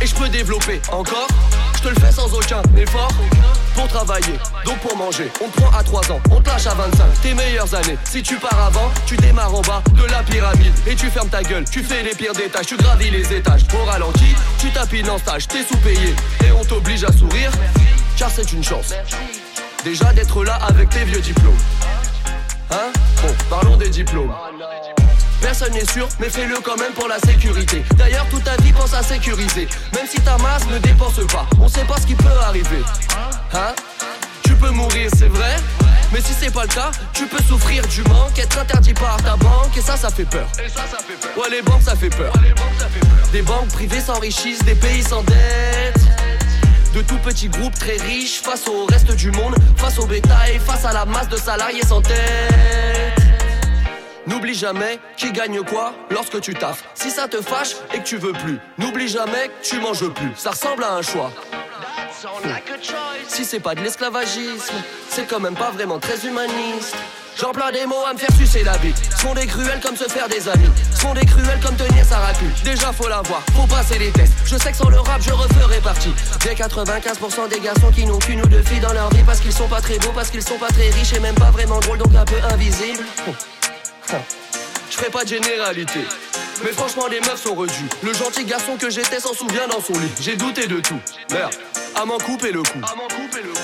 Et 0.00 0.06
je 0.06 0.14
peux 0.14 0.28
développer 0.28 0.80
encore. 0.92 1.28
Je 1.76 1.82
te 1.82 1.88
le 1.88 1.94
fais 1.96 2.12
sans 2.12 2.32
aucun 2.32 2.62
effort. 2.76 3.10
Pour 3.74 3.86
travailler, 3.86 4.34
donc 4.64 4.78
pour 4.78 4.96
manger. 4.96 5.30
On 5.40 5.48
te 5.48 5.60
prend 5.60 5.78
à 5.78 5.84
3 5.84 6.10
ans, 6.10 6.20
on 6.32 6.40
te 6.40 6.48
lâche 6.48 6.66
à 6.66 6.74
25. 6.74 7.04
Tes 7.22 7.34
meilleures 7.34 7.72
années. 7.76 7.96
Si 8.02 8.22
tu 8.24 8.34
pars 8.34 8.58
avant, 8.58 8.90
tu 9.06 9.16
démarres 9.16 9.54
en 9.54 9.60
bas 9.60 9.82
de 9.92 10.04
la 10.06 10.24
pyramide. 10.24 10.72
Et 10.88 10.96
tu 10.96 11.06
fermes 11.06 11.28
ta 11.28 11.44
gueule, 11.44 11.64
tu 11.70 11.84
fais 11.84 12.02
les 12.02 12.14
pires 12.16 12.32
tâches, 12.32 12.66
tu 12.66 12.76
gravis 12.76 13.10
les 13.10 13.32
étages. 13.32 13.62
Au 13.80 13.84
ralenti, 13.84 14.34
tu 14.58 14.70
tapines 14.72 15.08
en 15.08 15.18
stage, 15.18 15.46
t'es 15.46 15.62
sous-payé. 15.62 16.12
Et 16.44 16.50
on 16.50 16.64
t'oblige 16.64 17.04
à 17.04 17.12
sourire, 17.12 17.52
car 18.16 18.30
c'est 18.34 18.52
une 18.52 18.64
chance. 18.64 18.92
Déjà 19.84 20.12
d'être 20.12 20.42
là 20.42 20.58
avec 20.68 20.90
tes 20.90 21.04
vieux 21.04 21.20
diplômes. 21.20 21.56
Hein? 22.70 22.92
Bon, 23.22 23.34
parlons 23.48 23.76
des 23.76 23.88
diplômes. 23.88 24.32
Personne 25.40 25.72
n'est 25.72 25.90
sûr, 25.90 26.08
mais 26.20 26.28
fais-le 26.28 26.56
quand 26.62 26.76
même 26.76 26.92
pour 26.92 27.08
la 27.08 27.18
sécurité. 27.20 27.82
D'ailleurs, 27.96 28.26
toute 28.30 28.44
ta 28.44 28.56
vie 28.56 28.72
pense 28.72 28.92
à 28.92 29.02
sécuriser. 29.02 29.68
Même 29.94 30.06
si 30.06 30.20
ta 30.20 30.36
masse 30.38 30.66
ne 30.68 30.78
dépense 30.78 31.24
pas, 31.32 31.46
on 31.60 31.68
sait 31.68 31.84
pas 31.84 31.98
ce 32.00 32.06
qui 32.06 32.14
peut 32.14 32.28
arriver. 32.46 32.82
Hein? 33.54 33.74
Tu 34.42 34.54
peux 34.54 34.70
mourir, 34.70 35.10
c'est 35.16 35.28
vrai. 35.28 35.56
Mais 36.12 36.20
si 36.20 36.32
c'est 36.32 36.52
pas 36.52 36.62
le 36.62 36.68
cas, 36.68 36.90
tu 37.12 37.26
peux 37.26 37.42
souffrir 37.42 37.86
du 37.86 38.02
manque, 38.04 38.38
être 38.38 38.58
interdit 38.58 38.94
par 38.94 39.16
ta 39.18 39.36
banque, 39.36 39.76
et 39.76 39.80
ça, 39.80 39.96
ça 39.96 40.10
fait 40.10 40.24
peur. 40.24 40.48
Ouais, 41.36 41.50
les 41.50 41.62
banques, 41.62 41.82
ça 41.82 41.94
fait 41.94 42.08
peur. 42.10 42.32
Des 43.32 43.42
banques 43.42 43.68
privées 43.68 44.00
s'enrichissent, 44.00 44.64
des 44.64 44.74
pays 44.74 45.02
s'endettent. 45.02 46.00
De 46.94 47.02
tout 47.02 47.18
petits 47.18 47.48
groupes 47.48 47.78
très 47.78 47.96
riches 47.96 48.40
face 48.40 48.66
au 48.66 48.86
reste 48.86 49.14
du 49.14 49.30
monde, 49.30 49.54
face 49.76 49.98
au 49.98 50.06
bétail, 50.06 50.58
face 50.58 50.84
à 50.84 50.92
la 50.92 51.04
masse 51.04 51.28
de 51.28 51.36
salariés 51.36 51.84
sans 51.84 52.00
tête. 52.00 53.14
N'oublie 54.26 54.54
jamais 54.54 54.98
qui 55.16 55.32
gagne 55.32 55.62
quoi 55.62 55.94
lorsque 56.10 56.40
tu 56.40 56.54
taffes. 56.54 56.84
Si 56.94 57.10
ça 57.10 57.28
te 57.28 57.40
fâche 57.40 57.76
et 57.94 57.98
que 57.98 58.04
tu 58.04 58.16
veux 58.16 58.32
plus, 58.32 58.58
n'oublie 58.78 59.08
jamais 59.08 59.48
que 59.48 59.66
tu 59.66 59.80
manges 59.80 60.08
plus. 60.08 60.30
Ça 60.36 60.50
ressemble 60.50 60.84
à 60.84 60.94
un 60.94 61.02
choix. 61.02 61.30
Si 63.28 63.44
c'est 63.44 63.60
pas 63.60 63.74
de 63.74 63.80
l'esclavagisme, 63.80 64.74
c'est 65.08 65.26
quand 65.26 65.40
même 65.40 65.54
pas 65.54 65.70
vraiment 65.70 65.98
très 65.98 66.26
humaniste. 66.26 66.96
J'emploie 67.40 67.70
des 67.70 67.86
mots 67.86 68.04
à 68.04 68.12
me 68.12 68.18
faire 68.18 68.34
sucer 68.36 68.64
la 68.64 68.76
bite. 68.78 68.96
Sont 69.20 69.32
des 69.32 69.46
cruels 69.46 69.78
comme 69.80 69.96
se 69.96 70.08
faire 70.08 70.28
des 70.28 70.48
amis. 70.48 70.70
Sont 70.92 71.14
des 71.14 71.24
cruels 71.24 71.60
comme 71.64 71.76
tenir 71.76 72.04
sa 72.04 72.18
raclure. 72.18 72.50
Déjà 72.64 72.92
faut 72.92 73.08
l'avoir, 73.08 73.42
faut 73.54 73.66
passer 73.66 73.96
les 73.98 74.10
tests. 74.10 74.32
Je 74.44 74.56
sais 74.56 74.72
que 74.72 74.76
sans 74.76 74.88
le 74.88 74.98
rap, 74.98 75.22
je 75.22 75.30
referai 75.30 75.80
partie. 75.80 76.12
Des 76.42 76.54
95% 76.54 77.48
des 77.48 77.60
garçons 77.60 77.92
qui 77.94 78.06
n'ont 78.06 78.18
qu'une 78.18 78.40
ou 78.40 78.46
deux 78.48 78.62
filles 78.62 78.80
dans 78.80 78.92
leur 78.92 79.08
vie 79.10 79.22
parce 79.24 79.38
qu'ils 79.38 79.52
sont 79.52 79.68
pas 79.68 79.80
très 79.80 79.98
beaux, 79.98 80.10
parce 80.12 80.30
qu'ils 80.30 80.42
sont 80.42 80.58
pas 80.58 80.68
très 80.68 80.90
riches 80.90 81.12
et 81.12 81.20
même 81.20 81.36
pas 81.36 81.52
vraiment 81.52 81.78
drôles, 81.78 81.98
donc 81.98 82.12
un 82.16 82.24
peu 82.24 82.36
invisibles. 82.52 83.04
Je 84.90 84.96
ferai 84.96 85.10
pas 85.10 85.24
de 85.24 85.28
généralité. 85.28 86.00
Mais 86.64 86.72
franchement, 86.72 87.06
les 87.08 87.20
meufs 87.20 87.42
sont 87.42 87.54
redues. 87.54 87.88
Le 88.02 88.12
gentil 88.12 88.44
garçon 88.44 88.76
que 88.76 88.90
j'étais 88.90 89.20
s'en 89.20 89.32
souvient 89.32 89.68
dans 89.68 89.80
son 89.80 89.92
lit. 89.92 90.10
J'ai 90.20 90.34
douté 90.34 90.66
de 90.66 90.80
tout. 90.80 90.98
Merde, 91.30 91.52
à 91.94 92.04
m'en 92.04 92.18
couper 92.18 92.50
le 92.50 92.62
cou. 92.62 92.80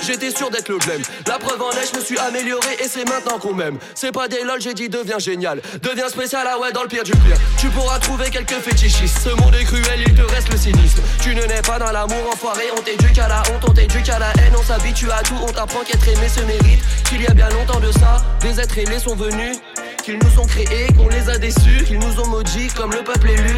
J'étais 0.07 0.31
sûr 0.31 0.51
d'être 0.51 0.69
le 0.69 0.79
blême. 0.79 1.03
La 1.27 1.39
preuve 1.39 1.61
en 1.63 1.71
est, 1.73 1.91
je 1.93 1.99
me 1.99 2.05
suis 2.05 2.19
amélioré 2.19 2.77
et 2.79 2.89
c'est 2.89 3.09
maintenant 3.09 3.39
qu'on 3.39 3.55
m'aime. 3.55 3.79
C'est 3.95 4.13
pas 4.13 4.29
des 4.29 4.45
lol, 4.45 4.61
j'ai 4.61 4.75
dit 4.75 4.89
deviens 4.89 5.19
génial. 5.19 5.61
Deviens 5.83 6.09
spécial, 6.09 6.47
ah 6.49 6.59
ouais, 6.61 6.71
dans 6.73 6.83
le 6.83 6.89
pire 6.89 7.03
du 7.03 7.13
pire. 7.13 7.37
Tu 7.59 7.69
pourras 7.69 7.99
trouver 7.99 8.31
quelques 8.31 8.61
fétichistes. 8.61 9.19
Ce 9.25 9.31
monde 9.31 9.55
est 9.55 9.65
cruel, 9.65 10.05
il 10.07 10.15
te 10.15 10.23
reste 10.23 10.53
le 10.53 10.59
cynisme. 10.59 11.01
Tu 11.21 11.35
ne 11.35 11.43
nais 11.45 11.63
pas 11.63 11.79
dans 11.79 11.91
l'amour 11.91 12.31
enfoiré. 12.33 12.65
On 12.77 12.81
t'éduque 12.81 13.19
à 13.19 13.29
la 13.29 13.43
honte, 13.51 13.65
on 13.69 13.73
t'éduque 13.73 14.09
à 14.09 14.19
la 14.19 14.31
haine. 14.39 14.55
On 14.57 14.63
s'habitue 14.63 15.11
à 15.11 15.23
tout, 15.23 15.37
on 15.43 15.51
t'apprend 15.51 15.81
qu'être 15.81 16.07
aimé 16.07 16.29
se 16.29 16.43
mérite. 16.43 16.83
Qu'il 17.09 17.23
y 17.23 17.27
a 17.27 17.35
bien 17.35 17.49
longtemps 17.49 17.81
de 17.81 17.91
ça, 17.93 18.23
des 18.41 18.61
êtres 18.61 18.79
aimés 18.79 18.99
sont 19.01 19.17
venus. 19.17 19.59
Qu'ils 20.05 20.19
nous 20.19 20.39
ont 20.39 20.45
créés, 20.45 20.93
qu'on 20.99 21.09
les 21.09 21.31
a 21.31 21.39
déçus. 21.39 21.83
Qu'ils 21.87 21.99
nous 21.99 22.21
ont 22.21 22.27
maudits 22.27 22.69
comme 22.77 22.93
le 22.93 23.03
peuple 23.03 23.31
élu. 23.31 23.57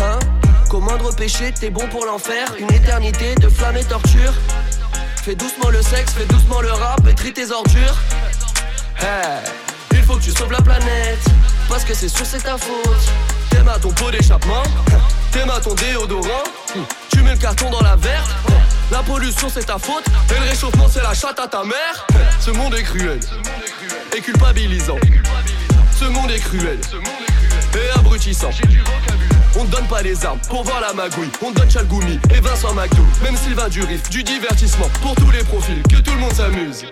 Hein? 0.00 0.18
Qu'au 0.68 0.80
moindre 0.80 1.14
péché, 1.14 1.52
t'es 1.52 1.70
bon 1.70 1.86
pour 1.86 2.04
l'enfer. 2.04 2.52
Une 2.58 2.72
éternité 2.72 3.36
de 3.36 3.48
flammes 3.48 3.76
et 3.76 3.84
torture. 3.84 4.32
Fais 5.22 5.36
doucement 5.36 5.68
le 5.68 5.82
sexe, 5.82 6.14
fais 6.14 6.24
doucement 6.24 6.60
le 6.60 6.72
rap 6.72 7.06
et 7.06 7.32
tes 7.32 7.52
ordures. 7.52 7.96
Hey, 8.98 9.38
il 9.92 10.02
faut 10.02 10.16
que 10.16 10.22
tu 10.22 10.32
sauves 10.32 10.50
la 10.50 10.62
planète. 10.62 11.24
Parce 11.68 11.84
que 11.84 11.94
c'est 11.94 12.08
sûr, 12.08 12.26
c'est 12.26 12.42
ta 12.42 12.58
faute. 12.58 12.98
T'aimes 13.50 13.68
à 13.68 13.78
ton 13.78 13.90
pot 13.90 14.10
d'échappement. 14.10 14.64
T'aimes 15.30 15.50
à 15.50 15.60
ton 15.60 15.74
déodorant. 15.74 16.42
Tu 17.08 17.22
mets 17.22 17.34
le 17.34 17.38
carton 17.38 17.70
dans 17.70 17.82
la 17.82 17.94
verte. 17.94 18.32
La 18.90 19.04
pollution, 19.04 19.48
c'est 19.48 19.66
ta 19.66 19.78
faute. 19.78 20.06
Et 20.28 20.40
le 20.40 20.48
réchauffement, 20.48 20.88
c'est 20.92 21.04
la 21.04 21.14
chatte 21.14 21.38
à 21.38 21.46
ta 21.46 21.62
mère. 21.62 22.06
Ce 22.40 22.50
monde 22.50 22.74
est 22.74 22.82
cruel. 22.82 23.20
Et 24.16 24.20
culpabilisant. 24.20 24.96
Ce 25.92 26.04
monde 26.04 26.30
est 26.30 26.40
cruel. 26.40 26.78
Et 27.74 27.98
abrutissant. 27.98 28.50
On 29.56 29.64
te 29.64 29.70
donne 29.70 29.86
pas 29.86 30.02
les 30.02 30.24
armes 30.24 30.40
pour 30.48 30.64
voir 30.64 30.80
la 30.80 30.92
magouille. 30.92 31.30
On 31.42 31.50
donne 31.50 31.70
Chalgoumi 31.70 32.18
et 32.34 32.40
Vincent 32.40 32.74
McDo. 32.74 33.02
Même 33.22 33.36
Sylvain 33.36 33.68
du 33.68 33.82
riff, 33.82 34.08
du 34.10 34.22
divertissement 34.22 34.88
pour 35.02 35.14
tous 35.14 35.30
les 35.30 35.44
profils. 35.44 35.82
Que 35.84 36.00
tout 36.00 36.12
le 36.12 36.18
monde 36.18 36.32
s'amuse. 36.32 36.84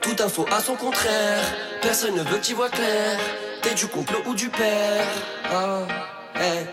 Toute 0.00 0.20
info 0.20 0.46
à 0.52 0.60
son 0.60 0.74
contraire. 0.74 1.42
Personne 1.82 2.14
ne 2.14 2.22
veut 2.22 2.38
que 2.38 2.44
tu 2.44 2.54
vois 2.54 2.68
clair. 2.68 3.18
T'es 3.62 3.74
du 3.74 3.86
complot 3.86 4.22
ou 4.26 4.34
du 4.34 4.48
père. 4.48 5.06
Ah, 5.52 5.80
eh. 6.36 6.64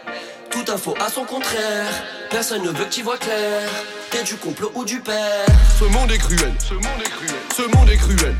Toute 0.50 0.70
info 0.70 0.94
à 1.00 1.10
son 1.10 1.24
contraire. 1.24 1.90
Personne 2.30 2.64
ne 2.64 2.70
veut 2.70 2.86
que 2.86 2.94
tu 2.94 3.02
vois 3.02 3.18
clair. 3.18 3.70
T'es 4.12 4.24
du 4.24 4.36
complot 4.36 4.72
ou 4.76 4.84
du 4.84 5.00
père. 5.00 5.46
Ce 5.80 5.86
monde 5.86 6.12
est 6.12 6.18
cruel. 6.18 6.54
Ce 6.60 6.74
monde 6.74 6.84
est 7.00 7.10
cruel. 7.10 7.34
Ce 7.56 7.62
monde 7.62 7.90
est 7.90 7.96
cruel. 7.96 8.36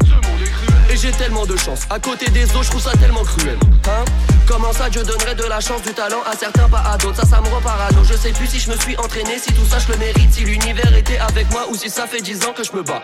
Et 0.92 0.98
j'ai 0.98 1.12
tellement 1.12 1.46
de 1.46 1.56
chance. 1.56 1.84
À 1.90 1.98
côté 1.98 2.30
des 2.30 2.44
autres, 2.52 2.64
je 2.64 2.70
trouve 2.72 2.82
ça 2.82 2.92
tellement 2.98 3.24
cruel. 3.24 3.58
Hein? 3.88 4.04
Comment 4.46 4.74
ça, 4.74 4.90
Dieu 4.90 5.02
donnerait 5.04 5.36
de 5.36 5.46
la 5.46 5.62
chance, 5.62 5.82
du 5.82 5.94
talent 5.94 6.22
à 6.30 6.36
certains, 6.36 6.68
pas 6.68 6.84
à 6.92 6.98
d'autres? 6.98 7.16
Ça, 7.16 7.26
ça 7.26 7.40
me 7.40 7.48
rend 7.48 7.62
parano. 7.62 8.04
Je 8.04 8.16
sais 8.16 8.32
plus 8.32 8.48
si 8.48 8.60
je 8.60 8.70
me 8.70 8.76
suis 8.80 8.98
entraîné, 8.98 9.40
si 9.40 9.54
tout 9.54 9.66
ça 9.66 9.80
je 9.80 9.94
le 9.94 9.98
mérite, 9.98 10.34
si 10.34 10.44
l'univers 10.44 10.94
était 10.94 11.20
avec 11.20 11.50
moi 11.52 11.66
ou 11.70 11.76
si 11.76 11.90
ça 11.90 12.06
fait 12.06 12.22
10 12.22 12.46
ans 12.48 12.54
que 12.54 12.66
je 12.66 12.74
me 12.74 12.84
bats. 12.84 13.04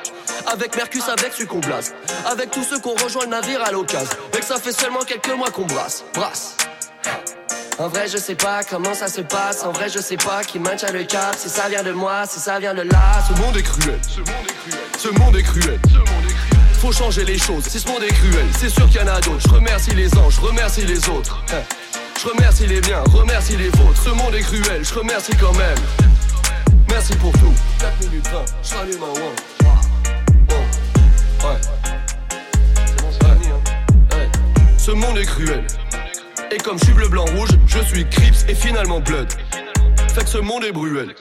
Avec 0.52 0.76
Mercus, 0.76 1.08
avec 1.08 1.34
Succomblas. 1.34 1.94
Avec 2.30 2.52
tous 2.52 2.66
ceux 2.66 2.80
qu'on 2.80 2.96
rejoint 2.96 3.24
le 3.24 3.30
navire 3.30 3.62
à 3.64 3.72
l'occasion. 3.72 4.18
Et 4.34 4.40
que 4.40 4.46
ça 4.46 4.60
fait 4.60 4.74
seulement 4.74 5.06
quelques 5.08 5.34
mois 5.38 5.52
qu'on 5.52 5.66
brasse. 5.66 6.04
Brasse. 6.14 6.58
En 7.80 7.90
vrai, 7.90 8.08
je 8.08 8.18
sais 8.18 8.34
pas 8.34 8.62
comment 8.68 8.96
ça 8.96 9.08
se 9.08 9.22
passe. 9.22 9.64
En 9.64 9.72
vrai, 9.72 9.88
je 9.88 10.00
sais 10.00 10.18
pas 10.18 10.44
qui 10.44 10.58
maintient 10.58 10.92
le 10.92 11.04
cap. 11.04 11.36
Si 11.38 11.48
ça 11.48 11.70
vient 11.70 11.84
de 11.84 11.92
moi, 11.92 12.24
si 12.28 12.40
ça 12.40 12.58
vient 12.60 12.74
de 12.74 12.82
là. 12.82 13.24
Ce 13.28 13.40
monde 13.40 13.56
est 13.56 13.62
cruel. 13.62 14.00
Ce 14.98 15.10
monde 15.10 15.36
est 15.36 15.44
cruel. 15.44 15.80
Faut 16.82 16.92
changer 16.92 17.24
les 17.24 17.38
choses. 17.38 17.66
Si 17.66 17.80
ce 17.80 17.88
monde 17.88 18.02
est 18.02 18.14
cruel, 18.14 18.48
c'est 18.58 18.70
sûr 18.70 18.88
qu'il 18.90 19.00
y 19.00 19.04
en 19.04 19.08
a 19.08 19.22
d'autres. 19.22 19.48
Je 19.48 19.54
remercie 19.54 19.92
les 19.92 20.12
anges, 20.18 20.36
je 20.36 20.42
remercie 20.42 20.86
les 20.86 21.08
autres. 21.10 21.44
Hein. 21.54 21.62
Je 22.20 22.28
remercie 22.30 22.66
les 22.66 22.82
miens, 22.82 23.04
remercie 23.14 23.58
les 23.58 23.70
vôtres. 23.70 24.02
Ce 24.04 24.10
monde 24.10 24.34
est 24.34 24.42
cruel, 24.42 24.84
je 24.84 24.94
remercie 24.96 25.36
quand 25.40 25.54
même. 25.54 25.78
Merci 26.90 27.16
pour 27.18 27.32
tout. 27.34 27.54
4 27.80 28.10
minutes 28.10 28.28
20, 28.28 28.46
je 28.64 28.74
rallume 28.76 29.04
un 29.04 29.12
one. 29.12 29.36
Ouais. 31.44 31.60
Ce 34.78 34.92
monde 34.92 35.18
est 35.18 35.26
cruel. 35.26 35.68
Et 36.52 36.58
comme 36.58 36.80
je 36.80 36.86
suis 36.86 36.94
bleu, 36.94 37.08
blanc, 37.10 37.26
rouge, 37.36 37.50
je 37.68 37.80
suis 37.80 38.08
Crips 38.10 38.46
et 38.48 38.56
finalement 38.56 39.00
Blood. 39.00 39.28
Fait 40.14 40.24
que 40.24 40.30
ce 40.30 40.38
monde 40.38 40.64
est 40.64 40.72
bruel. 40.72 41.14